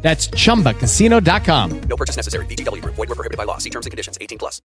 That's 0.00 0.28
chumbacasino.com. 0.28 1.80
No 1.80 1.96
purchase 1.96 2.16
necessary. 2.16 2.46
VGW 2.46 2.82
Group. 2.82 2.94
Void 2.94 3.08
were 3.08 3.14
prohibited 3.14 3.36
by 3.36 3.44
law. 3.44 3.58
See 3.58 3.70
terms 3.70 3.86
and 3.86 3.90
conditions. 3.90 4.16
18 4.20 4.38
plus. 4.38 4.62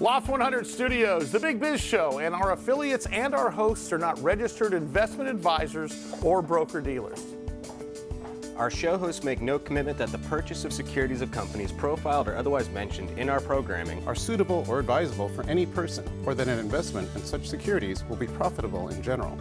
Loft 0.00 0.28
100 0.28 0.66
Studios, 0.66 1.30
The 1.30 1.38
Big 1.38 1.60
Biz 1.60 1.80
Show, 1.80 2.18
and 2.18 2.34
our 2.34 2.50
affiliates 2.50 3.06
and 3.06 3.32
our 3.32 3.48
hosts 3.48 3.92
are 3.92 3.98
not 3.98 4.20
registered 4.24 4.74
investment 4.74 5.30
advisors 5.30 6.12
or 6.20 6.42
broker 6.42 6.80
dealers. 6.80 7.24
Our 8.56 8.70
show 8.70 8.98
hosts 8.98 9.22
make 9.22 9.40
no 9.40 9.56
commitment 9.58 9.96
that 9.98 10.10
the 10.10 10.18
purchase 10.18 10.64
of 10.64 10.72
securities 10.72 11.20
of 11.20 11.30
companies 11.30 11.70
profiled 11.70 12.26
or 12.26 12.36
otherwise 12.36 12.68
mentioned 12.70 13.16
in 13.18 13.28
our 13.28 13.40
programming 13.40 14.06
are 14.06 14.16
suitable 14.16 14.64
or 14.68 14.80
advisable 14.80 15.28
for 15.28 15.44
any 15.48 15.64
person, 15.64 16.04
or 16.26 16.34
that 16.34 16.48
an 16.48 16.58
investment 16.58 17.08
in 17.14 17.24
such 17.24 17.46
securities 17.48 18.04
will 18.08 18.16
be 18.16 18.26
profitable 18.26 18.88
in 18.88 19.00
general. 19.00 19.38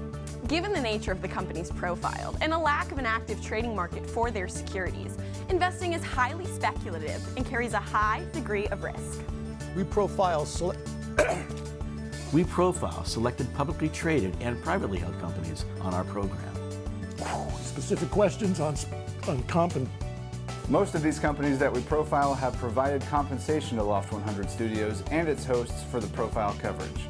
Given 0.54 0.72
the 0.72 0.82
nature 0.82 1.12
of 1.12 1.20
the 1.20 1.28
companies 1.28 1.72
profiled 1.72 2.38
and 2.40 2.54
a 2.54 2.58
lack 2.60 2.92
of 2.92 3.00
an 3.00 3.08
active 3.08 3.44
trading 3.44 3.76
market 3.76 4.08
for 4.08 4.30
their 4.30 4.48
securities, 4.48 5.18
investing 5.50 5.94
is 5.94 6.04
highly 6.04 6.46
speculative 6.46 7.20
and 7.36 7.44
carries 7.44 7.74
a 7.74 7.80
high 7.80 8.24
degree 8.34 8.68
of 8.68 8.84
risk. 8.84 9.24
We 9.76 9.84
profile 9.84 10.46
sele- 10.46 10.76
We 12.34 12.44
profile 12.44 13.04
selected 13.04 13.52
publicly 13.56 13.90
traded 13.90 14.38
and 14.42 14.62
privately 14.62 15.00
held 15.00 15.20
companies 15.20 15.66
on 15.82 15.96
our 15.96 16.04
program. 16.04 16.54
specific 17.64 18.12
questions 18.12 18.60
on, 18.60 18.76
on 19.28 19.42
comp 19.46 19.76
and 19.76 19.90
Most 20.70 20.94
of 20.94 21.02
these 21.02 21.18
companies 21.18 21.58
that 21.58 21.74
we 21.74 21.82
profile 21.82 22.36
have 22.36 22.56
provided 22.58 23.02
compensation 23.08 23.78
to 23.78 23.84
Loft 23.84 24.14
100 24.14 24.52
Studios 24.52 25.04
and 25.10 25.28
its 25.28 25.46
hosts 25.46 25.82
for 25.90 26.00
the 26.00 26.10
profile 26.10 26.56
coverage. 26.60 27.08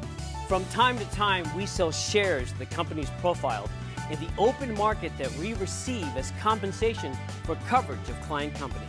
From 0.48 0.64
time 0.66 0.98
to 0.98 1.04
time, 1.06 1.46
we 1.56 1.64
sell 1.64 1.90
shares 1.90 2.52
of 2.52 2.58
the 2.58 2.66
companies 2.66 3.08
profiled 3.20 3.70
in 4.10 4.20
the 4.20 4.28
open 4.36 4.74
market 4.74 5.10
that 5.16 5.32
we 5.38 5.54
receive 5.54 6.06
as 6.18 6.34
compensation 6.38 7.16
for 7.44 7.54
coverage 7.66 8.06
of 8.10 8.20
client 8.20 8.54
companies. 8.54 8.86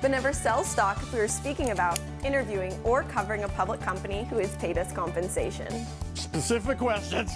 But 0.00 0.10
never 0.10 0.32
sell 0.32 0.64
stock 0.64 0.96
if 1.02 1.12
we 1.12 1.20
are 1.20 1.28
speaking 1.28 1.72
about, 1.72 2.00
interviewing, 2.24 2.80
or 2.82 3.02
covering 3.02 3.44
a 3.44 3.48
public 3.48 3.82
company 3.82 4.24
who 4.30 4.38
has 4.38 4.56
paid 4.56 4.78
us 4.78 4.90
compensation. 4.92 5.68
specific 6.14 6.78
questions. 6.78 7.32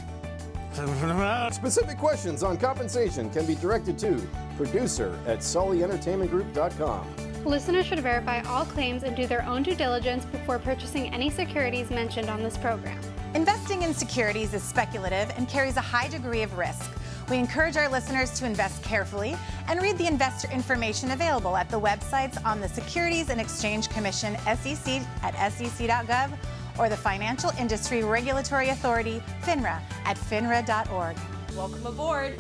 Specific 1.55 1.99
questions 1.99 2.43
on 2.43 2.57
compensation 2.57 3.29
can 3.31 3.45
be 3.47 3.55
directed 3.57 3.99
to 3.99 4.27
producer 4.57 5.17
at 5.27 5.41
sullyentertainmentgroup.com. 5.41 7.15
Listeners 7.45 7.87
should 7.87 8.01
verify 8.01 8.41
all 8.43 8.65
claims 8.65 9.03
and 9.03 9.15
do 9.15 9.27
their 9.27 9.45
own 9.45 9.63
due 9.63 9.75
diligence 9.75 10.25
before 10.25 10.59
purchasing 10.59 11.13
any 11.13 11.29
securities 11.29 11.91
mentioned 11.91 12.31
on 12.31 12.43
this 12.43 12.57
program. 12.57 12.99
Investing 13.35 13.83
in 13.83 13.93
securities 13.93 14.55
is 14.55 14.63
speculative 14.63 15.33
and 15.37 15.49
carries 15.49 15.77
a 15.77 15.81
high 15.81 16.07
degree 16.07 16.43
of 16.43 16.57
risk. 16.57 16.89
We 17.29 17.37
encourage 17.37 17.77
our 17.77 17.89
listeners 17.89 18.31
to 18.39 18.47
invest 18.47 18.85
carefully 18.85 19.37
and 19.67 19.83
read 19.83 19.99
the 19.99 20.07
investor 20.07 20.49
information 20.53 21.11
available 21.11 21.57
at 21.57 21.69
the 21.69 21.81
websites 21.81 22.39
on 22.47 22.61
the 22.61 22.69
Securities 22.69 23.31
and 23.31 23.41
Exchange 23.41 23.89
Commission 23.89 24.37
SEC 24.45 25.03
at 25.23 25.35
sec.gov 25.53 26.31
or 26.79 26.89
the 26.89 26.97
Financial 26.97 27.51
Industry 27.59 28.05
Regulatory 28.05 28.69
Authority 28.69 29.21
FINRA 29.43 29.81
at 30.05 30.17
finra.org. 30.17 31.17
Welcome 31.57 31.87
aboard. 31.87 32.39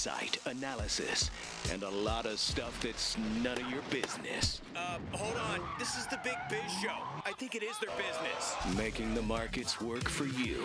Insight, 0.00 0.38
analysis, 0.46 1.30
and 1.70 1.82
a 1.82 1.90
lot 1.90 2.24
of 2.24 2.38
stuff 2.38 2.80
that's 2.80 3.18
none 3.42 3.58
of 3.60 3.70
your 3.70 3.82
business. 3.90 4.62
Uh, 4.74 4.96
hold 5.12 5.36
on. 5.36 5.60
This 5.78 5.98
is 5.98 6.06
the 6.06 6.18
Big 6.24 6.38
Biz 6.48 6.72
Show. 6.82 6.96
I 7.26 7.32
think 7.32 7.54
it 7.54 7.62
is 7.62 7.76
their 7.80 7.90
business. 7.90 8.78
Making 8.78 9.14
the 9.14 9.20
markets 9.20 9.78
work 9.78 10.08
for 10.08 10.24
you. 10.24 10.64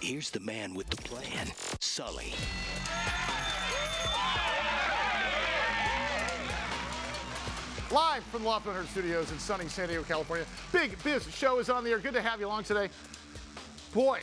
Here's 0.00 0.30
the 0.30 0.40
man 0.40 0.72
with 0.72 0.88
the 0.88 0.96
plan, 0.96 1.48
Sully. 1.78 2.32
Live 7.92 8.24
from 8.24 8.44
the 8.44 8.48
Loft 8.48 8.64
100 8.64 8.88
Studios 8.88 9.30
in 9.30 9.38
sunny 9.38 9.68
San 9.68 9.88
Diego, 9.88 10.04
California. 10.04 10.46
Big 10.72 10.96
Biz 11.04 11.28
Show 11.34 11.58
is 11.58 11.68
on 11.68 11.84
the 11.84 11.90
air. 11.90 11.98
Good 11.98 12.14
to 12.14 12.22
have 12.22 12.40
you 12.40 12.46
along 12.46 12.64
today. 12.64 12.88
Boy, 13.92 14.20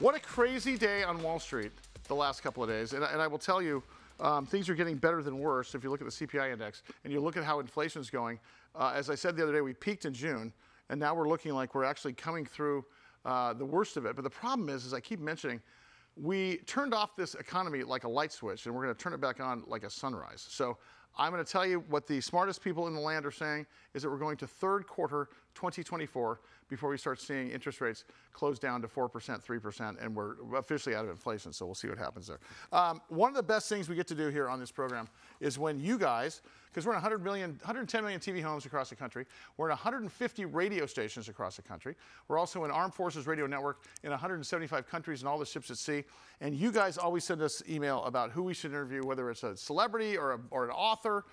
what 0.00 0.14
a 0.14 0.20
crazy 0.20 0.76
day 0.76 1.02
on 1.02 1.22
Wall 1.22 1.38
Street 1.38 1.72
the 2.10 2.14
last 2.16 2.42
couple 2.42 2.62
of 2.62 2.68
days. 2.68 2.92
And, 2.92 3.04
I- 3.04 3.12
and 3.12 3.22
I 3.22 3.26
will 3.28 3.38
tell 3.38 3.62
you, 3.62 3.82
um, 4.18 4.44
things 4.44 4.68
are 4.68 4.74
getting 4.74 4.96
better 4.96 5.22
than 5.22 5.38
worse 5.38 5.74
if 5.74 5.82
you 5.82 5.88
look 5.90 6.02
at 6.02 6.06
the 6.06 6.12
CPI 6.26 6.52
index 6.52 6.82
and 7.04 7.12
you 7.12 7.20
look 7.20 7.38
at 7.38 7.44
how 7.44 7.58
inflation 7.60 8.02
is 8.02 8.10
going. 8.10 8.38
Uh, 8.74 8.92
as 8.94 9.08
I 9.08 9.14
said 9.14 9.34
the 9.36 9.42
other 9.42 9.52
day, 9.52 9.62
we 9.62 9.72
peaked 9.72 10.04
in 10.04 10.12
June, 10.12 10.52
and 10.90 11.00
now 11.00 11.14
we're 11.14 11.28
looking 11.28 11.54
like 11.54 11.74
we're 11.74 11.84
actually 11.84 12.12
coming 12.12 12.44
through 12.44 12.84
uh, 13.24 13.54
the 13.54 13.64
worst 13.64 13.96
of 13.96 14.04
it. 14.04 14.16
But 14.16 14.22
the 14.24 14.30
problem 14.30 14.68
is, 14.68 14.84
as 14.84 14.92
I 14.92 15.00
keep 15.00 15.20
mentioning, 15.20 15.60
we 16.16 16.58
turned 16.66 16.92
off 16.92 17.16
this 17.16 17.34
economy 17.36 17.82
like 17.82 18.04
a 18.04 18.08
light 18.08 18.32
switch, 18.32 18.66
and 18.66 18.74
we're 18.74 18.82
going 18.82 18.94
to 18.94 19.00
turn 19.00 19.14
it 19.14 19.20
back 19.20 19.40
on 19.40 19.62
like 19.66 19.84
a 19.84 19.90
sunrise. 19.90 20.44
So 20.50 20.76
I'm 21.16 21.32
going 21.32 21.42
to 21.44 21.50
tell 21.50 21.64
you 21.64 21.80
what 21.88 22.06
the 22.06 22.20
smartest 22.20 22.62
people 22.62 22.88
in 22.88 22.94
the 22.94 23.00
land 23.00 23.24
are 23.24 23.30
saying 23.30 23.66
is 23.94 24.02
that 24.02 24.10
we're 24.10 24.18
going 24.18 24.36
to 24.38 24.46
third 24.46 24.86
quarter 24.86 25.28
2024 25.54 26.40
before 26.70 26.88
we 26.88 26.96
start 26.96 27.20
seeing 27.20 27.50
interest 27.50 27.80
rates 27.80 28.04
close 28.32 28.58
down 28.58 28.80
to 28.80 28.88
4%, 28.88 29.10
3%, 29.10 30.02
and 30.02 30.14
we're 30.14 30.34
officially 30.56 30.94
out 30.94 31.04
of 31.04 31.10
inflation, 31.10 31.52
so 31.52 31.66
we'll 31.66 31.74
see 31.74 31.88
what 31.88 31.98
happens 31.98 32.28
there. 32.28 32.38
Um, 32.72 33.02
one 33.08 33.28
of 33.28 33.34
the 33.34 33.42
best 33.42 33.68
things 33.68 33.88
we 33.88 33.96
get 33.96 34.06
to 34.06 34.14
do 34.14 34.28
here 34.28 34.48
on 34.48 34.60
this 34.60 34.70
program 34.70 35.08
is 35.40 35.58
when 35.58 35.80
you 35.80 35.98
guys, 35.98 36.40
because 36.72 36.86
we're 36.86 36.92
in 36.92 37.02
100 37.02 37.24
million, 37.24 37.50
110 37.62 38.02
million 38.02 38.20
TV 38.20 38.40
homes 38.40 38.66
across 38.66 38.88
the 38.88 38.94
country, 38.94 39.26
we're 39.56 39.66
in 39.66 39.70
150 39.70 40.44
radio 40.44 40.86
stations 40.86 41.28
across 41.28 41.56
the 41.56 41.62
country. 41.62 41.96
We're 42.28 42.38
also 42.38 42.64
in 42.64 42.70
Armed 42.70 42.94
Forces 42.94 43.26
Radio 43.26 43.46
Network 43.46 43.82
in 44.04 44.10
175 44.10 44.88
countries 44.88 45.20
and 45.20 45.28
all 45.28 45.38
the 45.38 45.46
ships 45.46 45.70
at 45.70 45.76
sea. 45.76 46.04
And 46.40 46.54
you 46.54 46.70
guys 46.70 46.96
always 46.96 47.24
send 47.24 47.42
us 47.42 47.62
email 47.68 48.04
about 48.04 48.30
who 48.30 48.44
we 48.44 48.54
should 48.54 48.70
interview, 48.70 49.04
whether 49.04 49.28
it's 49.30 49.42
a 49.42 49.56
celebrity 49.56 50.16
or, 50.16 50.32
a, 50.34 50.40
or 50.50 50.64
an 50.64 50.70
author 50.70 51.24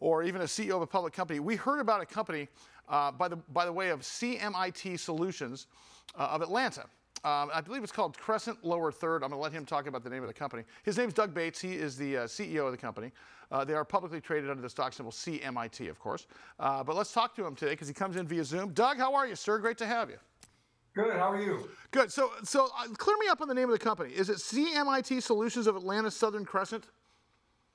or 0.00 0.22
even 0.22 0.40
a 0.40 0.44
CEO 0.44 0.76
of 0.76 0.82
a 0.82 0.86
public 0.86 1.12
company. 1.12 1.40
We 1.40 1.56
heard 1.56 1.78
about 1.78 2.00
a 2.00 2.06
company 2.06 2.48
uh, 2.88 3.12
by, 3.12 3.28
the, 3.28 3.36
by 3.36 3.64
the 3.64 3.72
way 3.72 3.90
of 3.90 4.00
CMIT 4.00 4.98
Solutions 4.98 5.66
uh, 6.18 6.22
of 6.22 6.42
Atlanta. 6.42 6.84
Um, 7.22 7.50
I 7.52 7.60
believe 7.60 7.82
it's 7.82 7.92
called 7.92 8.16
Crescent 8.16 8.64
Lower 8.64 8.90
Third. 8.90 9.22
I'm 9.22 9.28
going 9.28 9.38
to 9.38 9.42
let 9.42 9.52
him 9.52 9.66
talk 9.66 9.86
about 9.86 10.02
the 10.02 10.08
name 10.08 10.22
of 10.22 10.28
the 10.28 10.34
company. 10.34 10.64
His 10.84 10.96
name's 10.96 11.12
Doug 11.12 11.34
Bates. 11.34 11.60
He 11.60 11.74
is 11.74 11.96
the 11.96 12.18
uh, 12.18 12.24
CEO 12.24 12.64
of 12.64 12.72
the 12.72 12.78
company. 12.78 13.12
Uh, 13.50 13.64
they 13.64 13.74
are 13.74 13.84
publicly 13.84 14.20
traded 14.20 14.48
under 14.48 14.62
the 14.62 14.70
stock 14.70 14.94
symbol 14.94 15.12
CMIT, 15.12 15.90
of 15.90 15.98
course. 15.98 16.26
Uh, 16.58 16.82
but 16.82 16.96
let's 16.96 17.12
talk 17.12 17.34
to 17.36 17.44
him 17.44 17.54
today 17.54 17.72
because 17.72 17.88
he 17.88 17.94
comes 17.94 18.16
in 18.16 18.26
via 18.26 18.44
Zoom. 18.44 18.72
Doug, 18.72 18.96
how 18.96 19.14
are 19.14 19.26
you, 19.26 19.36
sir? 19.36 19.58
Great 19.58 19.76
to 19.78 19.86
have 19.86 20.08
you. 20.08 20.16
Good. 20.94 21.16
How 21.16 21.30
are 21.30 21.40
you? 21.40 21.68
Good. 21.90 22.10
So, 22.10 22.32
so 22.42 22.68
uh, 22.78 22.88
clear 22.94 23.16
me 23.18 23.28
up 23.28 23.40
on 23.40 23.48
the 23.48 23.54
name 23.54 23.68
of 23.68 23.78
the 23.78 23.84
company. 23.84 24.12
Is 24.12 24.30
it 24.30 24.36
CMIT 24.38 25.22
Solutions 25.22 25.66
of 25.66 25.76
Atlanta 25.76 26.10
Southern 26.10 26.44
Crescent? 26.44 26.86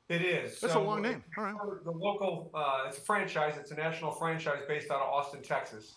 It 0.08 0.22
is. 0.22 0.60
That's 0.60 0.76
a 0.76 0.80
long 0.80 1.02
name. 1.02 1.24
All 1.38 1.44
right. 1.44 1.56
The 1.84 1.92
local, 1.92 2.52
uh, 2.54 2.84
it's 2.88 3.00
a 3.00 3.02
franchise. 3.02 3.56
It's 3.58 3.72
a 3.72 3.76
national 3.76 4.12
franchise 4.12 4.62
based 4.68 4.92
out 4.92 5.02
of 5.02 5.08
Austin, 5.08 5.42
Texas, 5.42 5.96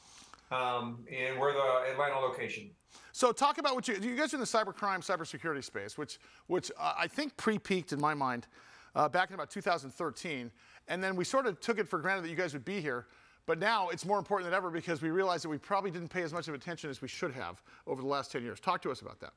um, 0.50 1.04
and 1.12 1.38
we're 1.38 1.52
the 1.52 1.92
Atlanta 1.92 2.18
location. 2.18 2.70
So 3.12 3.32
talk 3.32 3.58
about 3.58 3.74
what 3.74 3.86
you 3.86 3.96
you 4.00 4.16
guys 4.16 4.32
are 4.32 4.36
in 4.36 4.40
the 4.40 4.46
cybercrime, 4.46 5.00
cybersecurity 5.00 5.62
space, 5.62 5.98
which 5.98 6.18
which 6.46 6.72
uh, 6.78 6.94
I 6.96 7.06
think 7.06 7.36
pre-peaked 7.36 7.92
in 7.92 8.00
my 8.00 8.14
mind 8.14 8.46
uh, 8.94 9.10
back 9.10 9.28
in 9.28 9.34
about 9.34 9.50
2013, 9.50 10.50
and 10.88 11.04
then 11.04 11.14
we 11.14 11.24
sort 11.24 11.46
of 11.46 11.60
took 11.60 11.78
it 11.78 11.86
for 11.86 11.98
granted 11.98 12.24
that 12.24 12.30
you 12.30 12.36
guys 12.36 12.54
would 12.54 12.64
be 12.64 12.80
here. 12.80 13.08
But 13.44 13.58
now 13.58 13.88
it's 13.88 14.04
more 14.04 14.18
important 14.18 14.50
than 14.50 14.56
ever 14.56 14.70
because 14.70 15.00
we 15.00 15.10
realize 15.10 15.42
that 15.42 15.48
we 15.48 15.58
probably 15.58 15.90
didn't 15.90 16.08
pay 16.08 16.22
as 16.22 16.32
much 16.32 16.48
of 16.48 16.54
attention 16.54 16.90
as 16.90 17.00
we 17.00 17.08
should 17.08 17.32
have 17.32 17.62
over 17.86 18.02
the 18.02 18.08
last 18.08 18.30
10 18.30 18.42
years. 18.42 18.60
Talk 18.60 18.82
to 18.82 18.90
us 18.90 19.00
about 19.00 19.20
that. 19.20 19.32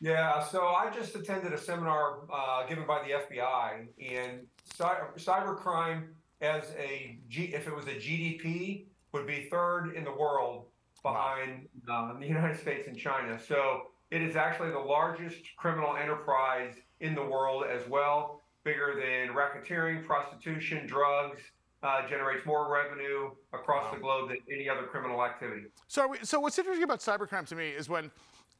Yeah. 0.00 0.44
So 0.44 0.66
I 0.66 0.90
just 0.90 1.14
attended 1.14 1.52
a 1.52 1.58
seminar 1.58 2.20
uh, 2.32 2.66
given 2.66 2.86
by 2.86 3.02
the 3.02 3.14
FBI, 3.14 3.86
and 4.12 4.40
cy- 4.74 5.00
cybercrime 5.16 6.08
as 6.40 6.64
a 6.78 7.18
G, 7.28 7.52
if 7.54 7.66
it 7.66 7.74
was 7.74 7.86
a 7.86 7.94
GDP, 7.94 8.86
would 9.12 9.26
be 9.26 9.48
third 9.50 9.94
in 9.94 10.04
the 10.04 10.12
world 10.12 10.66
behind 11.02 11.68
uh, 11.90 12.18
the 12.18 12.26
United 12.26 12.58
States 12.58 12.86
and 12.86 12.96
China. 12.96 13.38
So 13.38 13.82
it 14.10 14.22
is 14.22 14.36
actually 14.36 14.70
the 14.70 14.78
largest 14.78 15.38
criminal 15.56 15.96
enterprise 15.96 16.74
in 17.00 17.14
the 17.14 17.22
world 17.22 17.64
as 17.70 17.86
well, 17.88 18.42
bigger 18.64 18.94
than 18.94 19.34
racketeering, 19.34 20.06
prostitution, 20.06 20.86
drugs, 20.86 21.40
uh, 21.82 22.06
generates 22.08 22.44
more 22.44 22.72
revenue 22.72 23.30
across 23.52 23.92
the 23.92 24.00
globe 24.00 24.30
than 24.30 24.38
any 24.52 24.68
other 24.68 24.82
criminal 24.82 25.24
activity. 25.24 25.62
So, 25.86 26.08
we, 26.08 26.18
so 26.22 26.40
what's 26.40 26.58
interesting 26.58 26.82
about 26.82 26.98
cybercrime 27.00 27.46
to 27.48 27.54
me 27.54 27.68
is 27.68 27.88
when 27.88 28.10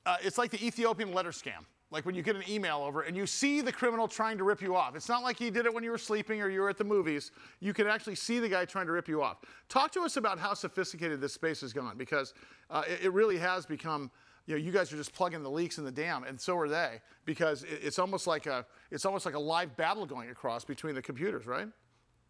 uh, 0.06 0.16
it's 0.22 0.38
like 0.38 0.50
the 0.50 0.64
Ethiopian 0.64 1.12
letter 1.12 1.30
scam. 1.30 1.64
Like 1.90 2.04
when 2.04 2.14
you 2.14 2.22
get 2.22 2.36
an 2.36 2.42
email 2.48 2.78
over 2.78 3.02
and 3.02 3.16
you 3.16 3.26
see 3.26 3.62
the 3.62 3.72
criminal 3.72 4.06
trying 4.06 4.36
to 4.36 4.44
rip 4.44 4.60
you 4.60 4.76
off. 4.76 4.94
It's 4.94 5.08
not 5.08 5.22
like 5.22 5.38
he 5.38 5.50
did 5.50 5.64
it 5.64 5.72
when 5.72 5.82
you 5.82 5.90
were 5.90 5.96
sleeping 5.96 6.42
or 6.42 6.50
you 6.50 6.60
were 6.60 6.68
at 6.68 6.76
the 6.76 6.84
movies. 6.84 7.30
You 7.60 7.72
can 7.72 7.86
actually 7.86 8.16
see 8.16 8.40
the 8.40 8.48
guy 8.48 8.66
trying 8.66 8.86
to 8.86 8.92
rip 8.92 9.08
you 9.08 9.22
off. 9.22 9.38
Talk 9.70 9.90
to 9.92 10.02
us 10.02 10.18
about 10.18 10.38
how 10.38 10.52
sophisticated 10.52 11.20
this 11.20 11.32
space 11.32 11.62
has 11.62 11.72
gone 11.72 11.96
because 11.96 12.34
uh, 12.68 12.82
it, 12.86 13.04
it 13.04 13.12
really 13.14 13.38
has 13.38 13.64
become 13.64 14.10
you 14.48 14.54
know, 14.54 14.60
you 14.60 14.72
guys 14.72 14.90
are 14.92 14.96
just 14.96 15.12
plugging 15.12 15.42
the 15.42 15.50
leaks 15.50 15.76
in 15.76 15.84
the 15.84 15.90
dam, 15.90 16.24
and 16.24 16.40
so 16.40 16.56
are 16.56 16.70
they, 16.70 17.02
because 17.26 17.66
it's 17.68 17.98
almost 17.98 18.26
like 18.26 18.46
a, 18.46 18.64
it's 18.90 19.04
almost 19.04 19.26
like 19.26 19.34
a 19.34 19.38
live 19.38 19.76
battle 19.76 20.06
going 20.06 20.30
across 20.30 20.64
between 20.64 20.94
the 20.94 21.02
computers, 21.02 21.46
right? 21.46 21.68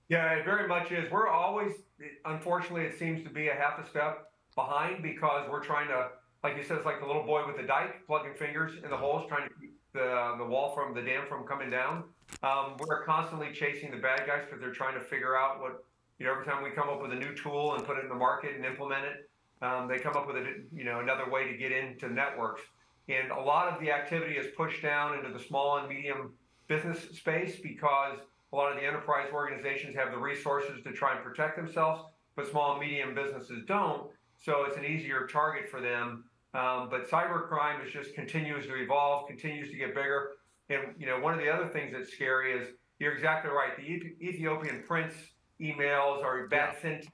Yeah, 0.09 0.33
it 0.33 0.45
very 0.45 0.67
much 0.67 0.91
is. 0.91 1.09
We're 1.13 1.29
always, 1.29 1.75
unfortunately, 2.25 2.83
it 2.83 2.99
seems 2.99 3.23
to 3.23 3.31
be 3.31 3.49
a 3.49 3.55
half 3.55 3.79
a 3.79 3.89
step 3.89 4.33
behind 4.57 5.01
because 5.01 5.49
we're 5.49 5.63
trying 5.63 5.87
to, 5.89 6.09
like 6.45 6.57
you 6.57 6.63
said, 6.63 6.77
it's 6.77 6.87
like 6.87 7.01
the 7.01 7.07
little 7.07 7.25
boy 7.25 7.47
with 7.47 7.57
the 7.57 7.65
dike 7.65 8.07
plugging 8.07 8.35
fingers 8.35 8.73
in 8.83 8.91
the 8.91 8.97
holes, 8.97 9.27
trying 9.29 9.49
to 9.49 9.55
keep 9.61 9.75
the 9.93 10.35
the 10.39 10.45
wall 10.45 10.75
from 10.75 10.95
the 10.95 11.03
dam 11.03 11.25
from 11.29 11.47
coming 11.47 11.71
down. 11.71 12.05
Um, 12.43 12.77
we're 12.79 13.05
constantly 13.05 13.53
chasing 13.53 13.91
the 13.91 13.97
bad 13.97 14.27
guys 14.27 14.43
because 14.45 14.61
they're 14.61 14.73
trying 14.73 14.95
to 14.95 15.01
figure 15.01 15.37
out 15.37 15.61
what, 15.61 15.85
you 16.19 16.27
know, 16.27 16.33
every 16.33 16.45
time 16.45 16.63
we 16.63 16.71
come 16.71 16.89
up 16.89 17.01
with 17.01 17.13
a 17.13 17.15
new 17.15 17.35
tool 17.35 17.75
and 17.75 17.85
put 17.85 17.97
it 17.99 18.03
in 18.03 18.09
the 18.09 18.15
market 18.15 18.55
and 18.55 18.65
implement 18.65 19.05
it, 19.05 19.31
um, 19.63 19.89
they 19.89 19.99
come 19.99 20.17
up 20.17 20.27
with 20.27 20.37
a, 20.37 20.45
you 20.73 20.85
know 20.85 21.01
another 21.01 21.29
way 21.29 21.51
to 21.51 21.57
get 21.57 21.73
into 21.73 22.09
networks. 22.09 22.63
And 23.09 23.33
a 23.33 23.41
lot 23.41 23.73
of 23.73 23.81
the 23.81 23.91
activity 23.91 24.35
is 24.35 24.47
pushed 24.57 24.83
down 24.83 25.17
into 25.19 25.37
the 25.37 25.43
small 25.43 25.79
and 25.79 25.89
medium 25.89 26.35
business 26.69 27.01
space 27.17 27.57
because 27.57 28.19
a 28.53 28.57
lot 28.57 28.71
of 28.71 28.79
the 28.79 28.87
enterprise 28.87 29.29
organizations 29.33 29.97
have 29.97 30.13
the 30.13 30.19
resources 30.19 30.83
to 30.85 30.93
try 30.93 31.15
and 31.15 31.25
protect 31.25 31.57
themselves, 31.57 32.03
but 32.37 32.47
small 32.49 32.73
and 32.73 32.81
medium 32.81 33.15
businesses 33.15 33.65
don't. 33.67 34.11
So 34.39 34.65
it's 34.65 34.77
an 34.77 34.85
easier 34.85 35.27
target 35.27 35.69
for 35.69 35.81
them. 35.81 36.25
Um, 36.55 36.89
but 36.91 37.11
cybercrime 37.11 37.85
is 37.87 37.93
just 37.93 38.15
continues 38.15 38.67
to 38.67 38.75
evolve, 38.75 39.29
continues 39.29 39.71
to 39.71 39.77
get 39.77 39.95
bigger. 39.95 40.31
And 40.71 40.95
you 40.99 41.07
know, 41.07 41.21
one 41.21 41.35
of 41.35 41.41
the 41.41 41.49
other 41.49 41.69
things 41.69 41.93
that's 41.93 42.13
scary 42.13 42.53
is 42.53 42.69
you're 42.99 43.13
exactly 43.13 43.51
right. 43.51 43.77
The 43.77 43.83
Ethiopian 44.27 44.83
prince 44.87 45.15
emails 45.61 46.23
or 46.23 46.49
bad 46.49 46.75
yeah. 46.75 46.81
syntax 46.83 47.09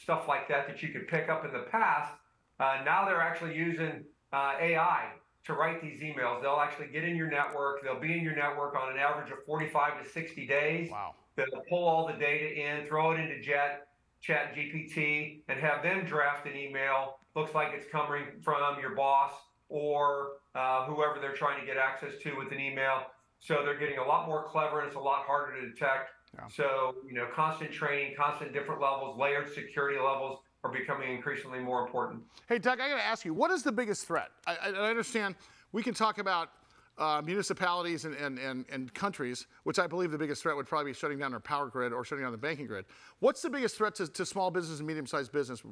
stuff 0.00 0.28
like 0.28 0.48
that 0.48 0.66
that 0.68 0.82
you 0.82 0.90
could 0.90 1.08
pick 1.08 1.28
up 1.28 1.44
in 1.44 1.52
the 1.52 1.66
past. 1.70 2.12
Uh, 2.60 2.78
now 2.84 3.04
they're 3.04 3.20
actually 3.20 3.56
using 3.56 4.04
uh, 4.32 4.54
AI 4.60 5.10
to 5.44 5.54
write 5.54 5.80
these 5.82 6.00
emails. 6.00 6.42
They'll 6.42 6.60
actually 6.60 6.88
get 6.88 7.04
in 7.04 7.16
your 7.16 7.30
network. 7.30 7.82
They'll 7.82 8.00
be 8.00 8.16
in 8.16 8.22
your 8.22 8.36
network 8.36 8.76
on 8.76 8.92
an 8.92 8.98
average 8.98 9.30
of 9.30 9.38
45 9.46 10.04
to 10.04 10.08
60 10.08 10.46
days. 10.46 10.90
Wow. 10.90 11.14
They'll 11.36 11.62
pull 11.68 11.86
all 11.86 12.06
the 12.06 12.14
data 12.14 12.52
in, 12.52 12.86
throw 12.86 13.12
it 13.12 13.20
into 13.20 13.40
Jet, 13.40 13.88
Chat 14.20 14.54
GPT, 14.54 15.40
and 15.48 15.58
have 15.58 15.82
them 15.82 16.04
draft 16.04 16.46
an 16.46 16.56
email. 16.56 17.17
Looks 17.38 17.54
like 17.54 17.68
it's 17.72 17.88
coming 17.88 18.24
from 18.42 18.80
your 18.80 18.96
boss 18.96 19.30
or 19.68 20.30
uh, 20.56 20.86
whoever 20.86 21.20
they're 21.20 21.36
trying 21.36 21.60
to 21.60 21.66
get 21.66 21.76
access 21.76 22.20
to 22.22 22.36
with 22.36 22.50
an 22.50 22.58
email. 22.58 23.02
So 23.38 23.62
they're 23.64 23.78
getting 23.78 23.98
a 23.98 24.04
lot 24.04 24.26
more 24.26 24.42
clever 24.42 24.80
and 24.80 24.88
it's 24.88 24.96
a 24.96 25.00
lot 25.00 25.24
harder 25.24 25.60
to 25.60 25.68
detect. 25.68 26.10
Yeah. 26.34 26.48
So, 26.48 26.96
you 27.06 27.14
know, 27.14 27.28
constant 27.32 27.70
training, 27.70 28.14
constant 28.18 28.52
different 28.52 28.80
levels, 28.80 29.16
layered 29.16 29.54
security 29.54 29.98
levels 29.98 30.40
are 30.64 30.72
becoming 30.72 31.14
increasingly 31.14 31.60
more 31.60 31.86
important. 31.86 32.24
Hey, 32.48 32.58
Doug, 32.58 32.80
I 32.80 32.88
got 32.88 32.96
to 32.96 33.06
ask 33.06 33.24
you, 33.24 33.32
what 33.32 33.52
is 33.52 33.62
the 33.62 33.70
biggest 33.70 34.04
threat? 34.04 34.30
I, 34.44 34.56
I, 34.56 34.68
I 34.70 34.90
understand 34.90 35.36
we 35.70 35.84
can 35.84 35.94
talk 35.94 36.18
about 36.18 36.50
uh, 36.98 37.22
municipalities 37.24 38.04
and, 38.04 38.16
and, 38.16 38.40
and, 38.40 38.64
and, 38.72 38.92
countries, 38.92 39.46
which 39.62 39.78
I 39.78 39.86
believe 39.86 40.10
the 40.10 40.18
biggest 40.18 40.42
threat 40.42 40.56
would 40.56 40.66
probably 40.66 40.90
be 40.90 40.94
shutting 40.94 41.18
down 41.18 41.30
their 41.30 41.38
power 41.38 41.68
grid 41.68 41.92
or 41.92 42.04
shutting 42.04 42.24
down 42.24 42.32
the 42.32 42.38
banking 42.38 42.66
grid. 42.66 42.86
What's 43.20 43.40
the 43.40 43.50
biggest 43.50 43.76
threat 43.76 43.94
to, 43.96 44.08
to 44.08 44.26
small 44.26 44.50
business 44.50 44.78
and 44.78 44.86
medium 44.88 45.06
sized 45.06 45.30
business 45.30 45.62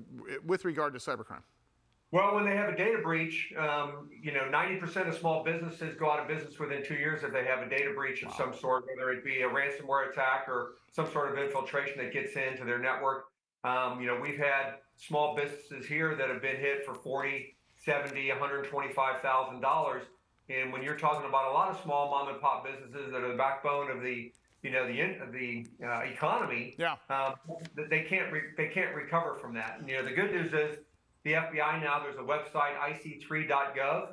with 0.45 0.65
regard 0.65 0.93
to 0.93 1.01
cybercrime? 1.01 1.43
Well, 2.13 2.35
when 2.37 2.45
they 2.45 2.55
have 2.57 2.69
a 2.69 2.77
data 2.77 2.99
breach, 3.03 3.53
um, 3.59 4.09
you 4.23 4.33
know, 4.33 4.43
90% 4.43 5.09
of 5.09 5.17
small 5.17 5.43
businesses 5.43 5.97
go 5.99 6.11
out 6.11 6.21
of 6.21 6.29
business 6.29 6.59
within 6.59 6.85
two 6.85 6.95
years 6.95 7.25
if 7.25 7.33
they 7.33 7.45
have 7.45 7.67
a 7.67 7.69
data 7.69 7.93
breach 7.95 8.23
of 8.23 8.29
wow. 8.29 8.37
some 8.39 8.55
sort, 8.55 8.85
whether 8.87 9.11
it 9.11 9.25
be 9.25 9.43
a 9.43 9.49
ransomware 9.49 10.11
attack 10.13 10.49
or 10.49 10.75
some 10.93 11.11
sort 11.11 11.33
of 11.33 11.39
infiltration 11.39 11.99
that 11.99 12.13
gets 12.13 12.37
into 12.37 12.65
their 12.65 12.79
network. 12.79 13.27
Um, 13.65 14.01
you 14.01 14.07
know, 14.07 14.19
we've 14.21 14.39
had 14.39 14.77
small 14.97 15.35
businesses 15.35 15.85
here 15.87 16.15
that 16.15 16.29
have 16.29 16.41
been 16.41 16.57
hit 16.57 16.87
for 16.87 16.95
40, 16.95 17.57
70, 17.85 18.29
125,000 18.31 19.61
dollars. 19.61 20.03
And 20.49 20.73
when 20.73 20.83
you're 20.83 20.97
talking 20.97 21.29
about 21.29 21.51
a 21.51 21.53
lot 21.53 21.71
of 21.71 21.83
small 21.83 22.09
mom 22.09 22.29
and 22.29 22.41
pop 22.41 22.65
businesses 22.65 23.11
that 23.11 23.21
are 23.23 23.33
the 23.33 23.37
backbone 23.37 23.91
of 23.91 24.01
the, 24.01 24.31
you 24.63 24.71
know, 24.71 24.87
the 24.87 25.01
of 25.21 25.33
the 25.33 25.67
uh, 25.85 26.03
economy, 26.03 26.77
yeah, 26.79 26.95
um, 27.11 27.35
they 27.91 28.03
can't 28.03 28.33
re- 28.33 28.55
they 28.57 28.69
can't 28.69 28.95
recover 28.95 29.35
from 29.35 29.55
that. 29.55 29.79
And, 29.81 29.89
you 29.89 29.97
know, 29.97 30.05
the 30.05 30.13
good 30.13 30.31
news 30.31 30.53
is 30.53 30.79
the 31.27 31.33
FBI 31.33 31.83
now 31.83 32.01
there's 32.01 32.19
a 32.19 32.21
website 32.21 32.79
ic3.gov 32.79 34.11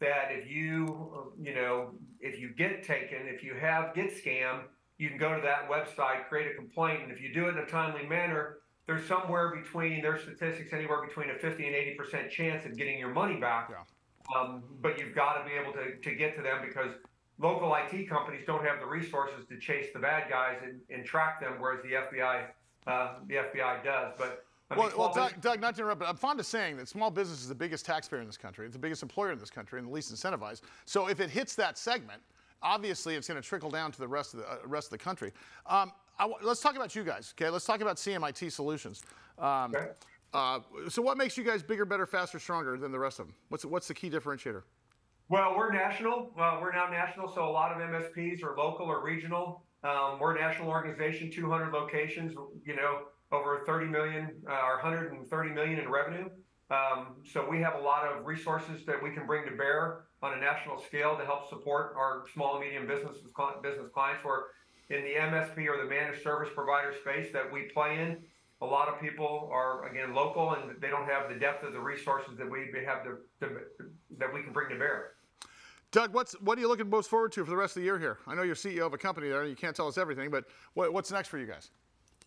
that 0.00 0.28
if 0.30 0.50
you 0.50 1.30
you 1.38 1.54
know 1.54 1.90
if 2.20 2.40
you 2.40 2.48
get 2.48 2.82
taken 2.82 3.18
if 3.26 3.44
you 3.44 3.52
have 3.54 3.94
get 3.94 4.10
scammed 4.10 4.62
you 4.96 5.10
can 5.10 5.18
go 5.18 5.36
to 5.36 5.42
that 5.42 5.68
website 5.68 6.26
create 6.26 6.50
a 6.50 6.54
complaint 6.54 7.02
and 7.02 7.12
if 7.12 7.20
you 7.20 7.34
do 7.34 7.48
it 7.48 7.50
in 7.50 7.58
a 7.58 7.66
timely 7.66 8.06
manner 8.06 8.60
there's 8.86 9.06
somewhere 9.06 9.54
between 9.54 10.00
their 10.00 10.18
statistics 10.18 10.72
anywhere 10.72 11.06
between 11.06 11.28
a 11.28 11.34
50 11.34 11.66
and 11.66 11.76
80 11.76 11.94
percent 11.96 12.30
chance 12.30 12.64
of 12.64 12.78
getting 12.78 12.98
your 12.98 13.12
money 13.12 13.38
back 13.38 13.70
yeah. 13.70 14.40
um, 14.40 14.62
but 14.80 14.98
you've 14.98 15.14
got 15.14 15.34
to 15.34 15.44
be 15.44 15.54
able 15.54 15.72
to, 15.74 15.96
to 15.96 16.16
get 16.16 16.34
to 16.34 16.42
them 16.42 16.64
because 16.66 16.92
local 17.38 17.76
IT 17.76 18.08
companies 18.08 18.42
don't 18.46 18.64
have 18.64 18.80
the 18.80 18.86
resources 18.86 19.46
to 19.50 19.58
chase 19.58 19.88
the 19.92 20.00
bad 20.00 20.30
guys 20.30 20.56
and, 20.64 20.80
and 20.88 21.04
track 21.04 21.42
them 21.42 21.56
whereas 21.58 21.82
the 21.82 21.90
FBI 21.90 22.46
uh, 22.86 23.16
the 23.26 23.34
FBI 23.34 23.84
does 23.84 24.14
but 24.16 24.46
well, 24.70 24.90
well 24.96 25.12
Doug, 25.12 25.40
Doug, 25.40 25.60
not 25.60 25.74
to 25.76 25.82
interrupt, 25.82 26.00
but 26.00 26.08
I'm 26.08 26.16
fond 26.16 26.40
of 26.40 26.46
saying 26.46 26.76
that 26.78 26.88
small 26.88 27.10
business 27.10 27.40
is 27.40 27.48
the 27.48 27.54
biggest 27.54 27.84
taxpayer 27.84 28.20
in 28.20 28.26
this 28.26 28.36
country. 28.36 28.66
It's 28.66 28.74
the 28.74 28.78
biggest 28.78 29.02
employer 29.02 29.32
in 29.32 29.38
this 29.38 29.50
country 29.50 29.78
and 29.78 29.88
the 29.88 29.92
least 29.92 30.12
incentivized. 30.12 30.62
So 30.86 31.08
if 31.08 31.20
it 31.20 31.30
hits 31.30 31.54
that 31.56 31.78
segment, 31.78 32.22
obviously 32.62 33.14
it's 33.14 33.28
going 33.28 33.40
to 33.40 33.46
trickle 33.46 33.70
down 33.70 33.92
to 33.92 33.98
the 33.98 34.08
rest 34.08 34.34
of 34.34 34.40
the 34.40 34.50
uh, 34.50 34.56
rest 34.64 34.86
of 34.86 34.98
the 34.98 35.04
country. 35.04 35.32
Um, 35.66 35.92
let's 36.42 36.60
talk 36.60 36.76
about 36.76 36.96
you 36.96 37.04
guys. 37.04 37.34
Okay, 37.38 37.50
let's 37.50 37.64
talk 37.64 37.80
about 37.80 37.96
CMIT 37.96 38.50
Solutions. 38.50 39.02
Um, 39.38 39.74
okay. 39.74 39.88
uh, 40.32 40.60
so 40.88 41.02
what 41.02 41.18
makes 41.18 41.36
you 41.36 41.44
guys 41.44 41.62
bigger, 41.62 41.84
better, 41.84 42.06
faster, 42.06 42.38
stronger 42.38 42.78
than 42.78 42.90
the 42.90 42.98
rest 42.98 43.20
of 43.20 43.26
them? 43.26 43.34
What's 43.50 43.64
what's 43.64 43.88
the 43.88 43.94
key 43.94 44.10
differentiator? 44.10 44.62
Well, 45.28 45.54
we're 45.56 45.72
national. 45.72 46.32
Uh, 46.38 46.58
we're 46.60 46.72
now 46.72 46.88
national, 46.88 47.32
so 47.32 47.48
a 47.48 47.50
lot 47.50 47.72
of 47.72 47.78
MSPs 47.78 48.42
are 48.42 48.56
local 48.56 48.86
or 48.86 49.02
regional. 49.02 49.62
Um, 49.82 50.18
we're 50.18 50.36
a 50.36 50.40
national 50.40 50.68
organization, 50.68 51.30
200 51.30 51.72
locations. 51.72 52.34
You 52.64 52.76
know, 52.76 53.02
over 53.34 53.62
30 53.66 53.86
million 53.86 54.30
uh, 54.48 54.52
or 54.52 54.76
130 54.82 55.50
million 55.50 55.78
in 55.80 55.90
revenue. 55.90 56.28
Um, 56.70 57.16
so 57.30 57.46
we 57.48 57.60
have 57.60 57.74
a 57.74 57.80
lot 57.80 58.06
of 58.06 58.24
resources 58.24 58.86
that 58.86 59.02
we 59.02 59.10
can 59.10 59.26
bring 59.26 59.44
to 59.44 59.56
bear 59.56 60.04
on 60.22 60.32
a 60.32 60.40
national 60.40 60.80
scale 60.80 61.16
to 61.18 61.24
help 61.24 61.48
support 61.50 61.94
our 61.96 62.24
small 62.32 62.56
and 62.56 62.64
medium 62.64 62.86
business 62.86 63.16
business 63.62 63.90
clients. 63.92 64.24
Where 64.24 64.44
in 64.88 65.04
the 65.04 65.14
MSP 65.14 65.66
or 65.68 65.82
the 65.82 65.88
managed 65.88 66.22
service 66.22 66.48
provider 66.54 66.94
space 67.00 67.32
that 67.32 67.50
we 67.52 67.64
play 67.74 67.98
in, 68.00 68.18
a 68.62 68.66
lot 68.66 68.88
of 68.88 68.98
people 69.00 69.50
are 69.52 69.86
again 69.88 70.14
local 70.14 70.54
and 70.54 70.80
they 70.80 70.88
don't 70.88 71.06
have 71.06 71.28
the 71.28 71.38
depth 71.38 71.64
of 71.64 71.72
the 71.74 71.80
resources 71.80 72.38
that 72.38 72.50
we 72.50 72.70
have 72.86 73.04
to, 73.04 73.16
to 73.40 73.60
that 74.18 74.32
we 74.32 74.42
can 74.42 74.52
bring 74.52 74.70
to 74.70 74.78
bear. 74.78 75.12
Doug, 75.92 76.14
what's 76.14 76.32
what 76.40 76.58
are 76.58 76.60
you 76.60 76.68
looking 76.68 76.88
most 76.88 77.10
forward 77.10 77.30
to 77.32 77.44
for 77.44 77.50
the 77.50 77.56
rest 77.56 77.76
of 77.76 77.82
the 77.82 77.84
year 77.84 77.98
here? 77.98 78.18
I 78.26 78.34
know 78.34 78.42
you're 78.42 78.56
CEO 78.56 78.86
of 78.86 78.94
a 78.94 78.98
company 78.98 79.28
there, 79.28 79.42
and 79.42 79.50
you 79.50 79.56
can't 79.56 79.76
tell 79.76 79.86
us 79.86 79.98
everything, 79.98 80.30
but 80.30 80.44
what, 80.72 80.92
what's 80.92 81.12
next 81.12 81.28
for 81.28 81.38
you 81.38 81.46
guys? 81.46 81.70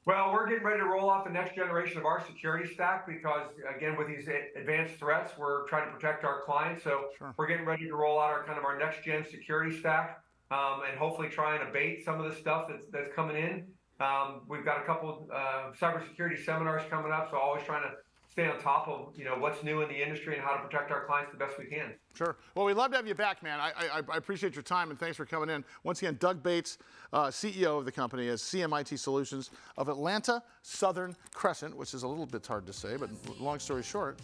Well, 0.08 0.32
we're 0.32 0.48
getting 0.48 0.64
ready 0.64 0.80
to 0.80 0.86
roll 0.86 1.12
out 1.12 1.26
the 1.26 1.32
next 1.32 1.54
generation 1.54 1.98
of 1.98 2.06
our 2.06 2.26
security 2.26 2.74
stack 2.74 3.06
because, 3.06 3.50
again, 3.76 3.98
with 3.98 4.08
these 4.08 4.30
advanced 4.56 4.96
threats, 4.96 5.34
we're 5.38 5.68
trying 5.68 5.86
to 5.86 5.94
protect 5.94 6.24
our 6.24 6.44
clients. 6.46 6.82
So 6.82 7.08
sure. 7.18 7.36
we're 7.36 7.48
getting 7.48 7.66
ready 7.66 7.88
to 7.88 7.94
roll 7.94 8.18
out 8.18 8.30
our 8.30 8.46
kind 8.46 8.58
of 8.58 8.64
our 8.64 8.80
next 8.80 9.04
gen 9.04 9.26
security 9.30 9.78
stack 9.78 10.24
um, 10.50 10.84
and 10.90 10.98
hopefully 10.98 11.28
try 11.28 11.58
and 11.58 11.68
abate 11.68 12.06
some 12.06 12.22
of 12.22 12.32
the 12.32 12.40
stuff 12.40 12.68
that's 12.70 12.86
that's 12.90 13.14
coming 13.14 13.36
in. 13.36 13.66
Um, 14.00 14.44
we've 14.48 14.64
got 14.64 14.82
a 14.82 14.86
couple 14.86 15.28
uh, 15.34 15.72
cybersecurity 15.78 16.42
seminars 16.46 16.84
coming 16.90 17.12
up, 17.12 17.30
so 17.30 17.38
always 17.38 17.66
trying 17.66 17.84
to 17.84 17.92
stay 18.30 18.48
on 18.48 18.60
top 18.60 18.88
of 18.88 19.14
you 19.16 19.24
know 19.26 19.36
what's 19.38 19.64
new 19.64 19.82
in 19.82 19.90
the 19.90 20.02
industry 20.02 20.36
and 20.36 20.44
how 20.44 20.56
to 20.56 20.64
protect 20.64 20.92
our 20.92 21.06
clients 21.06 21.32
the 21.32 21.38
best 21.38 21.58
we 21.58 21.66
can. 21.66 21.94
Sure. 22.14 22.38
Well, 22.56 22.66
we'd 22.66 22.76
love 22.76 22.92
to 22.92 22.98
have 22.98 23.08
you 23.08 23.16
back, 23.16 23.42
man. 23.44 23.60
I, 23.60 23.72
I, 23.78 24.02
I 24.14 24.18
appreciate 24.18 24.56
your 24.56 24.64
time 24.64 24.90
and 24.90 25.00
thanks 25.00 25.18
for 25.18 25.26
coming 25.26 25.50
in. 25.50 25.64
Once 25.84 26.02
again, 26.02 26.18
Doug 26.20 26.42
Bates, 26.44 26.78
uh, 27.14 27.28
CEO 27.28 27.78
of 27.78 27.86
the 27.86 27.92
company, 27.92 28.28
is 28.28 28.42
CMIT 28.42 28.98
Solutions 29.00 29.52
of 29.78 29.90
Atlanta 29.90 30.42
Southern 30.62 31.16
Crescent, 31.34 31.76
which 31.76 31.94
is 31.94 32.04
a 32.04 32.08
little 32.08 32.26
bit 32.26 32.46
hard 32.46 32.66
to 32.66 32.74
say, 32.74 32.98
but 32.98 33.10
long 33.40 33.60
story 33.60 33.84
short, 33.84 34.20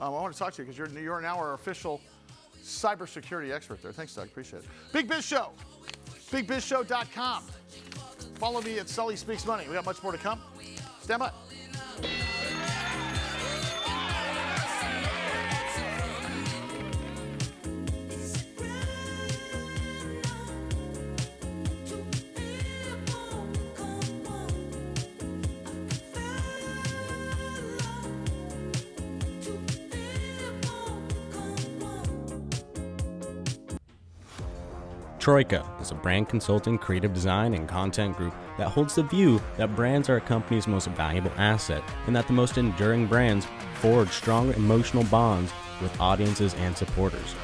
um, 0.00 0.08
I 0.14 0.20
want 0.20 0.32
to 0.32 0.38
talk 0.38 0.52
to 0.54 0.62
you 0.62 0.66
because 0.66 0.78
you're, 0.78 1.00
you're 1.00 1.20
now 1.20 1.36
our 1.36 1.54
official 1.54 2.00
cybersecurity 2.62 3.52
expert 3.52 3.82
there. 3.82 3.92
Thanks, 3.92 4.14
Doug. 4.14 4.26
Appreciate 4.26 4.60
it. 4.60 4.68
Big 4.92 5.08
Biz 5.08 5.24
Show, 5.24 5.50
bigbizshow.com. 6.30 7.44
Follow 8.36 8.62
me 8.62 8.78
at 8.78 8.88
Sully 8.88 9.16
Speaks 9.16 9.46
Money. 9.46 9.66
We 9.68 9.74
got 9.74 9.84
much 9.84 10.02
more 10.02 10.12
to 10.12 10.18
come. 10.18 10.40
Stand 11.00 11.20
by. 11.20 12.33
Troika 35.24 35.66
is 35.80 35.90
a 35.90 35.94
brand 35.94 36.28
consulting, 36.28 36.76
creative 36.76 37.14
design, 37.14 37.54
and 37.54 37.66
content 37.66 38.14
group 38.14 38.34
that 38.58 38.68
holds 38.68 38.94
the 38.94 39.04
view 39.04 39.40
that 39.56 39.74
brands 39.74 40.10
are 40.10 40.18
a 40.18 40.20
company's 40.20 40.68
most 40.68 40.86
valuable 40.88 41.32
asset 41.38 41.82
and 42.06 42.14
that 42.14 42.26
the 42.26 42.34
most 42.34 42.58
enduring 42.58 43.06
brands 43.06 43.46
forge 43.76 44.10
strong 44.10 44.52
emotional 44.52 45.02
bonds 45.04 45.50
with 45.80 45.98
audiences 45.98 46.52
and 46.56 46.76
supporters. 46.76 47.34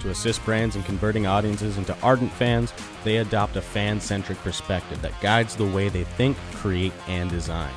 To 0.00 0.08
assist 0.08 0.42
brands 0.46 0.76
in 0.76 0.82
converting 0.84 1.26
audiences 1.26 1.76
into 1.76 1.94
ardent 2.02 2.32
fans, 2.32 2.72
they 3.04 3.18
adopt 3.18 3.56
a 3.56 3.60
fan 3.60 4.00
centric 4.00 4.38
perspective 4.38 5.02
that 5.02 5.20
guides 5.20 5.54
the 5.54 5.66
way 5.66 5.90
they 5.90 6.04
think, 6.04 6.38
create, 6.54 6.94
and 7.06 7.28
design. 7.28 7.74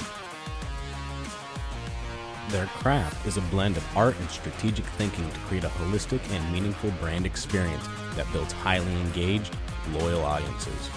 Their 2.49 2.65
craft 2.65 3.27
is 3.27 3.37
a 3.37 3.41
blend 3.41 3.77
of 3.77 3.97
art 3.97 4.15
and 4.19 4.29
strategic 4.29 4.83
thinking 4.85 5.29
to 5.29 5.39
create 5.41 5.63
a 5.63 5.69
holistic 5.69 6.19
and 6.31 6.51
meaningful 6.51 6.89
brand 6.99 7.27
experience 7.27 7.87
that 8.15 8.31
builds 8.33 8.51
highly 8.51 8.91
engaged, 9.01 9.55
loyal 9.93 10.23
audiences. 10.23 10.89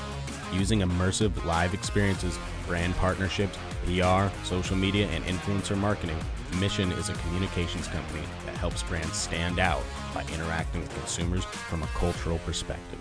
Using 0.53 0.81
immersive 0.81 1.45
live 1.45 1.75
experiences, 1.75 2.39
brand 2.67 2.97
partnerships, 2.97 3.59
PR, 3.85 4.35
social 4.45 4.77
media, 4.77 5.07
and 5.09 5.25
influencer 5.25 5.77
marketing, 5.77 6.17
Mission 6.59 6.93
is 6.93 7.09
a 7.09 7.15
communications 7.15 7.87
company 7.89 8.23
that 8.47 8.55
helps 8.57 8.83
brands 8.83 9.17
stand 9.17 9.59
out 9.59 9.83
by 10.15 10.23
interacting 10.35 10.81
with 10.81 10.95
consumers 10.95 11.45
from 11.45 11.83
a 11.83 11.87
cultural 11.89 12.39
perspective. 12.41 12.99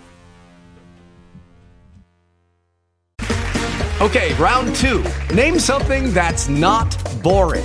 Okay, 4.00 4.34
round 4.34 4.74
two. 4.74 5.04
Name 5.34 5.58
something 5.58 6.12
that's 6.12 6.48
not 6.48 6.96
boring. 7.22 7.64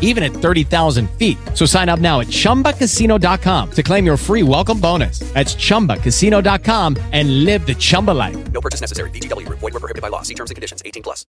even 0.00 0.24
at 0.24 0.32
30,000 0.32 1.08
feet. 1.10 1.38
So 1.54 1.64
sign 1.66 1.88
up 1.88 2.00
now 2.00 2.18
at 2.20 2.26
ChumbaCasino.com 2.26 3.70
to 3.70 3.82
claim 3.84 4.04
your 4.04 4.16
free 4.16 4.42
welcome 4.42 4.80
bonus. 4.80 5.20
That's 5.34 5.54
ChumbaCasino.com 5.54 6.96
and 7.12 7.44
live 7.44 7.64
the 7.64 7.74
Chumba 7.74 8.12
life. 8.12 8.36
No 8.50 8.60
purchase 8.60 8.80
necessary. 8.80 9.10
VGW. 9.10 9.48
Void 9.48 9.62
were 9.62 9.70
prohibited 9.70 10.02
by 10.02 10.08
law. 10.08 10.22
See 10.22 10.34
terms 10.34 10.50
and 10.50 10.56
conditions. 10.56 10.82
18 10.84 11.02
plus. 11.02 11.24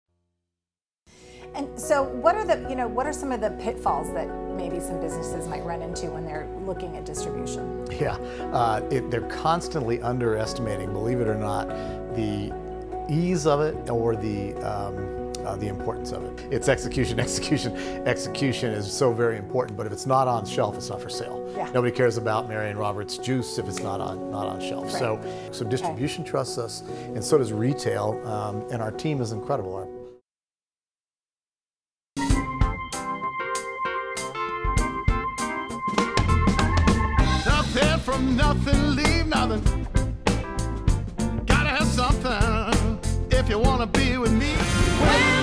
And 1.58 1.80
so, 1.80 2.04
what 2.04 2.36
are 2.36 2.46
the 2.46 2.58
you 2.70 2.76
know 2.76 2.88
what 2.88 3.08
are 3.08 3.14
some 3.14 3.32
of 3.32 3.42
the 3.42 3.50
pitfalls 3.52 4.14
that 4.14 4.28
maybe 4.56 4.80
some 4.80 5.02
businesses 5.02 5.48
might 5.48 5.64
run 5.64 5.82
into 5.82 6.12
when 6.12 6.24
they're 6.24 6.48
looking 6.60 6.96
at 6.98 7.04
distribution? 7.04 7.84
Yeah, 7.92 8.16
uh, 8.54 8.88
it, 8.92 9.10
they're 9.10 9.28
constantly 9.28 10.00
underestimating, 10.02 10.94
believe 10.94 11.20
it 11.20 11.28
or 11.28 11.36
not, 11.36 11.68
the 12.16 12.54
ease 13.10 13.48
of 13.48 13.62
it 13.62 13.90
or 13.90 14.16
the 14.16 14.54
um, 14.58 15.17
uh, 15.48 15.56
the 15.56 15.68
importance 15.68 16.12
of 16.12 16.24
it. 16.25 16.48
It's 16.51 16.68
execution, 16.68 17.20
execution, 17.27 17.75
execution 18.06 18.72
is 18.72 18.92
so 18.92 19.13
very 19.13 19.38
important. 19.38 19.77
But 19.77 19.86
if 19.86 19.94
it's 19.94 20.06
not 20.06 20.27
on 20.27 20.46
shelf, 20.46 20.75
it's 20.75 20.89
not 20.89 21.01
for 21.01 21.10
sale. 21.10 21.50
Yeah. 21.56 21.70
Nobody 21.72 21.96
cares 21.96 22.18
about 22.18 22.50
Marion 22.50 22.77
Roberts 22.77 23.18
juice 23.18 23.58
if 23.58 23.68
it's 23.68 23.80
not 23.80 24.01
on 24.01 24.30
not 24.30 24.48
on 24.48 24.60
shelf. 24.60 24.86
Right. 24.86 25.00
So 25.00 25.50
so 25.51 25.66
distribution 25.66 26.24
trusts 26.25 26.58
us, 26.58 26.82
and 27.16 27.24
so 27.24 27.38
does 27.38 27.54
retail. 27.54 28.22
Um, 28.27 28.68
and 28.72 28.82
our 28.82 28.92
team 28.92 29.22
is 29.22 29.32
incredible. 29.32 29.75
Our, 29.75 29.88
from 38.00 38.36
nothing, 38.36 38.96
leave 38.96 39.27
nothing. 39.27 39.62
Gotta 41.46 41.70
have 41.70 41.88
something 41.88 43.00
if 43.32 43.50
you 43.50 43.60
wanna 43.60 43.88
be 43.88 44.18
with 44.18 44.32
me. 44.32 44.54
When 44.56 45.37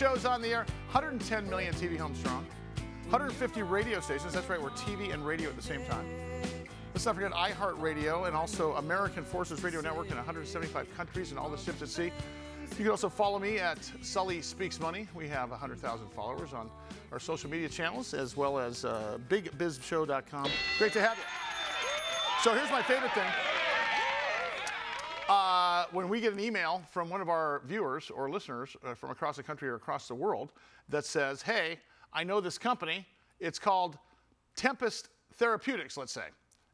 shows 0.00 0.24
on 0.24 0.40
the 0.40 0.48
air, 0.48 0.64
110 0.92 1.50
million 1.50 1.74
TV 1.74 1.98
homes 1.98 2.18
strong, 2.18 2.46
150 3.10 3.62
radio 3.64 4.00
stations. 4.00 4.32
That's 4.32 4.48
right, 4.48 4.58
we're 4.58 4.70
TV 4.70 5.12
and 5.12 5.26
radio 5.26 5.50
at 5.50 5.56
the 5.56 5.62
same 5.62 5.84
time. 5.84 6.06
Let's 6.94 7.04
not 7.04 7.16
forget 7.16 7.32
iHeartRadio 7.32 8.26
and 8.26 8.34
also 8.34 8.72
American 8.76 9.24
Forces 9.24 9.62
Radio 9.62 9.82
Network 9.82 10.08
in 10.10 10.16
175 10.16 10.96
countries 10.96 11.32
and 11.32 11.38
all 11.38 11.50
the 11.50 11.58
ships 11.58 11.82
at 11.82 11.88
sea. 11.88 12.12
You 12.70 12.76
can 12.76 12.88
also 12.88 13.10
follow 13.10 13.38
me 13.38 13.58
at 13.58 13.78
Sully 14.00 14.40
Speaks 14.40 14.80
Money. 14.80 15.06
We 15.14 15.28
have 15.28 15.50
100,000 15.50 16.08
followers 16.12 16.54
on 16.54 16.70
our 17.12 17.20
social 17.20 17.50
media 17.50 17.68
channels 17.68 18.14
as 18.14 18.38
well 18.38 18.58
as 18.58 18.86
uh, 18.86 19.18
bigbizshow.com. 19.28 20.50
Great 20.78 20.94
to 20.94 21.02
have 21.02 21.18
you. 21.18 21.24
So 22.42 22.54
here's 22.54 22.70
my 22.70 22.80
favorite 22.82 23.12
thing. 23.12 23.30
When 25.92 26.08
we 26.08 26.20
get 26.20 26.32
an 26.32 26.40
email 26.40 26.82
from 26.92 27.10
one 27.10 27.20
of 27.20 27.28
our 27.28 27.62
viewers 27.66 28.10
or 28.10 28.30
listeners 28.30 28.76
uh, 28.84 28.94
from 28.94 29.10
across 29.10 29.36
the 29.36 29.42
country 29.42 29.68
or 29.68 29.74
across 29.74 30.06
the 30.06 30.14
world 30.14 30.52
that 30.88 31.04
says, 31.04 31.42
hey, 31.42 31.78
I 32.12 32.22
know 32.22 32.40
this 32.40 32.58
company, 32.58 33.06
it's 33.40 33.58
called 33.58 33.98
Tempest 34.54 35.08
Therapeutics, 35.34 35.96
let's 35.96 36.12
say. 36.12 36.26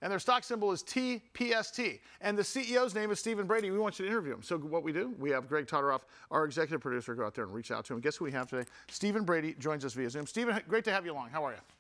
And 0.02 0.12
their 0.12 0.18
stock 0.18 0.44
symbol 0.44 0.70
is 0.72 0.82
TPST. 0.82 2.00
And 2.20 2.36
the 2.36 2.42
CEO's 2.42 2.94
name 2.94 3.10
is 3.10 3.18
Stephen 3.18 3.46
Brady. 3.46 3.70
We 3.70 3.78
want 3.78 3.98
you 3.98 4.04
to 4.04 4.10
interview 4.10 4.34
him. 4.34 4.42
So, 4.42 4.58
what 4.58 4.82
we 4.82 4.92
do, 4.92 5.14
we 5.18 5.30
have 5.30 5.48
Greg 5.48 5.66
Todoroff, 5.66 6.02
our 6.30 6.44
executive 6.44 6.82
producer, 6.82 7.14
go 7.14 7.24
out 7.24 7.34
there 7.34 7.44
and 7.44 7.54
reach 7.54 7.70
out 7.70 7.86
to 7.86 7.94
him. 7.94 8.00
Guess 8.00 8.16
who 8.16 8.26
we 8.26 8.32
have 8.32 8.46
today? 8.46 8.68
Stephen 8.88 9.24
Brady 9.24 9.54
joins 9.58 9.84
us 9.86 9.94
via 9.94 10.10
Zoom. 10.10 10.26
Stephen, 10.26 10.60
great 10.68 10.84
to 10.84 10.92
have 10.92 11.06
you 11.06 11.12
along. 11.12 11.30
How 11.30 11.44
are 11.44 11.52
you? 11.52 11.75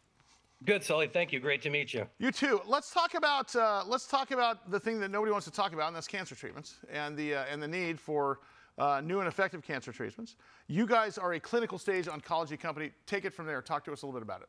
Good, 0.64 0.82
Sully. 0.82 1.06
Thank 1.06 1.32
you. 1.32 1.40
Great 1.40 1.60
to 1.62 1.70
meet 1.70 1.92
you. 1.92 2.06
You 2.18 2.32
too. 2.32 2.60
Let's 2.66 2.90
talk 2.90 3.14
about 3.14 3.54
uh, 3.54 3.84
let's 3.86 4.06
talk 4.06 4.30
about 4.30 4.70
the 4.70 4.80
thing 4.80 4.98
that 5.00 5.10
nobody 5.10 5.30
wants 5.30 5.44
to 5.46 5.52
talk 5.52 5.72
about, 5.74 5.88
and 5.88 5.96
that's 5.96 6.08
cancer 6.08 6.34
treatments 6.34 6.76
and 6.90 7.16
the 7.16 7.34
uh, 7.34 7.44
and 7.50 7.62
the 7.62 7.68
need 7.68 8.00
for 8.00 8.40
uh, 8.78 9.02
new 9.04 9.18
and 9.18 9.28
effective 9.28 9.62
cancer 9.62 9.92
treatments. 9.92 10.36
You 10.66 10.86
guys 10.86 11.18
are 11.18 11.34
a 11.34 11.40
clinical 11.40 11.78
stage 11.78 12.06
oncology 12.06 12.58
company. 12.58 12.92
Take 13.06 13.24
it 13.26 13.34
from 13.34 13.46
there. 13.46 13.60
Talk 13.60 13.84
to 13.84 13.92
us 13.92 14.02
a 14.02 14.06
little 14.06 14.18
bit 14.18 14.24
about 14.24 14.42
it. 14.42 14.48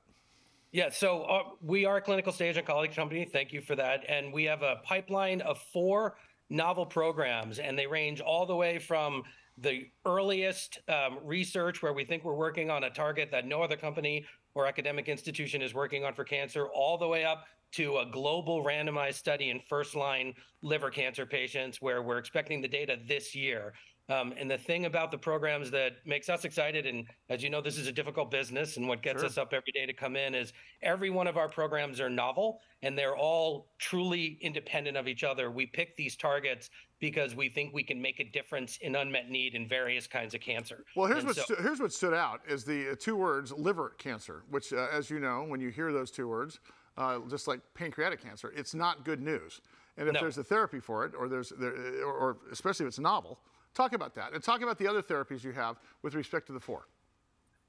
Yeah, 0.71 0.89
so 0.89 1.23
uh, 1.23 1.43
we 1.61 1.85
are 1.85 1.97
a 1.97 2.01
clinical 2.01 2.31
stage 2.31 2.55
oncology 2.55 2.95
company. 2.95 3.25
Thank 3.25 3.53
you 3.53 3.61
for 3.61 3.75
that. 3.75 4.03
And 4.09 4.33
we 4.33 4.43
have 4.45 4.63
a 4.63 4.77
pipeline 4.83 5.41
of 5.41 5.59
four 5.73 6.17
novel 6.49 6.85
programs, 6.85 7.59
and 7.59 7.77
they 7.77 7.87
range 7.87 8.21
all 8.21 8.45
the 8.45 8.55
way 8.55 8.79
from 8.79 9.23
the 9.57 9.87
earliest 10.05 10.79
um, 10.87 11.19
research, 11.23 11.81
where 11.81 11.93
we 11.93 12.05
think 12.05 12.23
we're 12.23 12.35
working 12.35 12.69
on 12.69 12.83
a 12.83 12.89
target 12.89 13.29
that 13.31 13.47
no 13.47 13.61
other 13.61 13.75
company 13.75 14.25
or 14.57 14.67
academic 14.67 15.07
institution 15.07 15.61
is 15.61 15.73
working 15.73 16.03
on 16.03 16.13
for 16.13 16.23
cancer, 16.23 16.67
all 16.67 16.97
the 16.97 17.07
way 17.07 17.23
up 17.23 17.45
to 17.73 17.97
a 17.97 18.05
global 18.05 18.63
randomized 18.63 19.15
study 19.15 19.49
in 19.49 19.59
first 19.59 19.95
line 19.95 20.33
liver 20.61 20.89
cancer 20.89 21.25
patients, 21.25 21.81
where 21.81 22.01
we're 22.01 22.17
expecting 22.17 22.61
the 22.61 22.67
data 22.67 22.97
this 23.07 23.35
year. 23.35 23.73
Um, 24.09 24.33
and 24.37 24.49
the 24.49 24.57
thing 24.57 24.85
about 24.85 25.11
the 25.11 25.17
programs 25.17 25.69
that 25.71 25.97
makes 26.05 26.29
us 26.29 26.45
excited, 26.45 26.85
and 26.85 27.05
as 27.27 27.43
you 27.43 27.49
know, 27.49 27.59
this 27.59 27.77
is 27.77 27.87
a 27.87 27.91
difficult 27.91 28.31
business, 28.31 28.77
and 28.77 28.87
what 28.87 29.01
gets 29.01 29.19
Sure. 29.19 29.25
us 29.27 29.37
up 29.37 29.53
every 29.53 29.71
day 29.73 29.85
to 29.85 29.91
come 29.93 30.15
in 30.15 30.33
is 30.33 30.53
every 30.81 31.09
one 31.09 31.27
of 31.27 31.35
our 31.35 31.49
programs 31.49 31.99
are 31.99 32.09
novel 32.09 32.61
and 32.83 32.97
they're 32.97 33.17
all 33.17 33.67
truly 33.79 34.37
independent 34.39 34.95
of 34.95 35.09
each 35.09 35.25
other. 35.25 35.51
We 35.51 35.65
pick 35.65 35.97
these 35.97 36.15
targets 36.15 36.69
because 36.99 37.35
we 37.35 37.49
think 37.49 37.73
we 37.73 37.83
can 37.83 38.01
make 38.01 38.21
a 38.21 38.23
difference 38.23 38.77
in 38.77 38.95
unmet 38.95 39.29
need 39.29 39.55
in 39.55 39.67
various 39.67 40.07
kinds 40.07 40.33
of 40.33 40.39
cancer. 40.39 40.85
Well, 40.95 41.07
here's 41.07 41.19
And 41.19 41.27
what 41.27 41.35
so- 41.35 41.41
stu- 41.43 41.55
here's 41.61 41.81
what 41.81 41.91
stood 41.91 42.13
out 42.13 42.41
is 42.47 42.63
the 42.63 42.91
uh, 42.91 42.95
two 42.97 43.17
words 43.17 43.51
liver 43.51 43.89
cancer, 43.97 44.43
which, 44.49 44.71
uh, 44.71 44.87
as 44.89 45.09
you 45.09 45.19
know, 45.19 45.43
when 45.43 45.59
you 45.59 45.67
hear 45.69 45.91
those 45.91 46.11
two 46.11 46.29
words, 46.29 46.59
uh, 46.97 47.19
just 47.29 47.45
like 47.47 47.59
pancreatic 47.73 48.21
cancer, 48.21 48.53
it's 48.55 48.73
not 48.73 49.03
good 49.03 49.21
news. 49.21 49.59
And 49.97 50.07
if 50.07 50.13
No. 50.13 50.21
there's 50.21 50.37
a 50.37 50.43
therapy 50.45 50.79
for 50.79 51.03
it, 51.05 51.13
or 51.13 51.27
there's 51.27 51.49
there, 51.49 52.03
or, 52.05 52.13
or 52.13 52.37
especially 52.51 52.85
if 52.85 52.89
it's 52.89 52.99
novel, 52.99 53.39
talk 53.77 53.93
about 53.93 54.15
that 54.15 54.33
and 54.33 54.43
talk 54.43 54.61
about 54.61 54.77
the 54.77 54.87
other 54.87 55.01
therapies 55.01 55.43
you 55.43 55.51
have 55.51 55.77
with 56.01 56.15
respect 56.15 56.47
to 56.47 56.53
the 56.53 56.59
four. 56.59 56.87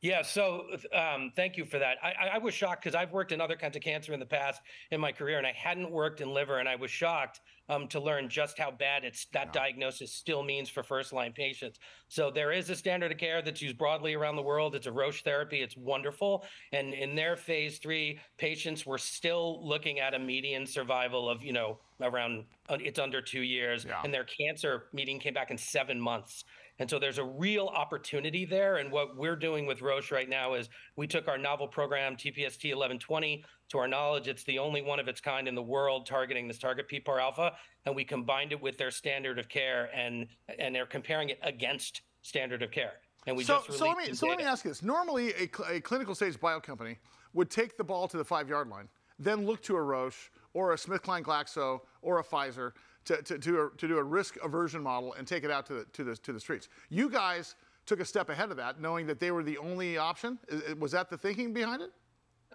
Yeah, 0.00 0.22
so 0.22 0.66
um, 0.94 1.32
thank 1.34 1.56
you 1.56 1.64
for 1.64 1.80
that. 1.80 1.96
I, 2.02 2.28
I- 2.34 2.38
was 2.38 2.54
shocked 2.54 2.84
because 2.84 2.94
I've 2.94 3.12
worked 3.12 3.32
in 3.32 3.40
other 3.40 3.56
kinds 3.56 3.74
of 3.76 3.82
cancer 3.82 4.12
in 4.12 4.20
the 4.20 4.26
past 4.26 4.62
in 4.92 5.00
my 5.00 5.10
career, 5.10 5.38
and 5.38 5.46
I 5.46 5.50
hadn't 5.50 5.90
worked 5.90 6.20
in 6.20 6.32
liver, 6.32 6.58
and 6.60 6.68
I 6.68 6.76
was 6.76 6.88
shocked 6.88 7.40
um, 7.68 7.88
to 7.88 7.98
learn 7.98 8.28
just 8.28 8.56
how 8.56 8.70
bad 8.70 9.02
it's 9.04 9.26
that 9.32 9.52
diagnosis 9.52 10.12
still 10.12 10.44
means 10.44 10.68
for 10.70 10.84
first 10.84 11.12
line 11.12 11.32
patients. 11.32 11.80
So 12.06 12.30
there 12.30 12.52
is 12.52 12.70
a 12.70 12.76
standard 12.76 13.10
of 13.10 13.18
care 13.18 13.42
that's 13.42 13.60
used 13.60 13.76
broadly 13.76 14.14
around 14.14 14.36
the 14.36 14.42
world. 14.42 14.76
It's 14.76 14.86
a 14.86 14.92
Roche 14.92 15.22
therapy. 15.24 15.62
It's 15.62 15.76
wonderful, 15.76 16.44
and 16.72 16.94
in 16.94 17.16
their 17.16 17.36
phase 17.36 17.78
three, 17.78 18.20
patients 18.36 18.86
were 18.86 18.98
still 18.98 19.66
looking 19.66 19.98
at 19.98 20.14
a 20.14 20.18
median 20.18 20.64
survival 20.64 21.28
of 21.28 21.42
you 21.42 21.52
know 21.52 21.80
around 22.00 22.44
uh, 22.68 22.78
it's 22.80 23.00
under 23.00 23.20
two 23.20 23.42
years, 23.42 23.84
and 24.04 24.14
their 24.14 24.24
cancer 24.24 24.84
median 24.92 25.18
came 25.18 25.34
back 25.34 25.50
in 25.50 25.58
seven 25.58 26.00
months. 26.00 26.44
And 26.78 26.88
so 26.88 26.98
there's 26.98 27.18
a 27.18 27.24
real 27.24 27.66
opportunity 27.66 28.44
there. 28.44 28.76
And 28.76 28.90
what 28.92 29.16
we're 29.16 29.36
doing 29.36 29.66
with 29.66 29.82
Roche 29.82 30.12
right 30.12 30.28
now 30.28 30.54
is 30.54 30.68
we 30.96 31.06
took 31.06 31.26
our 31.28 31.38
novel 31.38 31.66
program, 31.66 32.14
TPST 32.14 32.70
1120. 32.70 33.44
To 33.70 33.78
our 33.78 33.88
knowledge, 33.88 34.28
it's 34.28 34.44
the 34.44 34.58
only 34.58 34.80
one 34.80 35.00
of 35.00 35.08
its 35.08 35.20
kind 35.20 35.48
in 35.48 35.54
the 35.54 35.62
world 35.62 36.06
targeting 36.06 36.48
this 36.48 36.58
target 36.58 36.88
PPAR 36.88 37.20
alpha. 37.20 37.52
And 37.84 37.94
we 37.94 38.04
combined 38.04 38.52
it 38.52 38.62
with 38.62 38.78
their 38.78 38.90
standard 38.90 39.38
of 39.38 39.48
care 39.48 39.90
and 39.94 40.26
and 40.58 40.74
they're 40.74 40.86
comparing 40.86 41.30
it 41.30 41.38
against 41.42 42.02
standard 42.22 42.62
of 42.62 42.70
care. 42.70 42.92
And 43.26 43.36
we 43.36 43.44
so, 43.44 43.62
just 43.66 43.78
so 43.78 43.86
let 43.86 43.98
me 43.98 44.14
so 44.14 44.26
let 44.26 44.38
me 44.38 44.44
ask 44.44 44.64
you 44.64 44.70
this: 44.70 44.82
Normally, 44.82 45.34
a, 45.34 45.48
cl- 45.54 45.68
a 45.68 45.80
clinical 45.80 46.14
stage 46.14 46.40
bio 46.40 46.60
company 46.60 46.98
would 47.34 47.50
take 47.50 47.76
the 47.76 47.84
ball 47.84 48.08
to 48.08 48.16
the 48.16 48.24
five 48.24 48.48
yard 48.48 48.68
line, 48.68 48.88
then 49.18 49.44
look 49.44 49.62
to 49.62 49.76
a 49.76 49.82
Roche 49.82 50.30
or 50.54 50.72
a 50.72 50.76
SmithKline 50.76 51.22
Glaxo 51.22 51.80
or 52.00 52.20
a 52.20 52.24
Pfizer 52.24 52.72
to, 53.08 53.22
to, 53.22 53.38
to, 53.38 53.62
a, 53.62 53.70
to 53.78 53.88
do 53.88 53.96
a 53.96 54.02
risk 54.02 54.36
aversion 54.44 54.82
model 54.82 55.14
and 55.14 55.26
take 55.26 55.42
it 55.42 55.50
out 55.50 55.66
to 55.66 55.74
the, 55.74 55.84
to 55.94 56.04
the 56.04 56.16
to 56.16 56.32
the 56.32 56.40
streets. 56.40 56.68
You 56.90 57.08
guys 57.08 57.54
took 57.86 58.00
a 58.00 58.04
step 58.04 58.28
ahead 58.28 58.50
of 58.50 58.58
that, 58.58 58.80
knowing 58.80 59.06
that 59.06 59.18
they 59.18 59.30
were 59.30 59.42
the 59.42 59.56
only 59.56 59.96
option. 59.96 60.38
Was 60.78 60.92
that 60.92 61.08
the 61.08 61.16
thinking 61.16 61.54
behind 61.54 61.80
it? 61.80 61.90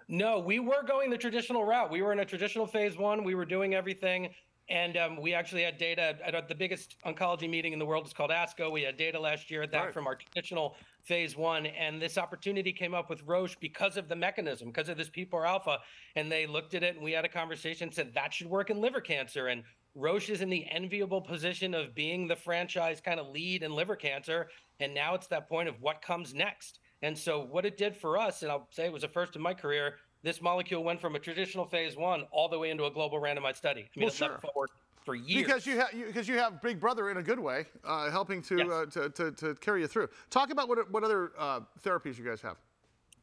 No, 0.06 0.38
we 0.38 0.60
were 0.60 0.84
going 0.86 1.10
the 1.10 1.18
traditional 1.18 1.64
route. 1.64 1.90
We 1.90 2.02
were 2.02 2.12
in 2.12 2.20
a 2.20 2.24
traditional 2.24 2.66
phase 2.66 2.96
one. 2.96 3.24
We 3.24 3.34
were 3.34 3.44
doing 3.44 3.74
everything. 3.74 4.30
And 4.70 4.96
um, 4.96 5.20
we 5.20 5.34
actually 5.34 5.62
had 5.62 5.76
data 5.76 6.16
at 6.24 6.48
the 6.48 6.54
biggest 6.54 6.96
oncology 7.04 7.50
meeting 7.50 7.74
in 7.74 7.78
the 7.78 7.84
world. 7.84 8.04
It's 8.04 8.14
called 8.14 8.30
ASCO. 8.30 8.72
We 8.72 8.82
had 8.82 8.96
data 8.96 9.20
last 9.20 9.50
year 9.50 9.62
at 9.62 9.72
that 9.72 9.84
Right. 9.86 9.94
from 9.94 10.06
our 10.06 10.14
traditional 10.14 10.76
phase 11.02 11.36
one. 11.36 11.66
And 11.66 12.00
this 12.00 12.16
opportunity 12.16 12.72
came 12.72 12.94
up 12.94 13.10
with 13.10 13.22
Roche 13.24 13.56
because 13.60 13.98
of 13.98 14.08
the 14.08 14.16
mechanism, 14.16 14.68
because 14.68 14.88
of 14.88 14.96
this 14.96 15.10
PPAR 15.10 15.46
alpha. 15.46 15.80
And 16.16 16.32
they 16.32 16.46
looked 16.46 16.74
at 16.74 16.82
it 16.82 16.94
and 16.94 17.04
we 17.04 17.12
had 17.12 17.26
a 17.26 17.28
conversation, 17.28 17.92
said 17.92 18.14
that 18.14 18.32
should 18.32 18.46
work 18.46 18.70
in 18.70 18.80
liver 18.80 19.02
cancer. 19.02 19.48
And 19.48 19.64
Roche 19.94 20.30
is 20.30 20.40
in 20.40 20.50
the 20.50 20.66
enviable 20.70 21.20
position 21.20 21.74
of 21.74 21.94
being 21.94 22.26
the 22.26 22.36
franchise 22.36 23.00
kind 23.00 23.20
of 23.20 23.28
lead 23.28 23.62
in 23.62 23.72
liver 23.72 23.96
cancer. 23.96 24.48
And 24.80 24.92
now 24.92 25.14
it's 25.14 25.28
that 25.28 25.48
point 25.48 25.68
of 25.68 25.80
what 25.80 26.02
comes 26.02 26.34
next. 26.34 26.80
And 27.02 27.16
so, 27.16 27.44
what 27.44 27.64
it 27.66 27.76
did 27.76 27.96
for 27.96 28.18
us, 28.18 28.42
and 28.42 28.50
I'll 28.50 28.66
say 28.70 28.86
it 28.86 28.92
was 28.92 29.04
a 29.04 29.08
first 29.08 29.36
in 29.36 29.42
my 29.42 29.54
career, 29.54 29.96
this 30.22 30.40
molecule 30.40 30.82
went 30.82 31.00
from 31.00 31.14
a 31.16 31.18
traditional 31.18 31.66
phase 31.66 31.96
one 31.96 32.24
all 32.32 32.48
the 32.48 32.58
way 32.58 32.70
into 32.70 32.86
a 32.86 32.90
global 32.90 33.20
randomized 33.20 33.56
study. 33.56 33.82
I 33.82 34.00
mean, 34.00 34.06
Well, 34.06 34.14
sure. 34.14 34.38
forward 34.38 34.70
for 35.04 35.14
years. 35.14 35.44
Because 35.44 35.66
you 35.66 35.78
have 35.78 35.90
because 35.92 36.26
you 36.26 36.38
have 36.38 36.62
Big 36.62 36.80
Brother 36.80 37.10
in 37.10 37.18
a 37.18 37.22
good 37.22 37.38
way, 37.38 37.66
uh, 37.84 38.10
helping 38.10 38.40
to, 38.42 38.72
uh, 38.72 38.86
to, 38.86 39.10
to 39.10 39.30
to 39.32 39.54
carry 39.56 39.82
you 39.82 39.86
through. 39.86 40.08
Talk 40.30 40.50
about 40.50 40.68
what 40.68 40.90
what 40.90 41.04
other 41.04 41.32
uh, 41.38 41.60
therapies 41.84 42.18
you 42.18 42.24
guys 42.24 42.40
have. 42.40 42.56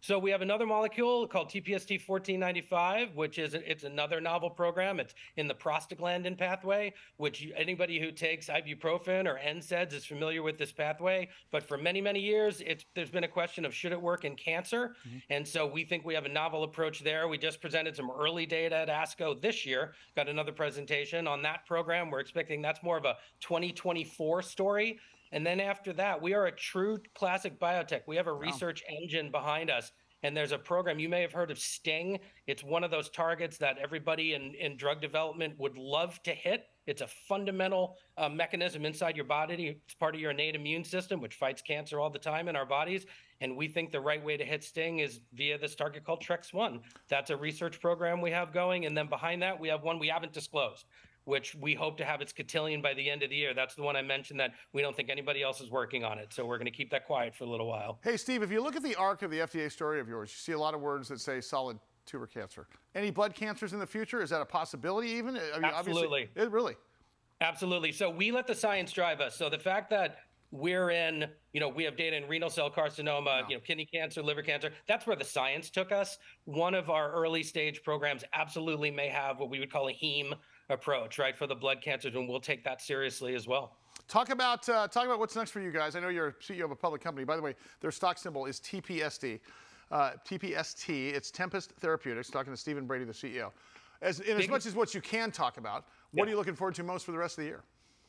So 0.04 0.18
we 0.18 0.32
have 0.32 0.42
another 0.42 0.66
molecule 0.66 1.28
called 1.28 1.50
TPST 1.50 2.02
1495, 2.08 3.16
which 3.16 3.38
is 3.38 3.54
it's 3.54 3.84
another 3.84 4.20
novel 4.20 4.50
program. 4.50 5.00
It's 5.00 5.14
in 5.38 5.48
the 5.48 5.54
prostaglandin 5.54 6.40
pathway, 6.40 6.96
which 7.18 7.48
anybody 7.56 8.00
who 8.00 8.12
takes 8.12 8.48
ibuprofen 8.48 9.28
or 9.28 9.40
NSAIDs 9.40 9.94
is 9.94 10.04
familiar 10.04 10.42
with 10.42 10.58
this 10.58 10.72
pathway. 10.72 11.30
But 11.52 11.62
for 11.62 11.78
many 11.78 12.02
many 12.02 12.20
years, 12.20 12.64
it's 12.66 12.84
there's 12.96 13.12
been 13.12 13.26
a 13.26 13.28
question 13.28 13.64
of 13.64 13.76
should 13.76 13.92
it 13.92 14.02
work 14.02 14.26
in 14.26 14.36
cancer, 14.36 14.96
mm-hmm. 15.08 15.18
and 15.30 15.48
so 15.48 15.68
we 15.68 15.84
think 15.84 16.04
we 16.04 16.16
have 16.16 16.26
a 16.26 16.30
novel 16.30 16.64
approach 16.64 17.02
there. 17.02 17.28
We 17.28 17.38
just 17.38 17.62
presented 17.62 17.96
some 17.96 18.10
early 18.10 18.48
data 18.48 18.78
at 18.78 18.90
ASCO 18.90 19.40
this 19.40 19.68
year. 19.68 19.94
Got 20.16 20.30
another 20.30 20.52
presentation 20.52 21.28
on 21.28 21.44
that 21.44 21.68
program. 21.68 22.10
We're 22.10 22.22
expecting 22.22 22.64
that's 22.64 22.82
more 22.82 22.98
of 22.98 23.06
a 23.06 23.18
2024 23.42 24.42
story. 24.42 24.98
And 25.32 25.46
then 25.46 25.60
after 25.60 25.94
that, 25.94 26.22
we 26.22 26.34
are 26.34 26.48
a 26.48 26.52
true 26.52 27.00
classic 27.16 27.60
biotech. 27.60 28.02
We 28.08 28.18
have 28.18 28.28
a 28.28 28.34
research 28.34 28.84
engine 28.90 29.32
behind 29.32 29.70
us. 29.70 29.92
And 30.24 30.38
there's 30.38 30.52
a 30.52 30.58
program 30.58 31.00
you 31.00 31.10
may 31.10 31.22
have 31.22 31.32
heard 31.32 31.50
of 31.50 31.58
Sting. 31.58 32.20
It's 32.46 32.64
one 32.64 32.84
of 32.84 32.92
those 32.92 33.10
targets 33.10 33.58
that 33.58 33.78
everybody 33.80 34.34
in, 34.36 34.54
in 34.54 34.78
drug 34.78 35.02
development 35.02 35.56
would 35.58 35.78
love 35.78 36.22
to 36.24 36.32
hit. 36.32 36.66
It's 36.86 37.02
a 37.02 37.08
fundamental 37.08 37.98
uh, 38.18 38.30
mechanism 38.30 38.86
inside 38.86 39.16
your 39.16 39.26
body. 39.26 39.80
It's 39.84 39.96
part 39.96 40.14
of 40.14 40.22
your 40.22 40.32
innate 40.32 40.56
immune 40.56 40.84
system, 40.84 41.22
which 41.22 41.36
fights 41.36 41.62
cancer 41.62 42.00
all 42.00 42.12
the 42.12 42.20
time 42.20 42.48
in 42.50 42.56
our 42.56 42.66
bodies. 42.66 43.06
And 43.40 43.58
we 43.58 43.68
think 43.68 43.92
the 43.92 44.00
right 44.00 44.24
way 44.24 44.38
to 44.38 44.46
hit 44.46 44.64
Sting 44.64 45.00
is 45.00 45.22
via 45.34 45.58
this 45.58 45.74
target 45.76 46.04
called 46.04 46.24
TREX1. 46.24 46.82
That's 47.10 47.32
a 47.32 47.38
research 47.38 47.80
program 47.82 48.22
we 48.22 48.32
have 48.32 48.54
going. 48.54 48.86
And 48.86 48.96
then 48.96 49.08
behind 49.08 49.42
that, 49.42 49.60
we 49.60 49.70
have 49.70 49.82
one 49.82 49.98
we 49.98 50.10
haven't 50.10 50.34
disclosed 50.34 50.86
which 51.26 51.56
we 51.56 51.74
hope 51.74 51.98
to 51.98 52.06
have 52.06 52.22
its 52.22 52.34
cotillion 52.34 52.82
by 52.82 52.94
the 52.94 53.10
end 53.10 53.24
of 53.24 53.30
the 53.30 53.36
year. 53.36 53.54
That's 53.54 53.76
the 53.76 53.84
one 53.84 53.96
I 53.96 54.02
mentioned 54.02 54.40
that 54.40 54.52
we 54.74 54.82
don't 54.82 54.96
think 54.96 55.10
anybody 55.10 55.44
else 55.44 55.62
is 55.62 55.70
working 55.70 56.04
on 56.04 56.18
it. 56.18 56.34
So 56.34 56.46
we're 56.46 56.58
going 56.58 56.66
to 56.66 56.72
keep 56.72 56.90
that 56.92 57.06
quiet 57.06 57.36
for 57.36 57.44
a 57.44 57.50
little 57.50 57.68
while. 57.68 58.00
Hey, 58.04 58.18
Steve, 58.18 58.42
if 58.44 58.52
you 58.52 58.62
look 58.62 58.76
at 58.76 58.84
the 58.84 58.96
arc 58.96 59.22
of 59.22 59.32
the 59.32 59.40
FDA 59.40 59.72
story 59.72 60.00
of 60.00 60.08
yours, 60.08 60.32
you 60.32 60.38
see 60.38 60.54
a 60.54 60.60
lot 60.60 60.74
of 60.74 60.82
words 60.82 61.08
that 61.10 61.20
say 61.20 61.42
solid 61.42 61.78
tumor 62.06 62.28
cancer. 62.28 62.68
Any 62.96 63.12
blood 63.12 63.36
cancers 63.36 63.74
in 63.74 63.80
the 63.80 63.88
future? 63.88 64.22
Is 64.22 64.32
that 64.32 64.42
a 64.42 64.46
possibility 64.46 65.10
even? 65.10 65.38
I 65.38 65.60
mean, 65.60 65.72
Absolutely. 65.74 66.30
It 66.36 66.52
really. 66.52 66.76
Absolutely. 67.42 67.92
So 67.92 68.10
we 68.10 68.32
let 68.32 68.48
the 68.48 68.56
science 68.56 68.92
drive 68.92 69.20
us. 69.20 69.36
So 69.36 69.50
the 69.50 69.60
fact 69.60 69.90
that 69.92 70.20
we're 70.52 70.92
in, 70.92 71.28
you 71.54 71.60
know, 71.62 71.70
we 71.70 71.84
have 71.86 71.96
data 71.96 72.18
in 72.18 72.28
renal 72.28 72.50
cell 72.50 72.70
carcinoma, 72.70 73.50
you 73.50 73.56
know, 73.56 73.62
kidney 73.62 73.86
cancer, 73.86 74.22
liver 74.22 74.42
cancer. 74.42 74.72
That's 74.88 75.08
where 75.08 75.16
the 75.16 75.24
science 75.24 75.70
took 75.70 75.92
us. 75.92 76.18
One 76.44 76.76
of 76.76 76.90
our 76.90 77.12
early 77.12 77.42
stage 77.42 77.82
programs 77.84 78.24
absolutely 78.34 78.92
may 78.92 79.08
have 79.08 79.40
what 79.40 79.50
we 79.50 79.60
would 79.60 79.72
call 79.72 79.88
a 79.88 79.94
heme 79.94 80.34
approach, 80.72 81.20
right, 81.20 81.36
for 81.36 81.48
the 81.48 81.56
blood 81.56 81.82
cancers, 81.82 82.16
and 82.16 82.28
we'll 82.28 82.40
take 82.40 82.64
that 82.64 82.82
seriously 82.82 83.36
as 83.36 83.48
well. 83.48 83.78
Talk 84.08 84.30
about 84.30 84.68
uh, 84.68 84.88
talk 84.88 85.06
about 85.06 85.20
what's 85.20 85.36
next 85.36 85.52
for 85.52 85.62
you 85.62 85.72
guys. 85.72 85.96
I 85.96 86.00
know 86.00 86.10
you're 86.10 86.34
CEO 86.42 86.66
of 86.66 86.72
a 86.72 86.76
public 86.76 87.02
company. 87.02 87.24
By 87.24 87.36
the 87.36 87.42
way, 87.42 87.56
their 87.80 87.92
stock 87.92 88.18
symbol 88.18 88.46
is 88.46 88.60
TPSD. 88.60 89.40
Uh, 89.92 90.12
TPST. 90.28 91.14
It's 91.14 91.32
Tempest 91.32 91.72
Therapeutics. 91.80 92.30
Talking 92.30 92.54
to 92.54 92.58
Stephen 92.58 92.86
Brady, 92.86 93.06
the 93.06 93.14
CEO. 93.14 93.52
As 94.02 94.20
in 94.20 94.38
as 94.38 94.50
much 94.50 94.66
as 94.66 94.76
what 94.76 94.96
you 94.96 95.02
can 95.02 95.32
talk 95.32 95.58
about, 95.58 95.86
what 96.12 96.28
are 96.28 96.32
you 96.32 96.38
looking 96.38 96.56
forward 96.56 96.76
to 96.76 96.84
most 96.84 97.06
for 97.06 97.12
the 97.12 97.18
rest 97.18 97.38
of 97.38 97.44
the 97.44 97.50
year? 97.50 97.64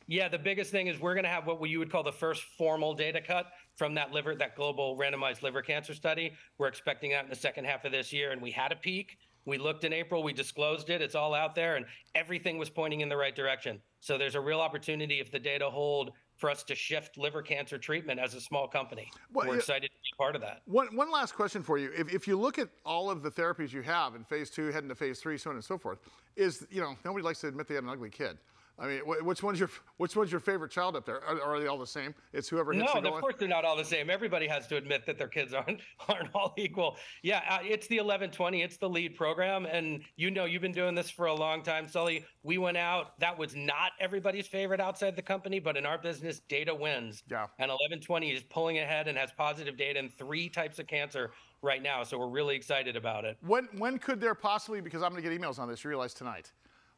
Yeah, 0.08 0.28
the 0.28 0.38
biggest 0.38 0.70
thing 0.70 0.88
is 0.88 1.00
we're 1.00 1.14
going 1.14 1.24
to 1.24 1.30
have 1.30 1.46
what 1.46 1.68
you 1.68 1.78
would 1.78 1.90
call 1.90 2.02
the 2.02 2.12
first 2.12 2.42
formal 2.58 2.94
data 2.94 3.20
cut 3.20 3.52
from 3.76 3.94
that 3.94 4.12
liver, 4.12 4.34
that 4.34 4.56
global 4.56 4.96
randomized 4.96 5.42
liver 5.42 5.62
cancer 5.62 5.94
study. 5.94 6.32
We're 6.58 6.68
expecting 6.68 7.12
that 7.12 7.24
in 7.24 7.30
the 7.30 7.36
second 7.36 7.66
half 7.66 7.84
of 7.84 7.92
this 7.92 8.12
year, 8.12 8.32
and 8.32 8.42
we 8.42 8.50
had 8.50 8.72
a 8.72 8.76
peek. 8.76 9.18
We 9.44 9.58
looked 9.58 9.84
in 9.84 9.92
April, 9.92 10.22
we 10.22 10.32
disclosed 10.32 10.90
it. 10.90 11.02
It's 11.02 11.14
all 11.14 11.34
out 11.34 11.54
there, 11.54 11.76
and 11.76 11.84
everything 12.14 12.58
was 12.58 12.70
pointing 12.70 13.00
in 13.00 13.08
the 13.08 13.16
right 13.16 13.34
direction. 13.34 13.80
So 14.00 14.16
there's 14.16 14.34
a 14.34 14.40
real 14.40 14.60
opportunity 14.60 15.20
if 15.20 15.30
the 15.30 15.38
data 15.38 15.68
hold 15.68 16.12
for 16.36 16.50
us 16.50 16.62
to 16.64 16.74
shift 16.74 17.18
liver 17.18 17.42
cancer 17.42 17.78
treatment 17.78 18.18
as 18.18 18.34
a 18.34 18.40
small 18.40 18.66
company. 18.66 19.10
Well, 19.32 19.48
We're 19.48 19.56
excited 19.56 19.90
to 19.90 19.96
be 19.96 20.16
part 20.18 20.34
of 20.34 20.42
that. 20.42 20.62
One, 20.66 20.94
one 20.96 21.10
last 21.10 21.34
question 21.34 21.62
for 21.62 21.78
you. 21.78 21.90
If, 21.96 22.12
if 22.12 22.26
you 22.26 22.38
look 22.38 22.58
at 22.58 22.68
all 22.84 23.10
of 23.10 23.22
the 23.22 23.30
therapies 23.30 23.72
you 23.72 23.82
have 23.82 24.14
in 24.14 24.24
phase 24.24 24.50
two, 24.50 24.68
heading 24.72 24.88
to 24.88 24.94
phase 24.94 25.20
three, 25.20 25.38
so 25.38 25.50
on 25.50 25.56
and 25.56 25.64
so 25.64 25.78
forth, 25.78 25.98
is, 26.36 26.66
you 26.70 26.80
know, 26.80 26.96
nobody 27.04 27.24
likes 27.24 27.40
to 27.40 27.48
admit 27.48 27.68
they 27.68 27.74
had 27.74 27.84
an 27.84 27.90
ugly 27.90 28.10
kid. 28.10 28.38
I 28.78 28.86
mean, 28.86 29.00
which 29.04 29.42
one's 29.42 29.60
your 29.60 29.70
which 29.98 30.16
one's 30.16 30.30
your 30.30 30.40
favorite 30.40 30.70
child 30.70 30.96
up 30.96 31.04
there? 31.04 31.22
Are, 31.24 31.40
are 31.40 31.60
they 31.60 31.66
all 31.66 31.78
the 31.78 31.86
same? 31.86 32.14
It's 32.32 32.48
whoever 32.48 32.72
hits 32.72 32.92
No, 32.94 33.00
of 33.00 33.20
course 33.20 33.34
they're 33.38 33.48
not 33.48 33.64
all 33.64 33.76
the 33.76 33.84
same. 33.84 34.10
Everybody 34.10 34.48
has 34.48 34.66
to 34.68 34.76
admit 34.76 35.06
that 35.06 35.18
their 35.18 35.28
kids 35.28 35.52
aren't 35.52 35.80
aren't 36.08 36.34
all 36.34 36.54
equal. 36.56 36.96
Yeah, 37.22 37.42
uh, 37.48 37.58
it's 37.62 37.86
the 37.86 37.96
1120. 37.96 38.62
It's 38.62 38.78
the 38.78 38.88
lead 38.88 39.14
program, 39.14 39.66
and 39.66 40.02
you 40.16 40.30
know 40.30 40.46
you've 40.46 40.62
been 40.62 40.72
doing 40.72 40.94
this 40.94 41.10
for 41.10 41.26
a 41.26 41.34
long 41.34 41.62
time, 41.62 41.86
Sully. 41.86 42.24
We 42.42 42.58
went 42.58 42.76
out. 42.76 43.18
That 43.20 43.38
was 43.38 43.54
not 43.54 43.92
everybody's 44.00 44.46
favorite 44.46 44.80
outside 44.80 45.16
the 45.16 45.22
company, 45.22 45.60
but 45.60 45.76
in 45.76 45.86
our 45.86 45.98
business, 45.98 46.40
data 46.40 46.74
wins. 46.74 47.22
Yeah. 47.30 47.44
And 47.58 47.68
1120 47.68 48.30
is 48.30 48.42
pulling 48.42 48.78
ahead 48.78 49.06
and 49.06 49.18
has 49.18 49.30
positive 49.32 49.76
data 49.76 49.98
in 49.98 50.08
three 50.08 50.48
types 50.48 50.78
of 50.78 50.86
cancer 50.86 51.30
right 51.62 51.82
now. 51.82 52.02
So 52.02 52.18
we're 52.18 52.28
really 52.28 52.56
excited 52.56 52.96
about 52.96 53.24
it. 53.24 53.36
When 53.46 53.68
when 53.78 53.98
could 53.98 54.20
there 54.20 54.34
possibly? 54.34 54.80
Because 54.80 55.02
I'm 55.02 55.10
going 55.10 55.22
to 55.22 55.28
get 55.28 55.38
emails 55.38 55.58
on 55.58 55.68
this. 55.68 55.84
You 55.84 55.90
realize 55.90 56.14
tonight. 56.14 56.52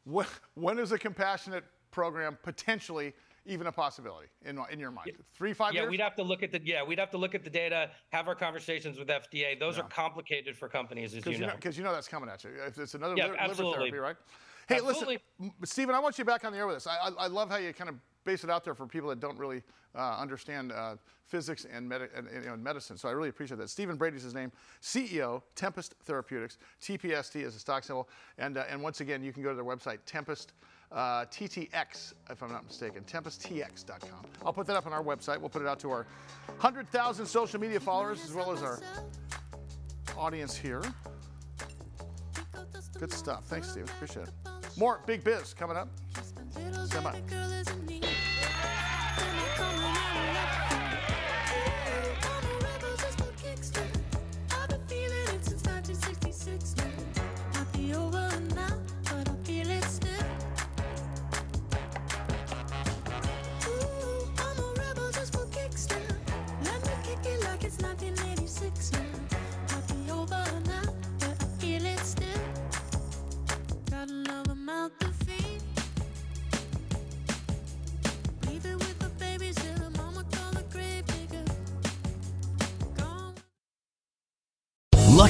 When, 0.05 0.25
when 0.53 0.79
is 0.79 0.91
a 0.91 0.97
compassionate 0.97 1.63
program 1.91 2.37
potentially 2.43 3.13
even 3.47 3.67
a 3.67 3.71
possibility 3.71 4.27
in 4.43 4.59
in 4.71 4.79
your 4.79 4.91
mind? 4.91 5.11
Three 5.33 5.53
five 5.53 5.73
yeah, 5.73 5.81
years. 5.81 5.91
we'd 5.91 5.99
have 5.99 6.15
to 6.15 6.23
look 6.23 6.43
at 6.43 6.51
the 6.51 6.61
yeah, 6.63 6.83
we'd 6.83 6.99
have 6.99 7.11
to 7.11 7.17
look 7.17 7.35
at 7.35 7.43
the 7.43 7.49
data, 7.49 7.89
have 8.11 8.27
our 8.27 8.35
conversations 8.35 8.97
with 8.97 9.07
FDA. 9.07 9.59
Those 9.59 9.77
are 9.77 9.83
complicated 9.83 10.57
for 10.57 10.69
companies, 10.69 11.15
as 11.15 11.25
you 11.25 11.39
know. 11.39 11.53
because 11.55 11.77
you 11.77 11.83
know 11.83 11.91
that's 11.91 12.07
coming 12.07 12.29
at 12.29 12.43
you. 12.43 12.51
If 12.67 12.77
it's 12.77 12.93
another 12.93 13.15
Yeah, 13.17 13.27
liver, 13.27 13.47
liver 13.47 13.77
therapy, 13.77 13.97
right? 13.97 14.15
Hey, 14.67 14.75
Absolutely. 14.75 15.19
listen, 15.39 15.53
Stephen, 15.63 15.93
I 15.93 15.99
want 15.99 16.17
you 16.17 16.25
back 16.25 16.43
on 16.43 16.51
the 16.51 16.57
air 16.57 16.65
with 16.65 16.77
us. 16.77 16.87
I, 16.87 16.95
I, 16.95 17.11
I 17.25 17.27
love 17.27 17.51
how 17.51 17.57
you 17.57 17.71
kind 17.71 17.89
of 17.89 17.97
base 18.25 18.43
it 18.43 18.49
out 18.49 18.63
there 18.63 18.73
for 18.75 18.85
people 18.85 19.09
that 19.09 19.19
don't 19.19 19.37
really 19.37 19.63
uh, 19.95 20.17
understand 20.19 20.71
uh, 20.71 20.95
physics 21.27 21.65
and, 21.71 21.87
medi- 21.87 22.05
and, 22.15 22.27
and, 22.27 22.63
medicine. 22.63 22.97
So 22.97 23.07
I 23.07 23.13
really 23.13 23.29
appreciate 23.29 23.57
that. 23.57 23.69
Stephen 23.69 23.95
Brady's 23.95 24.23
his 24.23 24.33
name, 24.33 24.51
CEO, 24.81 25.41
Tempest 25.55 25.95
Therapeutics. 26.03 26.57
TPST 26.81 27.43
is 27.43 27.55
a 27.55 27.59
stock 27.59 27.83
symbol. 27.83 28.09
And, 28.37 28.57
uh, 28.57 28.65
and 28.69 28.81
once 28.81 29.01
again, 29.01 29.23
you 29.23 29.31
can 29.31 29.43
go 29.43 29.49
to 29.49 29.55
their 29.55 29.63
website, 29.63 29.99
Tempest. 30.05 30.53
Uh, 30.91 31.25
TTX, 31.25 32.13
if 32.29 32.43
I'm 32.43 32.51
not 32.51 32.65
mistaken, 32.65 33.03
TempestTX.com. 33.03 34.25
I'll 34.45 34.53
put 34.53 34.67
that 34.67 34.75
up 34.75 34.85
on 34.85 34.93
our 34.93 35.03
website. 35.03 35.39
We'll 35.39 35.49
put 35.49 35.63
it 35.63 35.67
out 35.67 35.79
to 35.79 35.89
our 35.89 36.05
100,000 36.45 37.25
social 37.25 37.59
media 37.59 37.79
followers 37.79 38.23
as 38.23 38.33
well 38.33 38.51
as 38.51 38.61
our 38.61 38.79
audience 40.15 40.55
here. 40.55 40.83
Good 42.99 43.11
stuff. 43.11 43.45
Thanks, 43.45 43.69
Steve. 43.71 43.85
Appreciate 43.85 44.27
it. 44.27 44.33
More 44.77 45.01
Big 45.05 45.23
Biz 45.23 45.53
coming 45.53 45.75
up. 45.75 45.89
Stand 46.53 46.75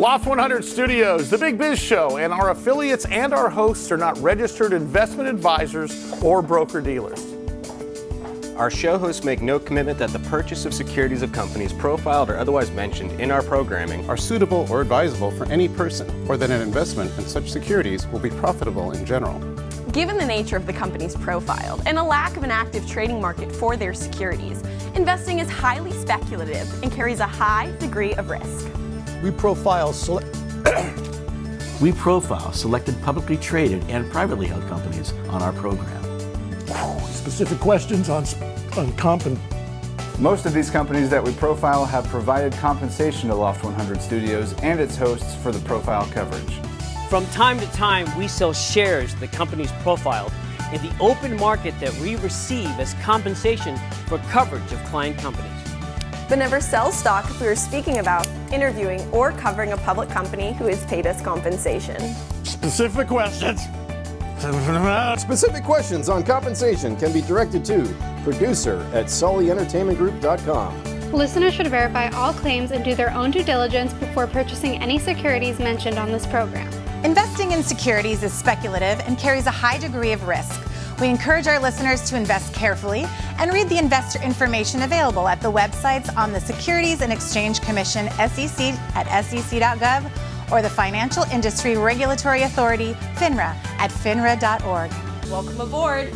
Loft 0.00 0.26
100 0.26 0.64
Studios, 0.64 1.28
The 1.28 1.36
Big 1.36 1.58
Biz 1.58 1.78
Show, 1.78 2.16
and 2.16 2.32
our 2.32 2.52
affiliates 2.52 3.04
and 3.04 3.34
our 3.34 3.50
hosts 3.50 3.92
are 3.92 3.98
not 3.98 4.16
registered 4.22 4.72
investment 4.72 5.28
advisors 5.28 6.14
or 6.22 6.40
broker 6.40 6.80
dealers. 6.80 7.22
Our 8.56 8.70
show 8.70 8.96
hosts 8.96 9.24
make 9.24 9.42
no 9.42 9.58
commitment 9.58 9.98
that 9.98 10.08
the 10.08 10.18
purchase 10.20 10.64
of 10.64 10.72
securities 10.72 11.20
of 11.20 11.32
companies 11.32 11.74
profiled 11.74 12.30
or 12.30 12.38
otherwise 12.38 12.70
mentioned 12.70 13.20
in 13.20 13.30
our 13.30 13.42
programming 13.42 14.08
are 14.08 14.16
suitable 14.16 14.66
or 14.70 14.80
advisable 14.80 15.30
for 15.32 15.44
any 15.52 15.68
person, 15.68 16.08
or 16.26 16.38
that 16.38 16.48
an 16.48 16.62
investment 16.62 17.12
in 17.18 17.26
such 17.26 17.50
securities 17.50 18.06
will 18.06 18.20
be 18.20 18.30
profitable 18.30 18.92
in 18.92 19.04
general. 19.04 19.38
Given 19.92 20.16
the 20.16 20.24
nature 20.24 20.56
of 20.56 20.64
the 20.64 20.72
companies 20.72 21.14
profiled 21.14 21.82
and 21.84 21.98
a 21.98 22.02
lack 22.02 22.38
of 22.38 22.42
an 22.42 22.50
active 22.50 22.88
trading 22.88 23.20
market 23.20 23.52
for 23.52 23.76
their 23.76 23.92
securities, 23.92 24.62
investing 24.94 25.40
is 25.40 25.50
highly 25.50 25.92
speculative 25.92 26.82
and 26.82 26.90
carries 26.90 27.20
a 27.20 27.26
high 27.26 27.70
degree 27.76 28.14
of 28.14 28.30
risk. 28.30 28.66
We 29.22 29.30
profile 29.30 29.92
select. 29.92 30.34
We 31.80 31.92
profile 31.92 32.52
selected 32.52 33.00
publicly 33.02 33.36
traded 33.36 33.84
and 33.90 34.10
privately 34.10 34.46
held 34.46 34.66
companies 34.66 35.12
on 35.28 35.42
our 35.42 35.52
program. 35.52 36.02
Specific 37.12 37.58
questions 37.58 38.08
on, 38.08 38.24
on 38.78 38.92
comp 38.96 39.26
and 39.26 39.38
Most 40.18 40.46
of 40.46 40.54
these 40.54 40.70
companies 40.70 41.10
that 41.10 41.22
we 41.22 41.32
profile 41.32 41.84
have 41.84 42.06
provided 42.06 42.54
compensation 42.54 43.28
to 43.28 43.34
Loft 43.34 43.62
100 43.62 44.00
Studios 44.00 44.54
and 44.62 44.80
its 44.80 44.96
hosts 44.96 45.34
for 45.36 45.52
the 45.52 45.60
profile 45.60 46.06
coverage. 46.12 46.60
From 47.10 47.26
time 47.26 47.58
to 47.60 47.66
time, 47.72 48.06
we 48.18 48.26
sell 48.26 48.52
shares 48.54 49.12
of 49.12 49.20
the 49.20 49.28
companies 49.28 49.72
profiled 49.82 50.32
in 50.72 50.80
the 50.82 50.96
open 50.98 51.36
market 51.36 51.78
that 51.80 51.94
we 51.98 52.16
receive 52.16 52.68
as 52.78 52.94
compensation 53.02 53.76
for 54.06 54.18
coverage 54.30 54.72
of 54.72 54.82
client 54.84 55.18
companies. 55.18 55.59
But 56.30 56.38
never 56.38 56.60
sell 56.60 56.92
stock 56.92 57.28
if 57.28 57.40
we 57.40 57.48
are 57.48 57.56
speaking 57.56 57.98
about, 57.98 58.26
interviewing, 58.52 59.00
or 59.10 59.32
covering 59.32 59.72
a 59.72 59.76
public 59.76 60.08
company 60.08 60.52
who 60.52 60.66
has 60.66 60.86
paid 60.86 61.06
us 61.06 61.20
compensation. 61.20 62.00
specific 62.44 63.08
questions. 63.08 63.62
Specific 65.20 65.64
questions 65.64 66.08
on 66.08 66.22
compensation 66.22 66.96
can 66.96 67.12
be 67.12 67.20
directed 67.20 67.64
to 67.64 67.84
producer 68.22 68.80
at 68.94 69.06
sullyentertainmentgroup.com. 69.06 71.12
Listeners 71.12 71.52
should 71.52 71.66
verify 71.66 72.08
all 72.10 72.32
claims 72.32 72.70
and 72.70 72.84
do 72.84 72.94
their 72.94 73.12
own 73.12 73.32
due 73.32 73.42
diligence 73.42 73.92
before 73.94 74.28
purchasing 74.28 74.80
any 74.80 75.00
securities 75.00 75.58
mentioned 75.58 75.98
on 75.98 76.12
this 76.12 76.28
program. 76.28 76.72
Investing 77.04 77.50
in 77.50 77.64
securities 77.64 78.22
is 78.22 78.32
speculative 78.32 79.00
and 79.00 79.18
carries 79.18 79.46
a 79.46 79.50
high 79.50 79.78
degree 79.78 80.12
of 80.12 80.28
risk. 80.28 80.60
We 81.00 81.08
encourage 81.08 81.46
our 81.46 81.58
listeners 81.58 82.02
to 82.10 82.16
invest 82.16 82.52
carefully 82.52 83.06
and 83.38 83.50
read 83.52 83.70
the 83.70 83.78
investor 83.78 84.22
information 84.22 84.82
available 84.82 85.28
at 85.28 85.40
the 85.40 85.50
websites 85.50 86.14
on 86.14 86.30
the 86.30 86.40
Securities 86.40 87.00
and 87.00 87.10
Exchange 87.10 87.62
Commission 87.62 88.10
SEC 88.10 88.74
at 88.94 89.24
sec.gov 89.24 90.52
or 90.52 90.60
the 90.60 90.68
Financial 90.68 91.22
Industry 91.32 91.78
Regulatory 91.78 92.42
Authority 92.42 92.92
FINRA 93.14 93.56
at 93.78 93.90
finra.org. 93.90 94.92
Welcome 95.30 95.60
aboard. 95.60 96.12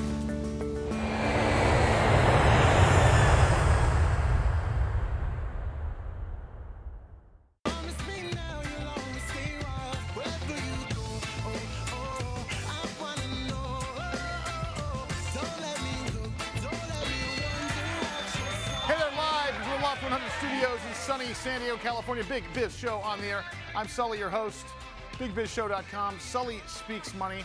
California. 22.14 22.42
Big 22.42 22.54
Biz 22.54 22.76
Show 22.76 22.98
on 22.98 23.20
the 23.20 23.26
air. 23.26 23.44
I'm 23.74 23.88
Sully, 23.88 24.18
your 24.18 24.30
host. 24.30 24.66
BigBizShow.com. 25.14 26.18
Sully 26.20 26.60
speaks 26.66 27.14
money. 27.14 27.44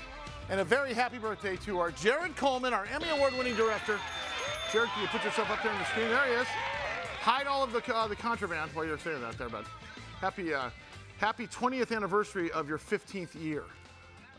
And 0.49 0.59
a 0.59 0.63
very 0.63 0.93
happy 0.93 1.17
birthday 1.17 1.55
to 1.57 1.79
our 1.79 1.91
Jared 1.91 2.35
Coleman, 2.35 2.73
our 2.73 2.85
Emmy 2.85 3.09
Award-winning 3.09 3.55
director. 3.55 3.99
Jared, 4.71 4.89
can 4.89 5.01
you 5.01 5.07
put 5.07 5.23
yourself 5.23 5.49
up 5.49 5.63
there 5.63 5.71
on 5.71 5.79
the 5.79 5.85
screen? 5.85 6.09
There 6.09 6.25
he 6.27 6.33
is. 6.33 6.47
Hide 7.21 7.47
all 7.47 7.63
of 7.63 7.71
the 7.71 7.95
uh, 7.95 8.07
the 8.07 8.15
contraband 8.15 8.71
while 8.73 8.85
you're 8.85 8.99
saying 8.99 9.21
that 9.21 9.37
there, 9.37 9.49
bud. 9.49 9.65
Happy 10.21 10.53
uh, 10.53 10.69
happy 11.17 11.47
20th 11.47 11.95
anniversary 11.95 12.51
of 12.51 12.69
your 12.69 12.77
15th 12.77 13.41
year. 13.41 13.63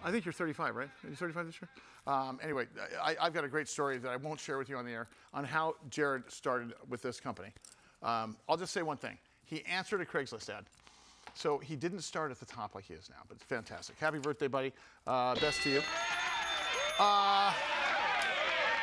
I 0.05 0.11
think 0.11 0.25
you're 0.25 0.33
35, 0.33 0.77
right? 0.77 0.89
Are 1.05 1.11
you 1.11 1.17
35 1.17 1.47
this 1.47 1.57
year? 1.61 1.69
Um, 2.07 2.39
anyway, 2.43 2.67
I, 3.03 3.17
I've 3.21 3.35
got 3.35 3.45
a 3.45 3.49
great 3.49 3.69
story 3.69 3.99
that 3.99 4.11
I 4.11 4.17
won't 4.17 4.41
share 4.41 4.59
with 4.59 4.69
you 4.69 4.77
on 4.77 4.87
the 4.87 4.93
air 4.93 5.09
on 5.35 5.45
how 5.45 5.75
Jared 5.91 6.31
started 6.31 6.73
with 6.89 7.03
this 7.03 7.21
company. 7.21 7.51
Um, 8.03 8.37
I'll 8.49 8.57
just 8.57 8.73
say 8.73 8.83
one 8.83 8.97
thing. 8.97 9.19
He 9.51 9.65
answered 9.67 10.01
a 10.01 10.05
Craigslist 10.05 10.49
ad. 10.49 10.65
So 11.35 11.59
he 11.59 11.75
didn't 11.75 12.03
start 12.03 12.31
at 12.31 12.39
the 12.39 12.47
top 12.47 12.75
like 12.75 12.85
he 12.85 12.95
is 12.95 13.11
now, 13.11 13.23
but 13.29 13.37
it's 13.37 13.45
fantastic. 13.45 13.99
Happy 13.99 14.19
birthday, 14.19 14.47
buddy. 14.47 14.73
Uh, 15.07 15.35
best 15.41 15.63
to 15.63 15.71
you. 15.71 15.83
Uh, 16.99 17.53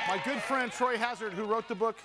my 0.08 0.20
good 0.26 0.42
friend 0.42 0.72
Troy 0.72 0.98
Hazard, 0.98 1.34
who 1.34 1.46
wrote 1.46 1.68
the 1.68 1.76
book 1.76 1.98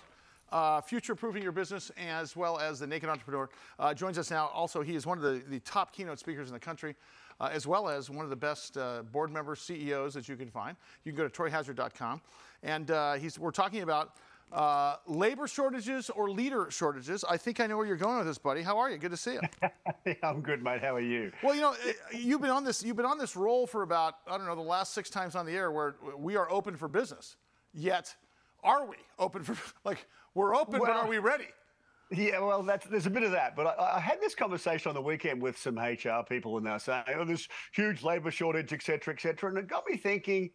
uh, 0.53 0.81
Future 0.81 1.15
Proofing 1.15 1.43
Your 1.43 1.53
Business, 1.53 1.91
as 1.97 2.37
well 2.37 2.59
as 2.59 2.79
The 2.79 2.87
Naked 2.87 3.09
Entrepreneur, 3.09 3.49
uh, 3.79 3.95
joins 3.95 4.19
us 4.19 4.31
now. 4.31 4.49
Also, 4.49 4.83
he 4.83 4.95
is 4.95 5.07
one 5.07 5.19
of 5.19 5.25
the, 5.25 5.43
the 5.49 5.61
top 5.61 5.93
keynote 5.93 6.19
speakers 6.19 6.49
in 6.49 6.55
the 6.55 6.61
country, 6.61 6.95
uh, 7.41 7.49
as 7.53 7.67
well 7.67 7.89
as 7.89 8.11
one 8.11 8.25
of 8.25 8.31
the 8.31 8.37
best 8.37 8.77
uh, 8.77 9.03
board 9.11 9.33
member 9.33 9.57
CEOs 9.57 10.15
that 10.15 10.29
you 10.29 10.37
can 10.37 10.51
find. 10.51 10.77
You 11.05 11.13
can 11.13 11.17
go 11.17 11.27
to 11.27 11.43
troyhazard.com. 11.43 12.21
And 12.63 12.91
uh, 12.91 13.17
we're 13.41 13.51
talking 13.51 13.83
about 13.83 14.17
uh, 14.53 14.97
labor 15.07 15.49
shortages 15.49 16.11
or 16.11 16.31
leader 16.31 16.67
shortages. 16.71 17.25
I 17.29 17.37
think 17.37 17.61
I 17.61 17.67
know 17.67 17.77
where 17.77 17.87
you're 17.87 17.97
going 17.97 18.19
with 18.19 18.27
this, 18.27 18.39
buddy. 18.39 18.63
How 18.63 18.79
are 18.79 18.91
you? 18.91 18.99
Good 18.99 19.11
to 19.11 19.17
see 19.17 19.35
you. 19.35 20.15
I'm 20.23 20.43
good, 20.43 20.63
mate. 20.63 20.83
How 20.83 20.95
are 20.95 21.01
you? 21.01 21.33
Well, 21.43 21.55
you 21.55 21.63
know, 21.63 21.75
eh, 21.87 21.93
you've 22.13 22.41
been 22.41 22.51
on 22.51 22.65
this. 22.65 22.83
You've 22.83 22.97
been 22.97 23.07
on 23.07 23.19
this 23.19 23.35
roll 23.35 23.67
for 23.67 23.83
about 23.83 24.17
I 24.27 24.37
don't 24.37 24.47
know 24.47 24.55
the 24.55 24.61
last 24.61 24.93
six 24.93 25.09
times 25.09 25.35
on 25.35 25.47
the 25.47 25.53
air 25.53 25.71
where 25.71 25.97
we 26.17 26.37
are 26.37 26.51
open 26.51 26.77
for 26.77 26.89
business. 26.89 27.37
Yet, 27.73 28.15
are 28.63 28.87
we 28.87 28.97
open 29.19 29.43
for 29.43 29.57
like 29.85 30.07
we're 30.35 30.55
open, 30.55 30.81
but 30.81 30.91
are 30.91 31.09
we 31.09 31.19
ready? 31.19 31.47
Yeah, 32.15 32.41
well, 32.41 32.63
that's, 32.63 32.87
there's 32.89 33.07
a 33.07 33.11
bit 33.11 33.23
of 33.23 33.33
that. 33.33 33.57
But 33.57 33.69
I, 33.79 33.97
I 33.97 34.01
had 34.01 34.21
this 34.21 34.35
conversation 34.35 34.91
on 34.91 34.95
the 34.95 35.01
weekend 35.01 35.41
with 35.41 35.57
some 35.57 35.79
HR 35.79 36.23
people, 36.29 36.59
and 36.59 36.67
they're 36.67 36.79
saying, 36.79 37.05
oh, 37.17 37.25
there's 37.25 37.49
huge 37.73 38.03
labour 38.03 38.31
shortage, 38.31 38.73
et 38.75 38.83
cetera, 38.83 39.15
et 39.15 39.21
cetera. 39.21 39.49
And 39.49 39.59
it 39.59 39.67
got 39.67 39.85
me 39.89 39.97
thinking, 39.97 40.51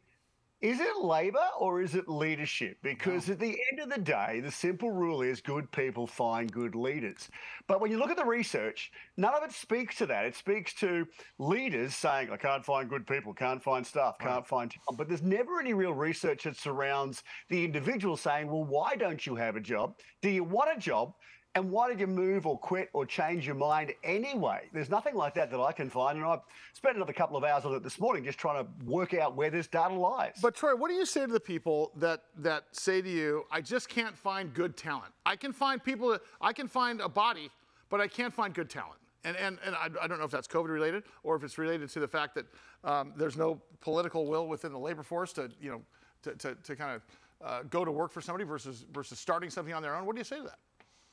is 0.62 0.80
it 0.80 0.98
labour 0.98 1.46
or 1.60 1.82
is 1.82 1.94
it 1.94 2.10
leadership? 2.10 2.78
Oh. 2.78 2.82
Because 2.82 3.30
at 3.30 3.40
the 3.40 3.58
end 3.72 3.80
of 3.80 3.90
the 3.90 4.02
day, 4.02 4.40
the 4.40 4.52
simple 4.52 4.92
rule 4.92 5.22
is 5.22 5.40
good 5.40 5.72
people 5.72 6.08
find 6.08 6.52
good 6.52 6.74
leaders. 6.74 7.30
But 7.68 7.80
when 7.80 7.92
you 7.92 8.00
look 8.00 8.10
at 8.10 8.18
the 8.18 8.26
research, 8.26 8.92
none 9.18 9.36
of 9.36 9.44
it 9.44 9.52
speaks 9.52 9.98
to 9.98 10.08
that. 10.08 10.26
It 10.26 10.36
speaks 10.36 10.74
to 10.76 11.06
leaders 11.38 11.96
saying, 11.96 12.30
I 12.32 12.38
can't 12.38 12.66
find 12.66 12.90
good 12.90 13.06
people, 13.06 13.34
can't 13.34 13.62
find 13.62 13.86
staff, 13.86 14.18
can't 14.20 14.48
find 14.48 14.72
talent. 14.72 14.98
But 14.98 15.08
there's 15.08 15.22
never 15.22 15.60
any 15.60 15.74
real 15.74 15.94
research 15.94 16.44
that 16.44 16.58
surrounds 16.58 17.24
the 17.50 17.64
individual 17.64 18.18
saying, 18.18 18.48
well, 18.48 18.64
why 18.64 18.96
don't 18.96 19.26
you 19.26 19.36
have 19.36 19.56
a 19.56 19.62
job? 19.62 19.96
Do 20.22 20.30
you 20.30 20.44
want 20.44 20.76
a 20.76 20.80
job? 20.80 21.14
And 21.58 21.72
why 21.72 21.90
did 21.90 22.00
you 22.00 22.06
move 22.06 22.46
or 22.46 22.56
quit 22.56 22.88
or 22.94 23.04
change 23.04 23.48
your 23.48 23.56
mind 23.56 23.92
anyway? 24.04 24.70
There's 24.74 24.92
nothing 24.92 25.16
like 25.16 25.34
that 25.34 25.50
that 25.50 25.60
I 25.60 25.72
can 25.72 25.90
find. 25.90 26.20
And 26.20 26.24
I 26.24 26.38
spent 26.74 26.98
another 26.98 27.14
couple 27.14 27.36
of 27.36 27.44
hours 27.44 27.66
on 27.66 27.74
it 27.74 27.82
this 27.82 28.00
morning 28.00 28.24
just 28.24 28.38
trying 28.38 28.64
to 28.64 28.70
work 28.86 29.16
out 29.16 29.36
where 29.36 29.50
this 29.50 29.66
data 29.66 29.96
lies. 29.96 30.34
But 30.40 30.54
Troy, 30.54 30.76
what 30.76 30.90
do 30.90 30.94
you 30.94 31.04
say 31.04 31.22
to 31.22 31.34
the 31.34 31.40
people 31.40 31.94
that 31.96 32.26
that 32.38 32.66
say 32.74 33.02
to 33.02 33.10
you, 33.10 33.48
"I 33.50 33.62
just 33.62 33.90
can't 33.90 34.16
find 34.16 34.54
good 34.54 34.78
talent. 34.78 35.12
I 35.26 35.36
can 35.36 35.52
find 35.52 35.84
people. 35.84 36.20
I 36.40 36.54
can 36.54 36.68
find 36.68 37.02
a 37.02 37.10
body, 37.10 37.50
but 37.90 38.02
I 38.02 38.08
can't 38.08 38.32
find 38.32 38.54
good 38.54 38.70
talent." 38.70 39.00
And 39.24 39.36
and, 39.36 39.58
and 39.66 39.74
I, 39.76 39.90
I 40.00 40.06
don't 40.06 40.20
know 40.20 40.26
if 40.26 40.32
that's 40.32 40.48
COVID 40.48 40.70
related 40.70 41.06
or 41.24 41.36
if 41.36 41.44
it's 41.44 41.58
related 41.58 41.90
to 41.90 42.00
the 42.00 42.08
fact 42.08 42.36
that 42.36 42.46
um, 42.84 43.14
there's 43.18 43.36
no 43.36 43.60
political 43.82 44.28
will 44.28 44.48
within 44.48 44.72
the 44.72 44.80
labor 44.80 45.02
force 45.02 45.34
to 45.34 45.50
you 45.60 45.72
know 45.72 45.82
to, 46.22 46.36
to, 46.36 46.54
to 46.54 46.76
kind 46.76 46.96
of 46.98 47.02
uh, 47.44 47.64
go 47.64 47.84
to 47.84 47.92
work 47.92 48.12
for 48.12 48.22
somebody 48.22 48.44
versus 48.44 48.86
versus 48.94 49.18
starting 49.18 49.50
something 49.50 49.74
on 49.74 49.82
their 49.82 49.96
own. 49.96 50.06
What 50.06 50.16
do 50.16 50.20
you 50.20 50.24
say 50.24 50.38
to 50.38 50.44
that? 50.44 50.60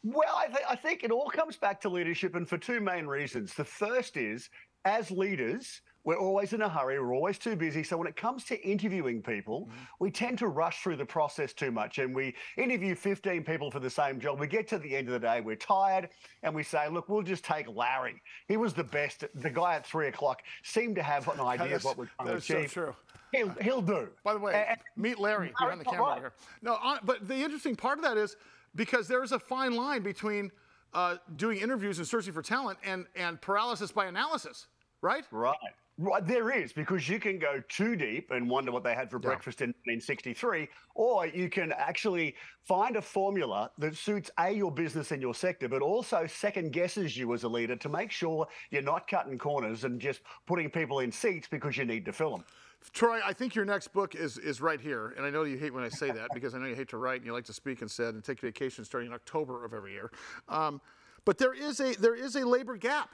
Well, 0.05 0.37
I, 0.37 0.47
th- 0.47 0.65
I 0.69 0.77
think 0.77 1.03
it 1.03 1.11
all 1.11 1.31
comes 1.31 1.57
back 1.57 1.81
to 1.81 1.89
leadership, 1.89 2.35
and 2.35 2.47
for 2.47 2.59
two 2.59 2.81
main 2.81 3.07
reasons. 3.07 3.55
The 3.55 3.65
first 3.65 4.19
is, 4.19 4.51
as 4.85 5.11
leaders, 5.11 5.81
we're 6.05 6.19
always 6.19 6.53
in 6.53 6.61
a 6.61 6.69
hurry, 6.69 7.01
we're 7.01 7.15
always 7.15 7.39
too 7.39 7.57
busy. 7.57 7.83
So 7.83 7.97
when 7.97 8.07
it 8.07 8.15
comes 8.15 8.45
to 8.45 8.61
interviewing 8.61 9.23
people, 9.23 9.67
mm-hmm. 9.71 9.79
we 10.01 10.11
tend 10.11 10.39
to 10.41 10.49
rush 10.49 10.83
through 10.83 10.97
the 10.97 11.07
process 11.07 11.55
too 11.55 11.71
much 11.71 11.99
and 11.99 12.15
we 12.15 12.35
interview 12.59 12.95
15 12.95 13.43
people 13.45 13.71
for 13.71 13.81
the 13.81 13.89
same 13.89 14.21
job. 14.21 14.39
We 14.39 14.47
get 14.47 14.69
to 14.69 14.79
the 14.79 14.95
end 14.95 15.09
of 15.09 15.15
the 15.15 15.21
day, 15.21 15.41
we're 15.41 15.57
tired, 15.57 16.11
and 16.43 16.55
we 16.55 16.63
say, 16.63 16.89
look, 16.91 17.09
we'll 17.09 17.23
just 17.23 17.45
take 17.45 17.67
Larry. 17.75 18.21
He 18.49 18.59
was 18.59 18.75
the 18.75 18.85
best. 18.85 19.25
The 19.35 19.49
guy 19.49 19.77
at 19.77 19.87
three 19.87 20.09
o'clock 20.09 20.43
seemed 20.63 20.97
to 20.97 21.03
have 21.03 21.27
an 21.29 21.41
idea 21.41 21.77
of 21.77 21.85
what 21.85 21.97
we're 21.97 22.11
trying 22.19 22.29
to 22.29 22.35
is 22.35 22.45
so 22.45 22.65
true. 22.65 22.95
He'll, 23.33 23.49
he'll 23.63 23.83
do. 23.83 24.09
By 24.23 24.35
the 24.35 24.41
way, 24.41 24.77
meet 24.97 25.19
Larry 25.19 25.53
behind 25.59 25.81
the 25.81 25.85
camera 25.85 26.05
right. 26.05 26.19
here. 26.19 26.33
No, 26.63 26.75
on, 26.75 26.99
but 27.03 27.27
the 27.27 27.37
interesting 27.37 27.75
part 27.75 27.99
of 27.99 28.05
that 28.05 28.19
is 28.19 28.37
because 28.75 29.09
there's 29.09 29.33
a 29.33 29.39
fine 29.39 29.75
line 29.75 30.03
between 30.03 30.51
uh, 30.93 31.17
doing 31.37 31.59
interviews 31.59 31.99
and 31.99 32.07
searching 32.07 32.33
for 32.33 32.43
talent 32.43 32.79
and, 32.85 33.07
and 33.17 33.41
paralysis 33.41 33.91
by 33.93 34.07
analysis, 34.07 34.69
right? 35.03 35.25
Right. 35.31 35.57
Right, 35.97 36.27
there 36.27 36.51
is 36.51 36.73
because 36.73 37.09
you 37.09 37.21
can 37.21 37.39
go 37.39 37.63
too 37.69 37.95
deep 37.95 38.33
and 38.33 38.51
wonder 38.51 38.73
what 38.73 38.83
they 38.83 38.97
had 38.97 39.09
for 39.09 39.21
breakfast 39.21 39.61
in 39.61 39.69
1963, 39.69 40.69
or 40.97 41.29
you 41.29 41.49
can 41.49 41.71
actually 41.71 42.35
find 42.65 42.97
a 42.97 43.03
formula 43.03 43.71
that 43.79 43.97
suits 43.97 44.29
a 44.41 44.51
your 44.51 44.73
business 44.73 45.13
and 45.13 45.23
your 45.23 45.35
sector, 45.35 45.69
but 45.69 45.83
also 45.83 46.27
second 46.27 46.73
guesses 46.73 47.17
you 47.17 47.33
as 47.33 47.45
a 47.45 47.49
leader 47.49 47.77
to 47.77 47.89
make 47.89 48.11
sure 48.11 48.49
you're 48.73 48.83
not 48.83 49.07
cutting 49.07 49.39
corners 49.39 49.85
and 49.85 50.01
just 50.01 50.23
putting 50.47 50.69
people 50.69 50.99
in 50.99 51.13
seats 51.13 51.47
because 51.49 51.77
you 51.77 51.85
need 51.85 52.05
to 52.05 52.13
fill 52.13 52.31
them. 52.31 52.45
Troy, 52.93 53.21
I 53.25 53.33
think 53.33 53.55
your 53.55 53.65
next 53.65 53.93
book 53.93 54.17
is 54.17 54.37
is 54.37 54.61
right 54.61 54.81
here, 54.81 55.15
and 55.17 55.25
I 55.25 55.31
know 55.31 55.45
you 55.45 55.57
hate 55.57 55.73
when 55.73 55.85
I 55.85 55.89
say 55.89 56.11
that 56.11 56.29
because 56.35 56.57
I 56.57 56.59
know 56.59 56.67
you 56.67 56.75
hate 56.75 56.89
to 56.89 56.97
write 56.97 57.19
and 57.19 57.27
you 57.27 57.33
like 57.33 57.45
to 57.45 57.53
speak 57.53 57.83
instead 57.83 58.15
and 58.15 58.25
take 58.25 58.41
vacation 58.41 58.85
starting 58.85 59.11
in 59.11 59.15
October 59.15 59.65
of 59.65 59.73
every 59.73 59.93
year. 59.93 60.11
Um, 60.49 60.81
but 61.25 61.39
there 61.39 61.55
is 61.55 61.79
a 61.79 61.95
there 61.95 62.17
is 62.17 62.35
a 62.35 62.45
labor 62.45 62.77
gap 62.77 63.11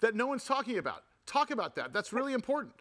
that 0.00 0.14
no 0.14 0.26
one's 0.26 0.46
talking 0.46 0.78
about. 0.78 1.04
Talk 1.26 1.50
about 1.50 1.74
that. 1.76 1.92
That's 1.92 2.12
really 2.12 2.32
important. 2.32 2.74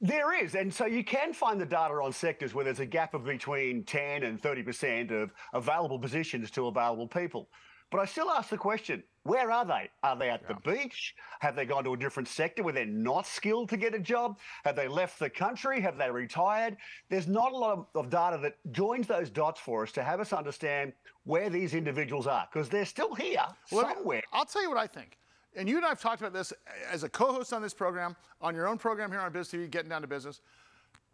There 0.00 0.34
is, 0.44 0.54
and 0.54 0.72
so 0.72 0.86
you 0.86 1.04
can 1.04 1.32
find 1.32 1.60
the 1.60 1.66
data 1.66 1.94
on 1.94 2.12
sectors 2.12 2.52
where 2.52 2.64
there's 2.64 2.80
a 2.80 2.86
gap 2.86 3.14
of 3.14 3.24
between 3.24 3.84
10 3.84 4.22
and 4.24 4.40
30% 4.42 5.10
of 5.10 5.32
available 5.54 5.98
positions 5.98 6.50
to 6.52 6.66
available 6.66 7.06
people. 7.06 7.48
But 7.90 8.00
I 8.00 8.06
still 8.06 8.30
ask 8.30 8.50
the 8.50 8.58
question 8.58 9.02
where 9.22 9.50
are 9.50 9.64
they? 9.64 9.88
Are 10.02 10.16
they 10.16 10.28
at 10.28 10.46
the 10.46 10.56
beach? 10.70 11.14
Have 11.40 11.56
they 11.56 11.64
gone 11.64 11.84
to 11.84 11.94
a 11.94 11.96
different 11.96 12.28
sector 12.28 12.62
where 12.62 12.74
they're 12.74 12.84
not 12.84 13.26
skilled 13.26 13.70
to 13.70 13.78
get 13.78 13.94
a 13.94 13.98
job? 13.98 14.38
Have 14.64 14.76
they 14.76 14.86
left 14.86 15.18
the 15.18 15.30
country? 15.30 15.80
Have 15.80 15.96
they 15.96 16.10
retired? 16.10 16.76
There's 17.08 17.26
not 17.26 17.52
a 17.52 17.56
lot 17.56 17.78
of, 17.78 17.86
of 17.94 18.10
data 18.10 18.38
that 18.42 18.56
joins 18.72 19.06
those 19.06 19.30
dots 19.30 19.60
for 19.60 19.84
us 19.84 19.92
to 19.92 20.02
have 20.02 20.20
us 20.20 20.34
understand 20.34 20.92
where 21.24 21.48
these 21.48 21.72
individuals 21.72 22.26
are 22.26 22.46
because 22.52 22.68
they're 22.68 22.84
still 22.84 23.14
here 23.14 23.44
me- 23.72 23.80
somewhere. 23.80 24.22
I'll 24.32 24.44
tell 24.44 24.60
you 24.60 24.68
what 24.68 24.78
I 24.78 24.86
think. 24.86 25.16
And 25.56 25.68
you 25.68 25.76
and 25.76 25.84
I 25.84 25.90
have 25.90 26.00
talked 26.00 26.20
about 26.20 26.32
this 26.32 26.52
as 26.90 27.04
a 27.04 27.08
co-host 27.08 27.52
on 27.52 27.62
this 27.62 27.74
program, 27.74 28.16
on 28.40 28.54
your 28.54 28.66
own 28.66 28.78
program 28.78 29.10
here 29.10 29.20
on 29.20 29.32
Biz 29.32 29.48
TV, 29.48 29.70
Getting 29.70 29.88
Down 29.88 30.02
to 30.02 30.08
Business. 30.08 30.40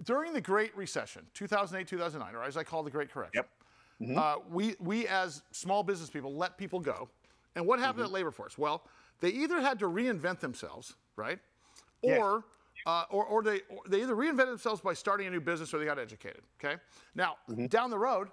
During 0.05 0.33
the 0.33 0.40
Great 0.40 0.74
Recession, 0.76 1.26
2008, 1.35 1.87
2009, 1.87 2.35
or 2.35 2.44
as 2.44 2.57
I 2.57 2.64
call 2.64 2.83
the 2.83 2.90
Great 2.90 3.11
Correction, 3.11 3.44
uh, 4.16 4.37
we, 4.50 4.76
we 4.81 5.07
as 5.09 5.42
small 5.50 5.83
business 5.83 6.09
people 6.09 6.35
let 6.35 6.57
people 6.57 6.81
go. 6.81 7.09
And 7.55 7.66
what 7.66 7.79
happened 7.81 8.05
at 8.05 8.12
labor 8.12 8.31
force? 8.31 8.57
Well, 8.57 8.83
they 9.20 9.29
either 9.29 9.61
had 9.61 9.79
to 9.81 9.87
reinvent 9.87 10.40
themselves, 10.40 10.94
right? 11.16 11.38
Or, 12.00 12.44
uh, 12.87 13.05
or, 13.11 13.26
or, 13.26 13.42
they, 13.42 13.61
or 13.68 13.83
they 13.87 14.00
either 14.00 14.14
reinvented 14.14 14.46
themselves 14.46 14.81
by 14.81 14.94
starting 14.94 15.26
a 15.26 15.31
new 15.31 15.40
business 15.40 15.74
or 15.74 15.79
they 15.79 15.85
got 15.85 15.98
educated, 15.98 16.40
okay? 16.64 16.81
Now, 17.14 17.37
down 17.68 17.90
the 17.90 17.98
road, 17.98 18.29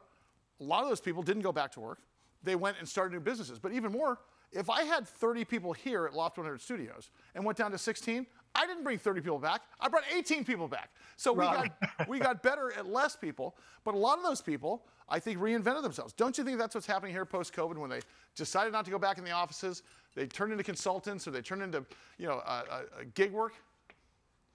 a 0.62 0.64
lot 0.64 0.84
of 0.84 0.90
those 0.90 1.02
people 1.02 1.22
didn't 1.22 1.42
go 1.42 1.52
back 1.52 1.74
to 1.74 1.82
work. 1.82 2.00
They 2.44 2.56
went 2.56 2.78
and 2.80 2.88
started 2.88 3.14
new 3.14 3.20
businesses. 3.20 3.60
But 3.60 3.74
even 3.74 3.92
more, 3.92 4.20
if 4.52 4.70
I 4.70 4.84
had 4.84 5.08
30 5.08 5.46
people 5.46 5.74
here 5.74 6.06
at 6.06 6.14
Loft 6.14 6.38
100 6.38 6.62
Studios 6.62 7.10
and 7.36 7.44
went 7.44 7.58
down 7.58 7.72
to 7.72 7.78
16, 7.78 8.26
I 8.56 8.66
didn't 8.66 8.84
bring 8.84 8.98
30 8.98 9.22
people 9.22 9.40
back. 9.40 9.62
I 9.80 9.88
brought 9.90 10.04
18 10.16 10.44
people 10.44 10.68
back. 10.68 10.90
So 11.16 11.32
we 11.32 11.44
got 11.44 11.70
we 12.08 12.20
got 12.20 12.42
better 12.42 12.72
at 12.74 12.88
less 12.88 13.16
people. 13.16 13.56
But 13.84 13.94
a 13.94 13.98
lot 13.98 14.18
of 14.18 14.24
those 14.24 14.42
people, 14.42 14.84
I 15.08 15.20
think, 15.20 15.40
reinvented 15.40 15.84
themselves. 15.84 16.14
Don't 16.14 16.38
you 16.38 16.44
think 16.44 16.58
that's 16.58 16.74
what's 16.74 16.88
happening 16.88 17.14
here 17.14 17.26
post-COVID 17.26 17.78
when 17.78 17.90
they 17.90 18.00
decided 18.36 18.74
not 18.74 18.86
to 18.86 18.92
go 18.92 18.98
back 18.98 19.18
in 19.18 19.24
the 19.24 19.32
offices? 19.32 19.84
They 20.16 20.26
turned 20.26 20.52
into 20.52 20.64
consultants 20.64 21.28
or 21.28 21.32
they 21.32 21.42
turned 21.42 21.62
into 21.62 21.86
you 22.18 22.28
know 22.28 22.42
uh, 22.46 22.64
uh, 22.70 22.82
gig 23.14 23.32
work. 23.32 23.54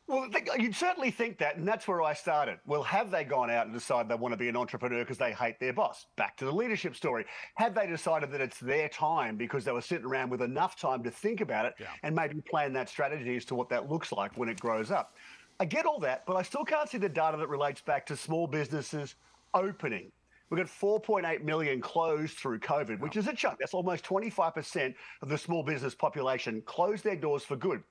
Well, 0.09 0.29
uh, 0.35 0.55
you'd 0.59 0.75
certainly 0.75 1.11
think 1.11 1.39
that, 1.39 1.57
and 1.57 1.67
that's 1.67 1.87
where 1.87 2.03
I 2.03 2.13
started. 2.13 2.59
Well, 2.67 2.83
have 2.83 3.11
they 3.11 3.25
gone 3.25 3.51
out 3.51 3.67
and 3.67 3.75
decided 3.75 4.11
they 4.11 4.17
want 4.17 4.33
to 4.33 4.37
be 4.37 4.49
an 4.49 4.57
entrepreneur 4.57 5.01
because 5.01 5.19
they 5.19 5.33
hate 5.33 5.61
their 5.61 5.73
boss? 5.73 6.07
Back 6.17 6.37
to 6.39 6.45
the 6.45 6.53
leadership 6.53 6.97
story. 6.97 7.25
Have 7.55 7.75
they 7.75 7.87
decided 7.87 8.33
that 8.33 8.41
it's 8.41 8.59
their 8.59 8.89
time 8.89 9.37
because 9.37 9.65
they 9.65 9.73
were 9.73 9.81
sitting 9.81 10.07
around 10.07 10.31
with 10.31 10.43
enough 10.43 10.77
time 10.77 11.03
to 11.05 11.11
think 11.11 11.41
about 11.41 11.67
it 11.67 11.75
and 12.03 12.17
maybe 12.17 12.41
plan 12.41 12.73
that 12.73 12.89
strategy 12.89 13.37
as 13.37 13.45
to 13.47 13.55
what 13.55 13.69
that 13.69 13.89
looks 13.89 14.13
like 14.13 14.37
when 14.37 14.49
it 14.49 14.61
grows 14.61 14.91
up? 14.91 15.15
I 15.61 15.65
get 15.65 15.87
all 15.87 16.01
that, 16.01 16.27
but 16.27 16.35
I 16.35 16.43
still 16.43 16.65
can't 16.65 16.89
see 16.89 16.99
the 16.99 17.09
data 17.09 17.37
that 17.37 17.49
relates 17.49 17.81
back 17.81 18.05
to 18.07 18.17
small 18.17 18.49
businesses 18.49 19.15
opening. 19.55 20.11
We've 20.53 20.59
got 20.59 20.67
4.8 20.67 21.45
million 21.45 21.81
closed 21.81 22.37
through 22.37 22.59
COVID, 22.59 23.01
which 23.01 23.17
is 23.17 23.27
a 23.27 23.33
chunk. 23.33 23.59
That's 23.59 23.73
almost 23.73 24.05
25% 24.05 24.95
of 25.23 25.31
the 25.31 25.39
small 25.39 25.63
business 25.63 25.95
population 25.95 26.61
closed 26.67 27.05
their 27.05 27.17
doors 27.17 27.43
for 27.43 27.57
good. 27.57 27.83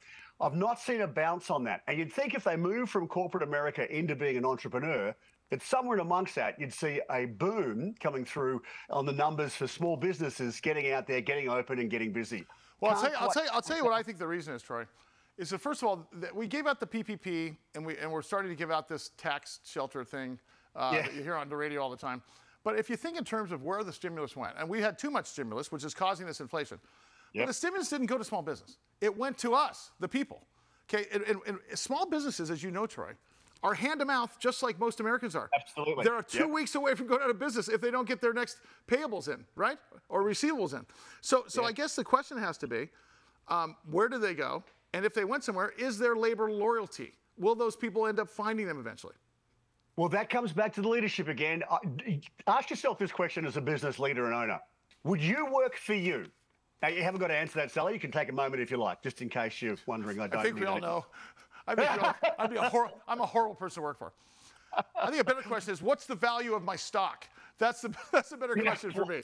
I've 0.41 0.55
not 0.55 0.79
seen 0.79 1.01
a 1.01 1.07
bounce 1.07 1.49
on 1.49 1.63
that. 1.65 1.81
And 1.87 1.97
you'd 1.97 2.11
think 2.11 2.33
if 2.33 2.43
they 2.43 2.55
move 2.55 2.89
from 2.89 3.07
corporate 3.07 3.43
America 3.43 3.89
into 3.95 4.15
being 4.15 4.37
an 4.37 4.45
entrepreneur, 4.45 5.15
that 5.51 5.61
somewhere 5.61 5.97
in 5.97 6.01
amongst 6.01 6.35
that, 6.35 6.59
you'd 6.59 6.73
see 6.73 7.01
a 7.11 7.25
boom 7.25 7.93
coming 7.99 8.25
through 8.25 8.61
on 8.89 9.05
the 9.05 9.11
numbers 9.11 9.53
for 9.53 9.67
small 9.67 9.95
businesses 9.95 10.59
getting 10.59 10.91
out 10.91 11.05
there, 11.07 11.21
getting 11.21 11.49
open, 11.49 11.77
and 11.79 11.89
getting 11.91 12.11
busy. 12.11 12.45
Well, 12.79 12.93
I'll 12.93 13.01
tell, 13.01 13.11
you, 13.11 13.17
I'll, 13.19 13.31
tell 13.31 13.43
you, 13.43 13.49
I'll 13.53 13.61
tell 13.61 13.77
you 13.77 13.83
what 13.83 13.93
I 13.93 14.01
think 14.01 14.17
the 14.17 14.27
reason 14.27 14.55
is, 14.55 14.63
Troy. 14.63 14.85
is 15.37 15.51
that 15.51 15.59
first 15.59 15.83
of 15.83 15.87
all, 15.89 16.07
that 16.13 16.35
we 16.35 16.47
gave 16.47 16.65
out 16.65 16.79
the 16.79 16.87
PPP 16.87 17.55
and 17.75 17.85
we 17.85 17.97
and 17.97 18.11
we're 18.11 18.23
starting 18.23 18.49
to 18.49 18.55
give 18.55 18.71
out 18.71 18.87
this 18.87 19.11
tax 19.17 19.59
shelter 19.63 20.03
thing 20.03 20.39
uh, 20.75 20.91
Yeah. 20.93 21.01
that 21.03 21.13
you 21.13 21.21
hear 21.21 21.35
on 21.35 21.49
the 21.49 21.55
radio 21.55 21.81
all 21.81 21.91
the 21.91 21.97
time. 21.97 22.23
But 22.63 22.79
if 22.79 22.89
you 22.89 22.95
think 22.95 23.17
in 23.17 23.23
terms 23.23 23.51
of 23.51 23.63
where 23.63 23.83
the 23.83 23.93
stimulus 23.93 24.35
went, 24.35 24.53
and 24.57 24.69
we 24.69 24.81
had 24.81 24.97
too 24.97 25.11
much 25.11 25.27
stimulus, 25.27 25.71
which 25.71 25.83
is 25.83 25.93
causing 25.93 26.25
this 26.25 26.39
inflation, 26.39 26.79
but 27.35 27.47
the 27.47 27.53
stimulus 27.53 27.89
didn't 27.89 28.07
go 28.07 28.17
to 28.17 28.23
small 28.23 28.41
business. 28.41 28.77
It 28.99 29.15
went 29.17 29.37
to 29.39 29.53
us, 29.53 29.91
the 29.99 30.07
people. 30.07 30.45
Okay, 30.93 31.05
and, 31.13 31.23
and, 31.23 31.39
and 31.47 31.57
small 31.75 32.05
businesses, 32.09 32.51
as 32.51 32.61
you 32.61 32.69
know, 32.71 32.85
Troy, 32.85 33.13
are 33.63 33.73
hand 33.73 33.99
to 33.99 34.05
mouth, 34.05 34.35
just 34.39 34.61
like 34.63 34.79
most 34.79 34.99
Americans 34.99 35.35
are. 35.35 35.49
Absolutely. 35.57 36.03
They're 36.03 36.21
two 36.21 36.39
Yep. 36.39 36.49
weeks 36.49 36.75
away 36.75 36.95
from 36.95 37.07
going 37.07 37.21
out 37.21 37.29
of 37.29 37.39
business 37.39 37.69
if 37.69 37.79
they 37.79 37.91
don't 37.91 38.07
get 38.07 38.19
their 38.21 38.33
next 38.33 38.57
payables 38.87 39.27
in, 39.33 39.45
right, 39.55 39.77
or 40.09 40.23
receivables 40.23 40.73
in. 40.73 40.85
So, 41.21 41.45
so 41.47 41.63
I 41.63 41.71
guess 41.71 41.95
the 41.95 42.03
question 42.03 42.37
has 42.37 42.57
to 42.59 42.67
be, 42.67 42.89
um, 43.47 43.75
where 43.89 44.09
do 44.09 44.17
they 44.17 44.33
go? 44.33 44.63
And 44.93 45.05
if 45.05 45.13
they 45.13 45.23
went 45.25 45.43
somewhere, 45.43 45.73
is 45.77 45.97
there 45.97 46.15
labor 46.15 46.51
loyalty? 46.51 47.13
Will 47.37 47.55
those 47.55 47.75
people 47.75 48.07
end 48.07 48.19
up 48.19 48.29
finding 48.29 48.65
them 48.67 48.79
eventually? 48.79 49.13
Well, 49.95 50.09
that 50.09 50.29
comes 50.29 50.51
back 50.53 50.73
to 50.73 50.81
the 50.81 50.89
leadership 50.89 51.27
again. 51.27 51.63
Uh, 51.69 51.77
Ask 52.47 52.69
yourself 52.69 52.97
this 52.97 53.11
question 53.11 53.45
as 53.45 53.57
a 53.57 53.61
business 53.61 53.99
leader 53.99 54.25
and 54.25 54.33
owner 54.33 54.59
Would 55.03 55.21
you 55.21 55.45
work 55.51 55.75
for 55.77 55.93
you? 55.93 56.25
Now, 56.81 56.87
you 56.87 57.03
haven't 57.03 57.19
got 57.19 57.27
to 57.27 57.35
answer 57.35 57.59
that, 57.59 57.71
Sally. 57.71 57.93
You 57.93 57.99
can 57.99 58.11
take 58.11 58.29
a 58.29 58.33
moment 58.33 58.61
if 58.61 58.71
you 58.71 58.77
like, 58.77 59.03
just 59.03 59.21
in 59.21 59.29
case 59.29 59.61
you're 59.61 59.75
wondering. 59.85 60.19
I 60.19 60.27
don't 60.27 60.39
I 60.39 60.43
think 60.43 60.59
we 60.59 60.65
all 60.65 60.79
know. 60.79 61.05
I 61.67 61.75
think 61.75 61.89
we 61.91 61.97
all, 61.99 62.15
I'd 62.39 62.49
be 62.49 62.55
a 62.55 62.69
hor- 62.69 62.91
I'm 63.07 63.21
a 63.21 63.25
horrible 63.25 63.55
person 63.55 63.81
to 63.81 63.85
work 63.85 63.99
for. 63.99 64.13
I 64.99 65.09
think 65.09 65.21
a 65.21 65.23
better 65.23 65.41
question 65.41 65.73
is, 65.73 65.81
what's 65.81 66.05
the 66.05 66.15
value 66.15 66.53
of 66.55 66.63
my 66.63 66.75
stock? 66.75 67.27
That's 67.59 67.81
the 67.81 67.93
that's 68.11 68.31
a 68.31 68.37
better 68.37 68.55
Yeah, 68.57 68.63
question 68.63 68.91
for 68.91 69.05
me. 69.05 69.21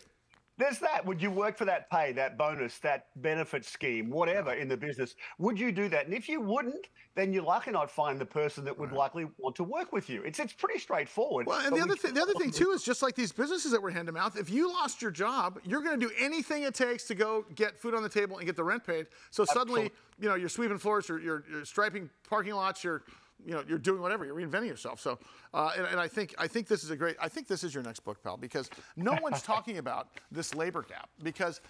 There's 0.57 0.79
that. 0.79 1.05
Would 1.05 1.21
you 1.21 1.29
work 1.29 1.55
for 1.55 1.65
that 1.65 1.89
pay, 1.91 2.11
that 2.13 2.37
bonus, 2.37 2.79
that 2.79 3.07
benefit 3.17 3.63
scheme, 3.63 4.09
whatever 4.09 4.53
in 4.53 4.67
the 4.67 4.77
business? 4.77 5.15
Would 5.37 5.59
you 5.59 5.71
do 5.71 5.87
that? 5.89 6.05
And 6.05 6.13
if 6.13 6.27
you 6.27 6.41
wouldn't, 6.41 6.87
then 7.15 7.31
you're 7.31 7.43
likely 7.43 7.73
not 7.73 7.91
find 7.91 8.19
the 8.19 8.25
person 8.25 8.65
that 8.65 8.77
would 8.77 8.91
likely 8.91 9.27
want 9.37 9.55
to 9.57 9.63
work 9.63 9.93
with 9.93 10.09
you. 10.09 10.23
It's 10.23 10.39
it's 10.39 10.53
pretty 10.53 10.79
straightforward. 10.79 11.45
Well, 11.45 11.63
and 11.65 11.75
the 11.75 11.81
other 11.81 11.95
thing, 11.95 12.13
the 12.13 12.21
other 12.21 12.33
thing 12.33 12.49
too 12.49 12.71
is 12.71 12.83
just 12.83 13.03
like 13.03 13.13
these 13.13 13.31
businesses 13.31 13.71
that 13.71 13.81
were 13.81 13.91
hand 13.91 14.07
to 14.07 14.13
mouth. 14.13 14.37
If 14.37 14.49
you 14.49 14.71
lost 14.71 15.01
your 15.01 15.11
job, 15.11 15.59
you're 15.63 15.81
going 15.81 15.99
to 15.99 16.07
do 16.07 16.11
anything 16.19 16.63
it 16.63 16.73
takes 16.73 17.03
to 17.05 17.15
go 17.15 17.45
get 17.53 17.77
food 17.77 17.93
on 17.93 18.01
the 18.01 18.09
table 18.09 18.37
and 18.37 18.45
get 18.45 18.55
the 18.55 18.63
rent 18.63 18.83
paid. 18.83 19.07
So 19.29 19.45
suddenly, 19.45 19.81
Absolutely. 19.81 19.97
you 20.19 20.29
know, 20.29 20.35
you're 20.35 20.49
sweeping 20.49 20.79
floors, 20.79 21.07
you're, 21.07 21.19
you're, 21.19 21.43
you're 21.49 21.65
striping 21.65 22.09
parking 22.27 22.53
lots, 22.53 22.83
you're, 22.83 23.03
you 23.45 23.53
know, 23.53 23.63
you're 23.67 23.77
doing 23.77 24.01
whatever. 24.01 24.25
You're 24.25 24.35
reinventing 24.35 24.67
yourself. 24.67 24.99
So, 24.99 25.19
uh, 25.53 25.71
and, 25.77 25.85
and 25.87 25.99
I 25.99 26.07
think 26.07 26.35
I 26.37 26.47
think 26.47 26.67
this 26.67 26.83
is 26.83 26.89
a 26.89 26.95
great. 26.95 27.15
I 27.21 27.29
think 27.29 27.47
this 27.47 27.63
is 27.63 27.73
your 27.73 27.83
next 27.83 28.01
book, 28.01 28.21
pal, 28.23 28.37
because 28.37 28.69
no 28.95 29.17
one's 29.21 29.41
talking 29.53 29.77
about 29.77 30.09
this 30.31 30.55
labor 30.55 30.85
gap 30.87 31.09
because 31.23 31.61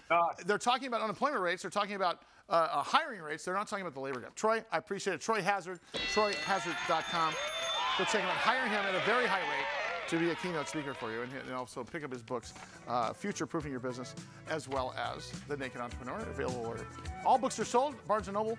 they're 0.46 0.58
talking 0.58 0.88
about 0.88 1.02
unemployment 1.02 1.42
rates. 1.42 1.62
They're 1.62 1.72
talking 1.72 1.96
about 1.96 2.22
uh, 2.50 2.68
uh, 2.72 2.84
hiring 2.84 3.22
rates. 3.22 3.46
They're 3.46 3.54
not 3.54 3.68
talking 3.68 3.84
about 3.84 3.94
the 3.94 4.02
labor 4.02 4.20
gap. 4.22 4.36
Troy, 4.36 4.64
I 4.72 4.78
appreciate 4.78 5.14
it. 5.14 5.22
Troy 5.22 5.42
Hazard, 5.42 5.80
TroyHazard.com. 6.14 7.34
Go 7.98 8.04
check 8.06 8.22
him 8.22 8.30
out. 8.30 8.38
Hiring 8.38 8.72
him 8.72 8.86
at 8.86 8.96
a 8.96 9.06
very 9.06 9.28
high 9.28 9.40
rate 9.40 9.66
to 10.08 10.18
be 10.18 10.30
a 10.30 10.36
keynote 10.36 10.70
speaker 10.70 10.94
for 10.94 11.12
you, 11.12 11.22
and, 11.22 11.32
and 11.34 11.54
also 11.54 11.84
pick 11.84 12.04
up 12.04 12.12
his 12.14 12.24
books, 12.24 12.54
uh, 12.88 13.12
Future 13.12 13.46
Proofing 13.46 13.72
Your 13.72 13.82
Business, 13.82 14.16
as 14.50 14.70
well 14.70 14.96
as 14.98 15.32
The 15.50 15.58
Naked 15.58 15.82
Entrepreneur, 15.82 16.20
available 16.30 16.66
order 16.66 16.86
all 17.28 17.38
books 17.38 17.60
are 17.60 17.66
sold. 17.66 17.96
Barnes 18.08 18.30
and 18.30 18.36
Noble. 18.36 18.58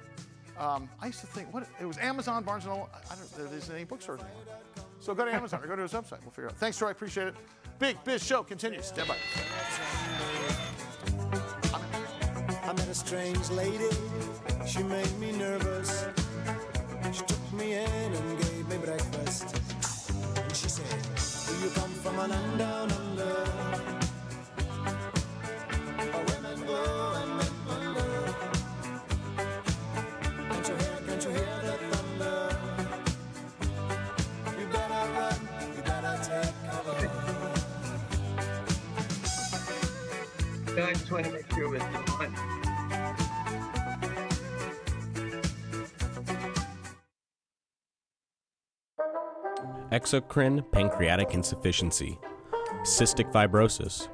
Um, 0.58 0.88
I 1.00 1.06
used 1.06 1.20
to 1.20 1.26
think 1.26 1.52
what 1.54 1.66
it 1.80 1.86
was 1.86 1.98
Amazon, 1.98 2.42
Barnes 2.42 2.64
and 2.64 2.74
Noble. 2.74 2.90
I, 2.92 3.14
don't. 3.14 3.50
There 3.50 3.58
isn't 3.58 3.74
any 3.74 3.84
bookstores 3.84 4.20
anymore. 4.20 4.42
So 4.98 5.14
go 5.14 5.24
to 5.24 5.32
Amazon 5.32 5.62
or 5.62 5.66
go 5.68 5.76
to 5.76 5.82
his 5.82 5.92
website. 5.92 6.20
We'll 6.22 6.32
figure 6.32 6.46
it 6.46 6.52
out. 6.52 6.58
Thanks, 6.58 6.78
Troy. 6.78 6.90
Appreciate 6.90 7.28
it. 7.28 7.34
Big 7.78 8.02
Biz 8.04 8.26
Show 8.26 8.42
continues. 8.42 8.86
Stand 8.86 9.08
by. 9.08 9.16
I 12.68 12.72
met 12.72 12.88
a 12.88 12.94
strange 12.94 13.48
lady. 13.50 13.88
She 14.66 14.82
made 14.82 15.18
me 15.18 15.32
nervous. 15.32 16.06
She 17.12 17.22
took 17.22 17.52
me 17.52 17.74
in 17.74 18.12
and 18.12 18.42
gave 18.42 18.68
me 18.68 18.76
breakfast. 18.78 19.60
And 20.36 20.56
she 20.56 20.68
said, 20.68 20.84
Do 21.46 21.64
you 21.64 21.70
come 21.70 21.90
from 21.90 22.18
a 22.18 22.26
land 22.26 22.58
down 22.58 22.92
under? 22.92 24.07
No, 40.78 40.84
I 40.84 40.92
just 40.92 41.10
want 41.10 41.24
to 41.24 41.32
make 41.32 41.52
sure 41.52 41.64
it 41.64 41.70
was 41.70 41.82
exocrine 49.90 50.70
pancreatic 50.70 51.34
insufficiency, 51.34 52.20
cystic 52.82 53.32
fibrosis, 53.32 54.06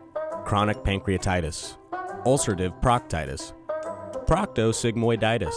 chronic 0.46 0.78
pancreatitis, 0.78 1.76
ulcerative 2.24 2.80
proctitis, 2.80 3.52
proctosigmoiditis, 4.26 5.52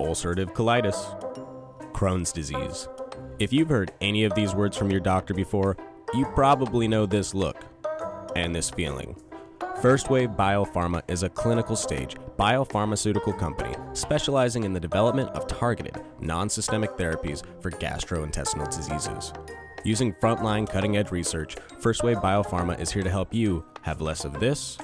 ulcerative 0.00 0.52
colitis, 0.52 1.92
Crohn's 1.92 2.32
disease. 2.32 2.88
If 3.38 3.52
you've 3.52 3.68
heard 3.68 3.92
any 4.00 4.24
of 4.24 4.34
these 4.34 4.52
words 4.52 4.76
from 4.76 4.90
your 4.90 4.98
doctor 4.98 5.32
before, 5.32 5.76
you 6.12 6.24
probably 6.34 6.88
know 6.88 7.06
this 7.06 7.34
look 7.34 7.64
and 8.34 8.52
this 8.52 8.68
feeling. 8.68 9.14
First 9.80 10.10
Wave 10.10 10.30
Biopharma 10.30 11.02
is 11.06 11.22
a 11.22 11.28
clinical 11.28 11.76
stage 11.76 12.16
biopharmaceutical 12.36 13.38
company 13.38 13.76
specializing 13.92 14.64
in 14.64 14.72
the 14.72 14.80
development 14.80 15.28
of 15.30 15.46
targeted, 15.46 16.02
non 16.20 16.48
systemic 16.48 16.96
therapies 16.96 17.44
for 17.62 17.70
gastrointestinal 17.70 18.74
diseases. 18.74 19.32
Using 19.84 20.14
frontline 20.14 20.68
cutting 20.68 20.96
edge 20.96 21.12
research, 21.12 21.54
First 21.78 22.02
Wave 22.02 22.16
Biopharma 22.16 22.80
is 22.80 22.90
here 22.90 23.04
to 23.04 23.10
help 23.10 23.32
you 23.32 23.64
have 23.82 24.00
less 24.00 24.24
of 24.24 24.40
this 24.40 24.78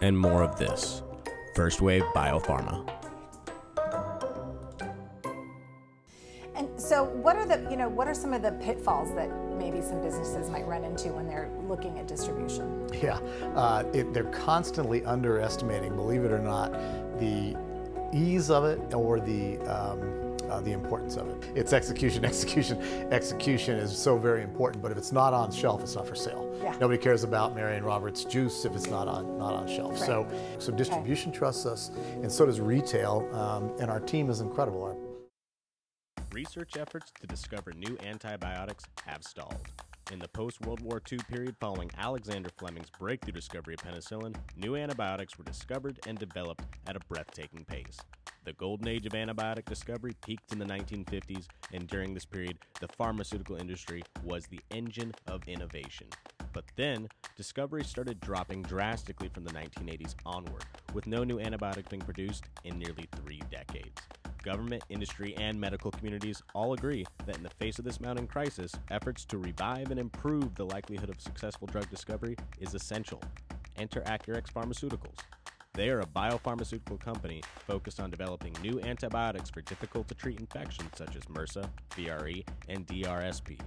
and 0.00 0.18
more 0.18 0.42
of 0.42 0.58
this. 0.58 1.02
First 1.54 1.82
Wave 1.82 2.04
Biopharma. 2.14 3.07
So, 6.88 7.04
what 7.04 7.36
are 7.36 7.44
the 7.44 7.68
you 7.70 7.76
know 7.76 7.88
what 7.88 8.08
are 8.08 8.14
some 8.14 8.32
of 8.32 8.40
the 8.40 8.52
pitfalls 8.52 9.14
that 9.14 9.28
maybe 9.58 9.82
some 9.82 10.00
businesses 10.00 10.48
might 10.48 10.66
run 10.66 10.84
into 10.84 11.12
when 11.12 11.26
they're 11.26 11.50
looking 11.68 11.98
at 11.98 12.08
distribution? 12.08 12.88
Yeah, 13.02 13.18
uh, 13.54 13.84
it, 13.92 14.14
they're 14.14 14.24
constantly 14.24 15.04
underestimating, 15.04 15.94
believe 15.94 16.24
it 16.24 16.32
or 16.32 16.38
not, 16.38 16.72
the 17.18 17.56
ease 18.14 18.50
of 18.50 18.64
it 18.64 18.94
or 18.94 19.20
the 19.20 19.58
um, 19.60 20.28
uh, 20.48 20.60
the 20.62 20.72
importance 20.72 21.16
of 21.16 21.28
it. 21.28 21.50
It's 21.54 21.74
execution, 21.74 22.24
execution, 22.32 22.80
execution 23.12 23.76
is 23.76 23.96
so 23.96 24.16
very 24.16 24.42
important. 24.42 24.82
But 24.82 24.90
if 24.90 24.96
it's 24.96 25.12
not 25.12 25.34
on 25.34 25.52
shelf, 25.52 25.82
it's 25.82 25.94
not 25.94 26.06
for 26.06 26.14
sale. 26.14 26.50
Yeah. 26.62 26.74
Nobody 26.80 26.96
cares 26.96 27.22
about 27.22 27.54
Marion 27.54 27.84
Roberts 27.84 28.24
juice 28.24 28.64
if 28.64 28.74
it's 28.74 28.88
not 28.88 29.08
on 29.08 29.36
not 29.36 29.52
on 29.52 29.68
shelf. 29.68 29.92
Right. 29.92 30.06
So, 30.06 30.26
so 30.58 30.72
distribution 30.72 31.32
trusts 31.32 31.66
us, 31.66 31.90
and 32.22 32.32
so 32.32 32.46
does 32.46 32.60
retail. 32.60 33.28
Um, 33.34 33.72
and 33.78 33.90
our 33.90 34.00
team 34.00 34.30
is 34.30 34.40
incredible. 34.40 34.82
Our 34.82 35.07
Research 36.38 36.76
efforts 36.76 37.10
to 37.20 37.26
discover 37.26 37.72
new 37.72 37.98
antibiotics 38.06 38.84
have 39.06 39.24
stalled. 39.24 39.66
In 40.12 40.20
the 40.20 40.28
post 40.28 40.60
World 40.60 40.80
War 40.82 41.02
II 41.10 41.18
period 41.28 41.56
following 41.58 41.90
Alexander 41.98 42.48
Fleming's 42.56 42.90
breakthrough 42.96 43.32
discovery 43.32 43.74
of 43.74 43.80
penicillin, 43.80 44.36
new 44.56 44.76
antibiotics 44.76 45.36
were 45.36 45.42
discovered 45.42 45.98
and 46.06 46.16
developed 46.16 46.62
at 46.86 46.94
a 46.94 47.00
breathtaking 47.08 47.64
pace. 47.64 47.98
The 48.48 48.54
golden 48.54 48.88
age 48.88 49.04
of 49.04 49.12
antibiotic 49.12 49.66
discovery 49.66 50.14
peaked 50.24 50.52
in 50.52 50.58
the 50.58 50.64
1950s, 50.64 51.48
and 51.74 51.86
during 51.86 52.14
this 52.14 52.24
period, 52.24 52.56
the 52.80 52.88
pharmaceutical 52.88 53.56
industry 53.56 54.02
was 54.24 54.46
the 54.46 54.60
engine 54.70 55.12
of 55.26 55.46
innovation. 55.46 56.06
But 56.54 56.64
then, 56.74 57.10
discoveries 57.36 57.88
started 57.88 58.20
dropping 58.20 58.62
drastically 58.62 59.28
from 59.28 59.44
the 59.44 59.52
1980s 59.52 60.14
onward, 60.24 60.64
with 60.94 61.06
no 61.06 61.24
new 61.24 61.36
antibiotic 61.36 61.90
being 61.90 62.00
produced 62.00 62.44
in 62.64 62.78
nearly 62.78 63.06
three 63.16 63.42
decades. 63.50 64.00
Government, 64.42 64.82
industry, 64.88 65.34
and 65.36 65.60
medical 65.60 65.90
communities 65.90 66.42
all 66.54 66.72
agree 66.72 67.04
that 67.26 67.36
in 67.36 67.42
the 67.42 67.50
face 67.50 67.78
of 67.78 67.84
this 67.84 68.00
mounting 68.00 68.26
crisis, 68.26 68.72
efforts 68.90 69.26
to 69.26 69.36
revive 69.36 69.90
and 69.90 70.00
improve 70.00 70.54
the 70.54 70.64
likelihood 70.64 71.10
of 71.10 71.20
successful 71.20 71.66
drug 71.66 71.90
discovery 71.90 72.34
is 72.60 72.72
essential. 72.72 73.20
Enter 73.76 74.00
Acurx 74.06 74.50
Pharmaceuticals. 74.50 75.18
They 75.78 75.90
are 75.90 76.00
a 76.00 76.06
biopharmaceutical 76.06 76.98
company 76.98 77.40
focused 77.68 78.00
on 78.00 78.10
developing 78.10 78.52
new 78.60 78.80
antibiotics 78.80 79.48
for 79.48 79.60
difficult 79.60 80.08
to 80.08 80.14
treat 80.16 80.40
infections 80.40 80.90
such 80.96 81.14
as 81.14 81.22
MRSA, 81.26 81.70
VRE, 81.92 82.44
and 82.68 82.84
DRSP. 82.84 83.60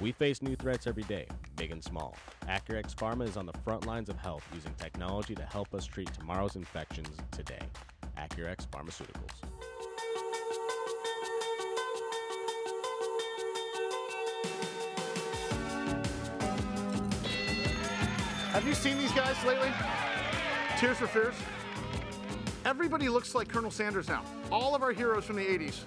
We 0.00 0.12
face 0.12 0.40
new 0.40 0.56
threats 0.56 0.86
every 0.86 1.02
day, 1.02 1.26
big 1.56 1.70
and 1.70 1.84
small. 1.84 2.16
Acurx 2.48 2.94
Pharma 2.94 3.28
is 3.28 3.36
on 3.36 3.44
the 3.44 3.52
front 3.66 3.84
lines 3.84 4.08
of 4.08 4.16
health 4.16 4.42
using 4.54 4.72
technology 4.78 5.34
to 5.34 5.42
help 5.42 5.74
us 5.74 5.84
treat 5.84 6.10
tomorrow's 6.14 6.56
infections 6.56 7.14
today. 7.32 7.60
Acurx 8.16 8.66
Pharmaceuticals. 8.68 9.36
Have 18.52 18.66
you 18.66 18.72
seen 18.72 18.96
these 18.96 19.12
guys 19.12 19.36
lately? 19.44 19.70
Tears 20.82 20.96
for 20.96 21.06
Fears. 21.06 21.36
Everybody 22.64 23.08
looks 23.08 23.36
like 23.36 23.46
Colonel 23.46 23.70
Sanders 23.70 24.08
now. 24.08 24.24
All 24.50 24.74
of 24.74 24.82
our 24.82 24.90
heroes 24.90 25.24
from 25.24 25.36
the 25.36 25.44
80s. 25.44 25.82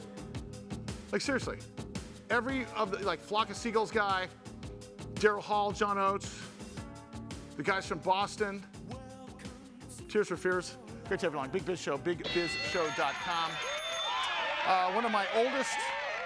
Like 1.11 1.19
seriously, 1.19 1.57
every 2.29 2.65
of 2.77 2.91
the 2.91 2.99
like 2.99 3.19
Flock 3.19 3.49
of 3.49 3.57
Seagulls 3.57 3.91
guy, 3.91 4.27
Daryl 5.15 5.41
Hall, 5.41 5.73
John 5.73 5.97
Oates, 5.97 6.39
the 7.57 7.63
guys 7.63 7.85
from 7.85 7.97
Boston. 7.97 8.63
Tears 10.07 10.29
for 10.29 10.37
Fears. 10.37 10.77
Great 11.09 11.19
to 11.19 11.25
have 11.25 11.33
you 11.33 11.39
along. 11.39 11.49
Big 11.49 11.65
Biz 11.65 11.77
Show, 11.77 11.97
bigbizshow.com. 11.97 13.51
Uh, 14.65 14.91
one 14.93 15.03
of 15.03 15.11
my 15.11 15.25
oldest 15.35 15.75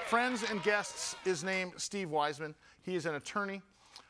friends 0.06 0.44
and 0.48 0.62
guests 0.62 1.16
is 1.26 1.44
named 1.44 1.72
Steve 1.78 2.10
Weisman. 2.10 2.54
He 2.84 2.96
is 2.96 3.08
an 3.08 3.16
attorney. 3.16 3.64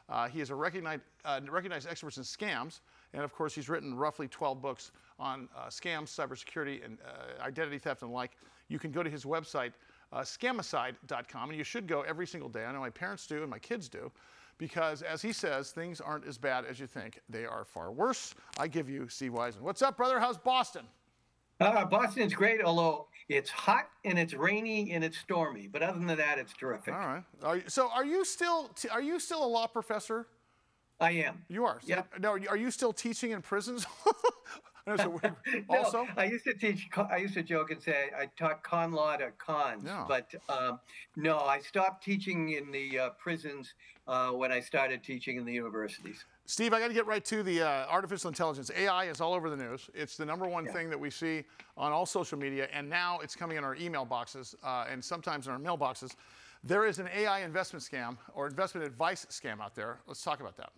Uh, 0.10 0.28
he 0.28 0.41
is 0.41 0.49
a 0.49 0.55
recognized, 0.55 1.03
uh, 1.24 1.39
recognized 1.49 1.88
expert 1.88 2.18
in 2.18 2.24
scams. 2.24 2.82
And 3.14 3.24
of 3.24 3.34
course, 3.34 3.55
he's 3.55 3.70
written 3.70 3.95
roughly 3.95 4.28
12 4.28 4.62
books 4.62 4.91
on 5.20 5.49
uh, 5.55 5.68
scams, 5.68 6.07
cybersecurity, 6.07 6.86
and 6.86 6.97
uh, 7.05 7.43
identity 7.43 7.80
theft 7.80 8.01
and 8.01 8.12
the 8.12 8.16
like. 8.16 8.38
You 8.68 8.80
can 8.80 8.91
go 8.91 9.01
to 9.01 9.10
his 9.10 9.26
website, 9.26 9.74
uh, 10.14 10.20
scamicide.com, 10.20 11.49
and 11.49 11.57
you 11.57 11.64
should 11.64 11.88
go 11.88 12.01
every 12.01 12.28
single 12.28 12.49
day. 12.49 12.66
I 12.66 12.72
know 12.72 12.80
my 12.80 12.89
parents 12.89 13.26
do 13.26 13.41
and 13.41 13.49
my 13.49 13.60
kids 13.60 13.89
do, 13.89 14.12
because 14.57 15.01
as 15.01 15.22
he 15.22 15.34
says, 15.34 15.72
things 15.72 15.99
aren't 15.99 16.26
as 16.28 16.38
bad 16.38 16.66
as 16.66 16.80
you 16.80 16.86
think. 16.88 17.20
They 17.30 17.45
are 17.45 17.66
far 17.66 17.91
worse. 17.91 18.36
I 18.60 18.68
give 18.68 18.89
you 18.89 19.07
Steve 19.07 19.32
Weisman. 19.32 19.62
What's 19.62 19.82
up, 19.82 19.97
brother? 19.97 20.20
How's 20.20 20.38
Boston? 20.38 20.86
Uh, 21.60 21.84
Boston's 21.86 22.34
great, 22.34 22.62
although 22.62 23.07
it's 23.28 23.49
hot 23.49 23.89
and 24.05 24.18
it's 24.18 24.34
rainy 24.34 24.91
and 24.93 25.03
it's 25.03 25.18
stormy. 25.18 25.68
But 25.68 25.82
other 25.82 25.99
than 25.99 26.07
that, 26.07 26.39
it's 26.39 26.53
terrific. 26.53 26.93
All 26.93 26.99
right. 26.99 27.24
Are 27.43 27.57
you, 27.57 27.64
so, 27.68 27.89
are 27.93 28.05
you 28.05 28.24
still 28.24 28.70
t- 28.70 28.88
are 28.88 29.01
you 29.01 29.20
still 29.20 29.43
a 29.43 29.47
law 29.47 29.68
professor? 29.68 30.28
I 30.99 31.11
am. 31.11 31.43
You 31.49 31.65
are. 31.65 31.79
So, 31.81 31.87
Yeah. 31.87 32.03
No, 32.19 32.31
are 32.49 32.57
you 32.57 32.71
still 32.71 32.93
teaching 32.93 33.31
in 33.31 33.41
prisons? 33.41 33.85
I 34.05 34.11
know 34.87 34.93
it's 34.93 35.03
a 35.03 35.35
No, 35.69 35.77
also, 35.77 36.07
I 36.17 36.25
used 36.25 36.45
to 36.45 36.53
teach. 36.53 36.89
I 37.09 37.17
used 37.17 37.33
to 37.35 37.43
joke 37.43 37.71
and 37.71 37.81
say 37.81 38.09
I 38.17 38.25
taught 38.37 38.63
con 38.63 38.91
law 38.91 39.15
to 39.17 39.31
cons, 39.37 39.83
Yeah. 39.85 40.05
but 40.07 40.33
um, 40.49 40.79
no, 41.15 41.39
I 41.39 41.59
stopped 41.59 42.03
teaching 42.03 42.49
in 42.49 42.71
the 42.71 42.99
uh, 42.99 43.09
prisons 43.11 43.73
uh, 44.07 44.31
when 44.31 44.51
I 44.51 44.59
started 44.59 45.03
teaching 45.03 45.37
in 45.37 45.45
the 45.45 45.53
universities. 45.53 46.25
Steve, 46.45 46.73
I 46.73 46.79
got 46.79 46.87
to 46.87 46.93
get 46.95 47.05
right 47.05 47.23
to 47.25 47.43
the 47.43 47.61
uh, 47.61 47.85
artificial 47.87 48.27
intelligence. 48.29 48.71
AI 48.75 49.05
is 49.05 49.21
all 49.21 49.33
over 49.35 49.49
the 49.51 49.55
news. 49.57 49.89
It's 49.93 50.17
the 50.17 50.25
number 50.25 50.47
one 50.47 50.65
Yeah. 50.65 50.73
thing 50.73 50.89
that 50.89 50.99
we 50.99 51.11
see 51.11 51.43
on 51.77 51.91
all 51.91 52.07
social 52.07 52.39
media, 52.39 52.67
and 52.73 52.89
now 52.89 53.19
it's 53.19 53.35
coming 53.35 53.57
in 53.57 53.63
our 53.63 53.75
email 53.75 54.03
boxes 54.05 54.55
uh, 54.63 54.85
and 54.89 55.03
sometimes 55.03 55.45
in 55.45 55.53
our 55.53 55.59
mailboxes. 55.59 56.15
There 56.63 56.85
is 56.85 56.99
an 56.99 57.07
AI 57.15 57.41
investment 57.41 57.83
scam 57.85 58.17
or 58.33 58.47
investment 58.47 58.85
advice 58.85 59.25
scam 59.29 59.61
out 59.61 59.75
there. 59.75 59.99
Let's 60.07 60.23
talk 60.23 60.39
about 60.41 60.57
that. 60.57 60.71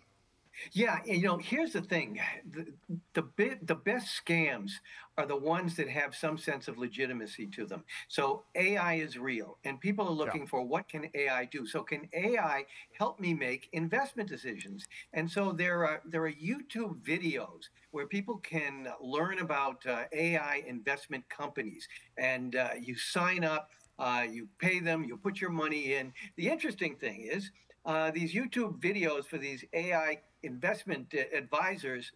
Yeah, 0.72 0.98
you 1.04 1.22
know, 1.22 1.38
here's 1.38 1.72
the 1.72 1.80
thing: 1.82 2.20
the 2.50 2.66
the, 3.14 3.22
bit, 3.22 3.66
the 3.66 3.74
best 3.74 4.08
scams 4.24 4.72
are 5.18 5.26
the 5.26 5.36
ones 5.36 5.76
that 5.76 5.88
have 5.88 6.14
some 6.14 6.38
sense 6.38 6.68
of 6.68 6.78
legitimacy 6.78 7.46
to 7.48 7.66
them. 7.66 7.84
So 8.08 8.44
AI 8.54 8.94
is 8.94 9.18
real, 9.18 9.58
and 9.64 9.80
people 9.80 10.06
are 10.08 10.12
looking 10.12 10.46
for 10.46 10.62
what 10.62 10.88
can 10.88 11.08
AI 11.14 11.46
do. 11.46 11.66
So 11.66 11.82
can 11.82 12.08
AI 12.12 12.64
help 12.98 13.20
me 13.20 13.34
make 13.34 13.68
investment 13.72 14.28
decisions? 14.28 14.86
And 15.12 15.30
so 15.30 15.52
there 15.52 15.86
are 15.86 16.02
there 16.04 16.24
are 16.24 16.32
YouTube 16.32 17.00
videos 17.02 17.68
where 17.90 18.06
people 18.06 18.38
can 18.38 18.88
learn 19.00 19.40
about 19.40 19.84
uh, 19.86 20.04
AI 20.12 20.62
investment 20.66 21.28
companies, 21.28 21.88
and 22.18 22.56
uh, 22.56 22.70
you 22.80 22.96
sign 22.96 23.44
up. 23.44 23.70
Uh, 23.98 24.24
you 24.28 24.48
pay 24.58 24.80
them, 24.80 25.04
you 25.04 25.16
put 25.16 25.40
your 25.40 25.50
money 25.50 25.94
in. 25.94 26.12
The 26.36 26.48
interesting 26.48 26.96
thing 26.96 27.28
is, 27.30 27.50
uh, 27.84 28.10
these 28.10 28.34
YouTube 28.34 28.80
videos 28.80 29.26
for 29.26 29.38
these 29.38 29.64
AI 29.74 30.18
investment 30.42 31.14
advisors, 31.34 32.12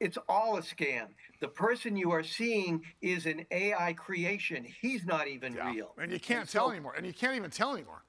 it's 0.00 0.18
all 0.28 0.56
a 0.56 0.62
scam. 0.62 1.08
The 1.40 1.48
person 1.48 1.96
you 1.96 2.10
are 2.10 2.22
seeing 2.22 2.82
is 3.02 3.26
an 3.26 3.44
AI 3.50 3.92
creation. 3.94 4.64
He's 4.80 5.04
not 5.04 5.28
even 5.28 5.54
real. 5.54 5.94
And 5.98 6.10
you 6.10 6.20
can't 6.20 6.48
so- 6.48 6.60
tell 6.60 6.70
anymore, 6.70 6.94
and 6.96 7.06
you 7.06 7.12
can't 7.12 7.36
even 7.36 7.50
tell 7.50 7.74
anymore. 7.74 8.04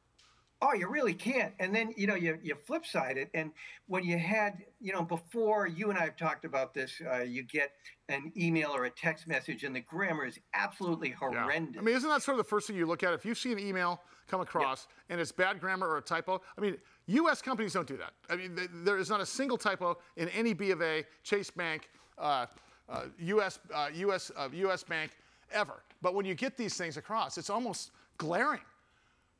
Oh, 0.63 0.73
you 0.73 0.87
really 0.87 1.13
can't. 1.15 1.53
And 1.59 1.73
then, 1.73 1.91
you 1.97 2.05
know, 2.05 2.13
you, 2.15 2.37
you 2.43 2.55
flip 2.67 2.85
side 2.85 3.17
it. 3.17 3.29
And 3.33 3.51
when 3.87 4.03
you 4.03 4.17
had, 4.19 4.59
you 4.79 4.93
know, 4.93 5.01
before 5.01 5.65
you 5.65 5.89
and 5.89 5.97
I 5.97 6.03
have 6.03 6.15
talked 6.17 6.45
about 6.45 6.73
this, 6.73 7.01
uh, 7.11 7.21
you 7.21 7.41
get 7.43 7.71
an 8.09 8.31
email 8.37 8.69
or 8.69 8.85
a 8.85 8.89
text 8.91 9.27
message 9.27 9.63
and 9.63 9.75
the 9.75 9.79
grammar 9.79 10.25
is 10.25 10.37
absolutely 10.53 11.09
Yeah. 11.09 11.15
horrendous. 11.15 11.79
I 11.79 11.83
mean, 11.83 11.95
isn't 11.95 12.07
that 12.09 12.21
sort 12.21 12.37
of 12.37 12.45
the 12.45 12.49
first 12.49 12.67
thing 12.67 12.75
you 12.75 12.85
look 12.85 13.01
at? 13.01 13.11
If 13.13 13.25
you 13.25 13.33
see 13.33 13.51
an 13.51 13.57
email 13.59 14.01
come 14.27 14.41
across 14.41 14.87
and 15.09 15.19
it's 15.19 15.31
bad 15.31 15.59
grammar 15.59 15.87
or 15.87 15.97
a 15.97 16.01
typo, 16.01 16.39
I 16.57 16.61
mean, 16.61 16.77
U.S. 17.07 17.41
companies 17.41 17.73
don't 17.73 17.87
do 17.87 17.97
that. 17.97 18.11
I 18.29 18.35
mean, 18.35 18.55
th- 18.55 18.69
there 18.71 18.97
is 18.97 19.09
not 19.09 19.19
a 19.19 19.25
single 19.25 19.57
typo 19.57 19.97
in 20.15 20.29
any 20.29 20.53
B 20.53 20.69
of 20.71 20.81
A, 20.83 21.03
Chase 21.23 21.49
Bank, 21.49 21.89
uh, 22.19 22.45
uh, 22.87 23.05
U.S. 23.17 23.59
Uh, 23.73 23.89
U.S. 23.95 24.31
Uh, 24.37 24.47
U.S. 24.53 24.83
Bank 24.83 25.11
ever. 25.51 25.81
But 26.03 26.13
when 26.13 26.25
you 26.25 26.35
get 26.35 26.55
these 26.55 26.75
things 26.75 26.97
across, 26.97 27.37
it's 27.39 27.49
almost 27.49 27.91
glaring. 28.17 28.61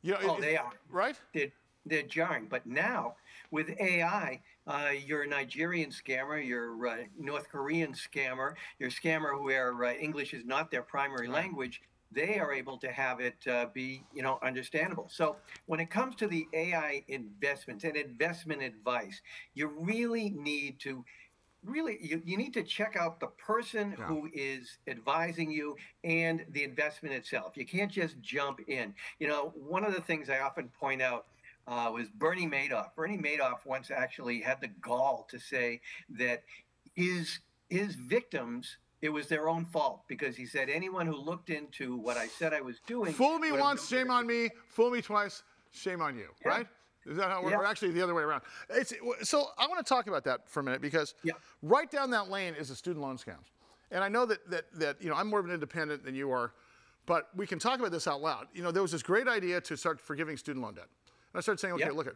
You 0.01 0.13
know, 0.13 0.19
Oh, 0.23 0.35
it- 0.35 0.41
they 0.41 0.57
are. 0.57 0.71
Right? 0.89 1.15
They're, 1.33 1.51
they're 1.85 2.03
jarring. 2.03 2.47
But 2.49 2.65
now, 2.65 3.15
with 3.51 3.69
AI, 3.79 4.41
uh, 4.67 4.89
you're 5.05 5.23
a 5.23 5.27
Nigerian 5.27 5.89
scammer, 5.89 6.45
you're 6.45 6.85
a 6.87 7.07
North 7.19 7.49
Korean 7.49 7.93
scammer, 7.93 8.53
you're 8.79 8.89
a 8.89 8.91
scammer 8.91 9.41
where 9.43 9.83
uh, 9.83 9.93
English 9.93 10.33
is 10.33 10.45
not 10.45 10.71
their 10.71 10.83
primary 10.83 11.27
language. 11.27 11.81
They 12.13 12.39
are 12.39 12.51
able 12.51 12.77
to 12.79 12.91
have 12.91 13.21
it 13.21 13.35
uh, 13.47 13.67
be, 13.73 14.03
you 14.13 14.21
know, 14.21 14.37
understandable. 14.43 15.07
So 15.09 15.37
when 15.67 15.79
it 15.79 15.89
comes 15.89 16.15
to 16.17 16.27
the 16.27 16.45
AI 16.51 17.05
investments 17.07 17.85
and 17.85 17.95
investment 17.95 18.61
advice, 18.61 19.21
you 19.53 19.67
really 19.67 20.29
need 20.31 20.77
to 20.81 21.05
really 21.65 21.97
you, 22.01 22.21
you 22.25 22.37
need 22.37 22.53
to 22.53 22.63
check 22.63 22.95
out 22.99 23.19
the 23.19 23.27
person 23.27 23.95
Yeah. 23.97 24.05
who 24.05 24.29
is 24.33 24.77
advising 24.87 25.51
you 25.51 25.75
and 26.03 26.43
the 26.51 26.63
investment 26.63 27.13
itself 27.15 27.55
you 27.55 27.65
can't 27.65 27.91
just 27.91 28.19
jump 28.21 28.59
in 28.67 28.93
you 29.19 29.27
know 29.27 29.53
one 29.55 29.83
of 29.83 29.93
the 29.93 30.01
things 30.01 30.29
i 30.29 30.39
often 30.39 30.69
point 30.79 31.01
out 31.01 31.25
uh, 31.67 31.89
was 31.93 32.07
bernie 32.09 32.47
madoff 32.47 32.89
bernie 32.95 33.17
madoff 33.17 33.65
once 33.65 33.91
actually 33.91 34.41
had 34.41 34.59
the 34.61 34.67
gall 34.81 35.27
to 35.29 35.37
say 35.39 35.79
that 36.09 36.43
his 36.95 37.39
his 37.69 37.95
victims 37.95 38.77
it 39.03 39.09
was 39.09 39.27
their 39.27 39.47
own 39.47 39.65
fault 39.65 40.01
because 40.07 40.35
he 40.35 40.45
said 40.45 40.69
anyone 40.69 41.05
who 41.05 41.15
looked 41.15 41.49
into 41.51 41.95
what 41.95 42.17
i 42.17 42.25
said 42.27 42.53
i 42.53 42.61
was 42.61 42.77
doing 42.87 43.13
Fool 43.13 43.37
me 43.37 43.51
once, 43.51 43.87
shame 43.87 44.09
on 44.09 44.25
me. 44.25 44.49
Fool 44.69 44.89
me 44.89 45.01
twice, 45.01 45.43
shame 45.71 46.01
on 46.01 46.17
you. 46.17 46.27
Right? 46.43 46.67
Is 47.05 47.17
that 47.17 47.29
how 47.29 47.41
works? 47.43 47.55
Yeah. 47.59 47.69
Actually 47.69 47.91
the 47.91 48.01
other 48.01 48.13
way 48.13 48.23
around? 48.23 48.41
It's, 48.69 48.93
so 49.23 49.47
I 49.57 49.67
want 49.67 49.85
to 49.85 49.89
talk 49.89 50.07
about 50.07 50.23
that 50.25 50.47
for 50.47 50.59
a 50.59 50.63
minute 50.63 50.81
because 50.81 51.15
right 51.61 51.89
down 51.89 52.11
that 52.11 52.29
lane 52.29 52.53
is 52.53 52.69
the 52.69 52.75
student 52.75 53.01
loan 53.03 53.17
scams. 53.17 53.49
And 53.91 54.03
I 54.03 54.07
know 54.07 54.25
that, 54.25 54.49
that, 54.49 54.65
that 54.75 55.01
you 55.01 55.09
know, 55.09 55.15
I'm 55.15 55.27
more 55.27 55.39
of 55.39 55.45
an 55.45 55.51
independent 55.51 56.03
than 56.05 56.15
you 56.15 56.31
are, 56.31 56.53
but 57.05 57.29
we 57.35 57.45
can 57.47 57.59
talk 57.59 57.79
about 57.79 57.91
this 57.91 58.07
out 58.07 58.21
loud. 58.21 58.47
You 58.53 58.63
know, 58.63 58.71
there 58.71 58.81
was 58.81 58.91
this 58.91 59.03
great 59.03 59.27
idea 59.27 59.59
to 59.61 59.75
start 59.75 59.99
forgiving 59.99 60.37
student 60.37 60.63
loan 60.63 60.75
debt. 60.75 60.85
And 61.33 61.39
I 61.39 61.41
started 61.41 61.59
saying, 61.59 61.73
okay, 61.75 61.85
Yeah. 61.85 61.91
look 61.91 62.07
at 62.07 62.13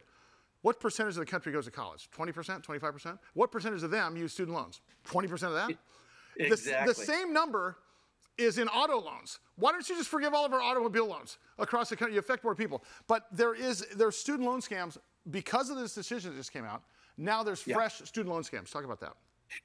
what 0.62 0.80
percentage 0.80 1.14
of 1.14 1.20
the 1.20 1.26
country 1.26 1.52
goes 1.52 1.64
to 1.66 1.70
college? 1.70 2.08
20%, 2.16 2.62
25%? 2.64 3.18
What 3.34 3.52
percentage 3.52 3.82
of 3.82 3.90
them 3.90 4.16
use 4.16 4.32
student 4.32 4.56
loans? 4.56 4.80
20% 5.08 5.30
of 5.32 5.52
that? 5.52 5.68
The- 5.68 5.76
The, 6.86 6.94
same 6.94 7.32
number 7.32 7.76
is 8.38 8.58
in 8.58 8.68
auto 8.68 9.00
loans. 9.00 9.38
Why 9.56 9.72
don't 9.72 9.88
you 9.88 9.96
just 9.96 10.08
forgive 10.08 10.34
all 10.34 10.44
of 10.44 10.52
our 10.52 10.60
automobile 10.60 11.06
loans 11.06 11.38
across 11.58 11.88
the 11.88 11.96
country? 11.96 12.14
You 12.14 12.20
affect 12.20 12.44
more 12.44 12.54
people. 12.54 12.84
But 13.06 13.26
there 13.32 13.54
is 13.54 13.80
there 13.96 14.08
are 14.08 14.12
student 14.12 14.46
loan 14.48 14.60
scams 14.60 14.98
because 15.30 15.70
of 15.70 15.76
this 15.78 15.94
decision 15.94 16.30
that 16.32 16.36
just 16.36 16.52
came 16.52 16.64
out. 16.64 16.82
Now 17.16 17.42
there's 17.42 17.66
Yeah. 17.66 17.76
fresh 17.76 17.94
student 18.02 18.32
loan 18.34 18.42
scams. 18.42 18.70
Talk 18.70 18.84
about 18.84 19.00
that. 19.00 19.14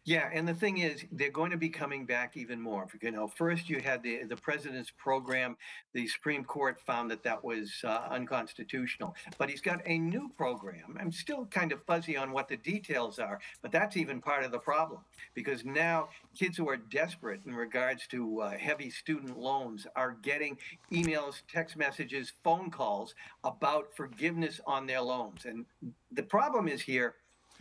Yeah, 0.06 0.30
and 0.34 0.48
the 0.48 0.54
thing 0.54 0.80
is, 0.80 1.06
they're 1.12 1.32
going 1.32 1.52
to 1.52 1.58
be 1.58 1.70
coming 1.70 2.06
back 2.06 2.36
even 2.38 2.60
more. 2.60 2.88
You 3.02 3.12
know, 3.12 3.28
first 3.28 3.70
you 3.70 3.80
had 3.80 4.02
the 4.04 4.24
the 4.24 4.36
president's 4.36 4.92
program. 4.98 5.58
The 5.94 6.08
Supreme 6.08 6.44
Court 6.44 6.80
found 6.80 7.10
that 7.12 7.24
that 7.24 7.44
was 7.44 7.72
uh, 7.84 8.08
unconstitutional, 8.10 9.16
but 9.38 9.50
he's 9.50 9.62
got 9.62 9.82
a 9.86 9.98
new 9.98 10.30
program. 10.38 10.98
I'm 11.00 11.12
still 11.12 11.46
kind 11.46 11.72
of 11.72 11.84
fuzzy 11.84 12.18
on 12.18 12.32
what 12.32 12.48
the 12.48 12.58
details 12.58 13.20
are, 13.20 13.40
but 13.62 13.72
that's 13.72 13.98
even 13.98 14.22
part 14.22 14.44
of 14.44 14.52
the 14.52 14.60
problem 14.60 15.02
because 15.34 15.66
now 15.66 16.10
kids 16.38 16.58
who 16.58 16.70
are 16.70 16.78
desperate 16.78 17.42
in 17.46 17.54
regards 17.54 18.08
to 18.08 18.42
uh, 18.42 18.52
heavy 18.52 18.90
student 18.90 19.38
loans 19.38 19.88
are 19.96 20.18
getting 20.22 20.58
emails, 20.92 21.42
text 21.52 21.78
messages, 21.78 22.34
phone 22.44 22.70
calls 22.70 23.16
about 23.44 23.96
forgiveness 23.96 24.60
on 24.66 24.86
their 24.86 25.02
loans, 25.02 25.46
and 25.46 25.66
the 26.12 26.24
problem 26.24 26.68
is 26.68 26.82
here. 26.82 27.16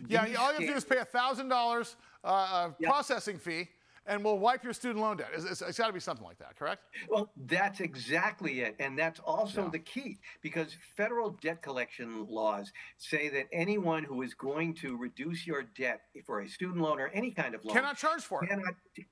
Yeah, 0.09 0.23
all 0.23 0.29
you 0.29 0.37
have 0.37 0.57
to 0.57 0.67
do 0.67 0.73
is 0.73 0.85
pay 0.85 0.97
a 0.99 1.05
thousand 1.05 1.49
dollars 1.49 1.97
uh, 2.25 2.71
processing 2.83 3.39
fee, 3.39 3.69
and 4.11 4.25
we'll 4.25 4.39
wipe 4.39 4.65
your 4.65 4.73
student 4.73 5.01
loan 5.01 5.17
debt. 5.17 5.29
It's, 5.33 5.45
it's- 5.45 5.63
it's 5.63 5.79
got 5.79 5.87
to 5.87 5.93
be 5.93 6.01
something 6.01 6.27
like 6.27 6.37
that, 6.39 6.57
correct? 6.59 6.83
Well, 7.09 7.31
that's 7.47 7.79
exactly 7.81 8.61
it. 8.61 8.75
And 8.81 8.99
that's 8.99 9.21
also 9.21 9.69
the 9.71 9.79
key 9.79 10.19
because 10.43 10.77
federal 10.97 11.31
debt 11.41 11.63
collection 11.63 12.27
laws 12.29 12.73
say 12.99 13.29
that 13.31 13.47
anyone 13.53 14.03
who 14.03 14.23
is 14.23 14.35
going 14.35 14.75
to 14.75 14.97
reduce 14.97 15.47
your 15.47 15.63
debt 15.63 16.03
for 16.27 16.41
a 16.41 16.49
student 16.49 16.81
loan 16.83 16.99
or 17.01 17.07
any 17.15 17.31
kind 17.31 17.55
of 17.55 17.65
loan 17.65 17.77
Cannot 17.77 17.97
charge 17.97 18.23
for 18.23 18.45
it. 18.45 18.51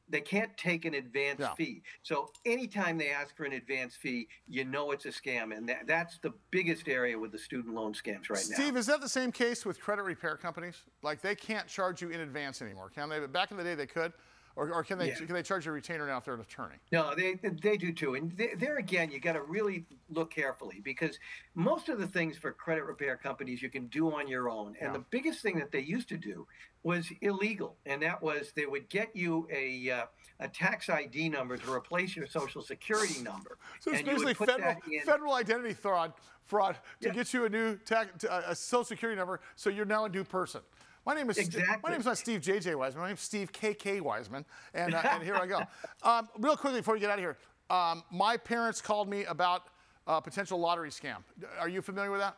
they 0.08 0.20
can't 0.20 0.54
take 0.56 0.84
an 0.84 0.94
advance 0.94 1.38
Yeah. 1.40 1.54
fee. 1.54 1.82
So 2.02 2.30
anytime 2.44 2.98
they 2.98 3.10
ask 3.10 3.36
for 3.36 3.44
an 3.44 3.52
advance 3.52 3.94
fee, 3.94 4.26
you 4.48 4.64
know 4.64 4.90
it's 4.90 5.06
a 5.06 5.10
scam. 5.10 5.56
And 5.56 5.68
that, 5.68 5.86
that's 5.86 6.18
the 6.18 6.32
biggest 6.50 6.88
area 6.88 7.16
with 7.16 7.30
the 7.30 7.38
student 7.38 7.72
loan 7.74 7.92
scams 7.92 8.28
right 8.28 8.44
now. 8.50 8.56
Steve, 8.56 8.76
is 8.76 8.86
that 8.86 9.00
the 9.00 9.08
same 9.08 9.30
case 9.30 9.64
with 9.64 9.80
credit 9.80 10.02
repair 10.02 10.36
companies? 10.36 10.82
Like 11.02 11.20
they 11.20 11.36
can't 11.36 11.68
charge 11.68 12.02
you 12.02 12.10
in 12.10 12.20
advance 12.20 12.60
anymore, 12.62 12.90
can 12.90 13.08
they? 13.08 13.20
But 13.20 13.32
back 13.32 13.52
in 13.52 13.56
the 13.56 13.64
day 13.64 13.76
they 13.76 13.86
could. 13.86 14.12
Or, 14.58 14.72
or 14.72 14.82
can 14.82 14.98
they 14.98 15.08
Yeah. 15.08 15.14
can 15.14 15.34
they 15.34 15.42
charge 15.42 15.66
a 15.66 15.72
retainer 15.72 16.06
now 16.06 16.18
if 16.18 16.24
they're 16.24 16.34
an 16.34 16.40
attorney? 16.40 16.74
No, 16.90 17.14
they 17.14 17.34
they 17.34 17.76
do 17.76 17.92
too, 17.92 18.16
and 18.16 18.32
they, 18.32 18.54
there 18.56 18.78
again, 18.78 19.10
you 19.10 19.20
got 19.20 19.34
to 19.34 19.42
really 19.42 19.86
look 20.10 20.30
carefully 20.30 20.80
because 20.82 21.18
most 21.54 21.88
of 21.88 21.98
the 21.98 22.06
things 22.06 22.36
for 22.36 22.52
credit 22.52 22.84
repair 22.84 23.16
companies 23.16 23.62
you 23.62 23.70
can 23.70 23.86
do 23.86 24.12
on 24.12 24.26
your 24.26 24.50
own, 24.50 24.74
and 24.80 24.94
the 24.94 25.04
biggest 25.10 25.40
thing 25.40 25.58
that 25.58 25.70
they 25.70 25.80
used 25.80 26.08
to 26.08 26.16
do 26.16 26.46
was 26.82 27.10
illegal, 27.20 27.76
and 27.86 28.02
that 28.02 28.20
was 28.20 28.52
they 28.56 28.66
would 28.66 28.88
get 28.88 29.14
you 29.14 29.46
a 29.50 29.90
uh, 29.90 30.06
a 30.40 30.48
tax 30.48 30.88
ID 30.88 31.28
number 31.28 31.56
to 31.56 31.72
replace 31.72 32.16
your 32.16 32.26
social 32.26 32.62
security 32.62 33.20
number, 33.22 33.58
So 33.80 33.92
it's 33.92 34.02
basically 34.02 34.34
federal 34.34 34.76
federal 35.04 35.34
identity 35.34 35.74
fraud 35.74 36.12
fraud 36.44 36.76
to 37.02 37.10
get 37.10 37.32
you 37.32 37.44
a 37.44 37.48
new 37.48 37.76
tax, 37.76 38.24
a 38.24 38.54
social 38.54 38.84
security 38.84 39.16
number, 39.18 39.40
so 39.54 39.70
you're 39.70 39.84
now 39.84 40.04
a 40.04 40.08
new 40.08 40.24
person. 40.24 40.62
My 41.08 41.14
name 41.14 41.30
is 41.30 41.36
St- 41.36 41.54
my 41.54 41.60
Exactly. 41.62 41.92
name's 41.92 42.04
not 42.04 42.18
Steve 42.18 42.40
JJ 42.42 42.74
Weisman. 42.74 42.96
My 42.96 43.06
name's 43.06 43.22
Steve 43.22 43.50
KK 43.50 44.02
Weisman, 44.02 44.44
and 44.74 44.92
uh, 44.94 45.00
and 45.04 45.22
here 45.22 45.36
I 45.36 45.46
go. 45.46 45.62
Um, 46.02 46.28
real 46.38 46.54
quickly 46.56 46.80
before 46.80 46.94
we 46.94 47.00
get 47.00 47.10
out 47.10 47.18
of 47.18 47.24
here, 47.24 47.38
um, 47.70 48.04
my 48.12 48.36
parents 48.36 48.82
called 48.82 49.08
me 49.08 49.24
about 49.24 49.62
a 50.06 50.20
potential 50.20 50.60
lottery 50.60 50.90
scam. 50.90 51.16
Are 51.58 51.68
you 51.68 51.80
familiar 51.80 52.10
with 52.10 52.20
that? 52.20 52.36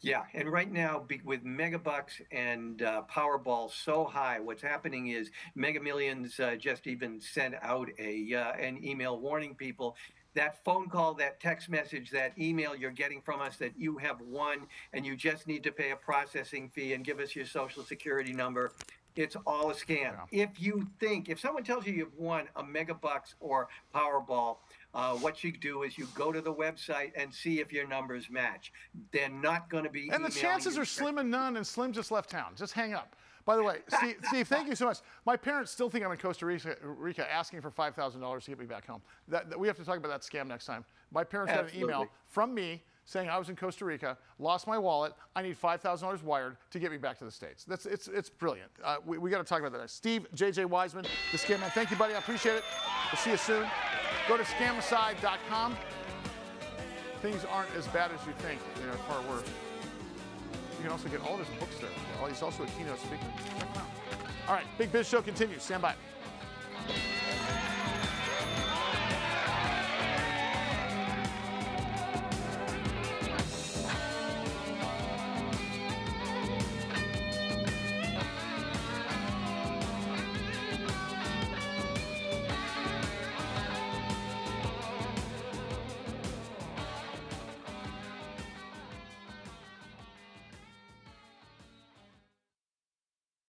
Yeah, 0.00 0.22
and 0.32 0.50
right 0.50 0.70
now 0.70 1.04
with 1.24 1.44
Megabucks 1.44 2.22
and 2.30 2.82
uh, 2.82 3.02
Powerball 3.10 3.70
so 3.70 4.04
high, 4.04 4.38
what's 4.38 4.62
happening 4.62 5.08
is 5.08 5.30
Mega 5.56 5.80
Millions 5.80 6.38
uh, 6.38 6.54
just 6.56 6.86
even 6.86 7.20
sent 7.20 7.56
out 7.62 7.88
a 7.98 8.32
uh, 8.32 8.52
an 8.52 8.82
email 8.84 9.18
warning 9.18 9.56
people 9.56 9.96
that 10.34 10.64
phone 10.64 10.88
call, 10.88 11.14
that 11.14 11.40
text 11.40 11.68
message, 11.68 12.10
that 12.10 12.32
email 12.38 12.74
you're 12.74 12.90
getting 12.90 13.20
from 13.20 13.40
us 13.40 13.56
that 13.56 13.72
you 13.76 13.98
have 13.98 14.20
won 14.20 14.66
and 14.92 15.04
you 15.04 15.16
just 15.16 15.46
need 15.46 15.62
to 15.64 15.72
pay 15.72 15.90
a 15.90 15.96
processing 15.96 16.68
fee 16.70 16.94
and 16.94 17.04
give 17.04 17.20
us 17.20 17.34
your 17.36 17.46
social 17.46 17.82
security 17.82 18.32
number. 18.32 18.72
It's 19.14 19.36
all 19.46 19.70
a 19.70 19.74
scam. 19.74 20.14
If 20.30 20.60
you 20.60 20.86
think, 20.98 21.28
if 21.28 21.38
someone 21.38 21.64
tells 21.64 21.86
you 21.86 21.92
you've 21.92 22.16
won 22.16 22.48
a 22.56 22.62
Megabucks 22.62 23.34
or 23.40 23.68
Powerball, 23.94 24.56
uh, 24.94 25.14
what 25.16 25.44
you 25.44 25.52
do 25.52 25.82
is 25.82 25.98
you 25.98 26.08
go 26.14 26.32
to 26.32 26.40
the 26.40 26.52
website 26.52 27.12
and 27.14 27.32
see 27.32 27.60
if 27.60 27.72
your 27.72 27.86
numbers 27.86 28.30
match. 28.30 28.72
They're 29.12 29.28
not 29.28 29.68
going 29.68 29.84
to 29.84 29.90
be. 29.90 30.08
And 30.10 30.24
the 30.24 30.30
chances 30.30 30.78
are 30.78 30.86
slim 30.86 31.18
and 31.18 31.30
none, 31.30 31.56
and 31.56 31.66
Slim 31.66 31.92
just 31.92 32.10
left 32.10 32.30
town. 32.30 32.52
Just 32.56 32.72
hang 32.72 32.94
up. 32.94 33.14
By 33.44 33.56
the 33.56 33.62
way, 33.62 33.78
Steve, 33.88 34.16
Steve, 34.28 34.48
thank 34.48 34.68
you 34.68 34.74
so 34.74 34.86
much. 34.86 34.98
My 35.26 35.36
parents 35.36 35.70
still 35.70 35.90
think 35.90 36.04
I'm 36.04 36.12
in 36.12 36.18
Costa 36.18 36.46
Rica, 36.46 36.76
Rica 36.82 37.30
asking 37.32 37.60
for 37.60 37.70
$5,000 37.70 38.44
to 38.44 38.50
get 38.50 38.58
me 38.58 38.66
back 38.66 38.86
home. 38.86 39.02
That, 39.28 39.50
that- 39.50 39.58
we 39.58 39.66
have 39.66 39.76
to 39.76 39.84
talk 39.84 39.96
about 39.96 40.08
that 40.10 40.22
scam 40.22 40.46
next 40.46 40.66
time. 40.66 40.84
My 41.12 41.24
parents 41.24 41.52
got 41.52 41.72
an 41.72 41.78
email 41.80 42.06
from 42.28 42.54
me 42.54 42.82
saying 43.04 43.28
I 43.28 43.36
was 43.36 43.48
in 43.48 43.56
Costa 43.56 43.84
Rica, 43.84 44.16
lost 44.38 44.66
my 44.68 44.78
wallet, 44.78 45.12
I 45.34 45.42
need 45.42 45.60
$5,000 45.60 46.22
wired 46.22 46.56
to 46.70 46.78
get 46.78 46.92
me 46.92 46.98
back 46.98 47.18
to 47.18 47.24
the 47.24 47.32
States. 47.32 47.64
That's, 47.64 47.84
it's, 47.84 48.06
it's 48.06 48.30
brilliant. 48.30 48.70
Uh, 48.82 48.96
we 49.04 49.18
we 49.18 49.28
got 49.28 49.38
to 49.38 49.44
talk 49.44 49.58
about 49.58 49.72
that. 49.72 49.78
next. 49.80 49.94
Steve, 49.94 50.26
JJ 50.36 50.66
Weisman, 50.68 51.04
the 51.32 51.38
scam 51.38 51.60
man. 51.60 51.70
Thank 51.70 51.90
you, 51.90 51.96
buddy. 51.96 52.14
I 52.14 52.18
appreciate 52.18 52.54
it. 52.56 52.64
We'll 53.10 53.18
see 53.20 53.30
you 53.32 53.36
soon. 53.36 53.66
Go 54.28 54.36
to 54.36 54.44
scamicide.com. 54.44 55.76
Things 57.22 57.44
aren't 57.50 57.74
as 57.76 57.86
bad 57.88 58.12
as 58.12 58.24
you 58.26 58.32
think. 58.38 58.60
They're 58.76 58.92
far 58.92 59.20
worse. 59.22 59.44
You 60.82 60.88
can 60.88 60.98
also 60.98 61.08
get 61.08 61.20
all 61.20 61.34
of 61.40 61.46
his 61.46 61.58
books 61.60 61.78
there. 61.78 61.90
Well, 62.18 62.28
He's 62.28 62.42
also 62.42 62.64
a 62.64 62.66
keynote 62.66 62.98
speaker. 62.98 63.22
Check 63.44 63.68
him 63.68 63.68
out. 63.76 63.86
All 64.48 64.54
right, 64.56 64.64
Big 64.78 64.90
Biz 64.90 65.08
Show 65.08 65.22
continues. 65.22 65.62
Stand 65.62 65.80
by. 65.80 65.94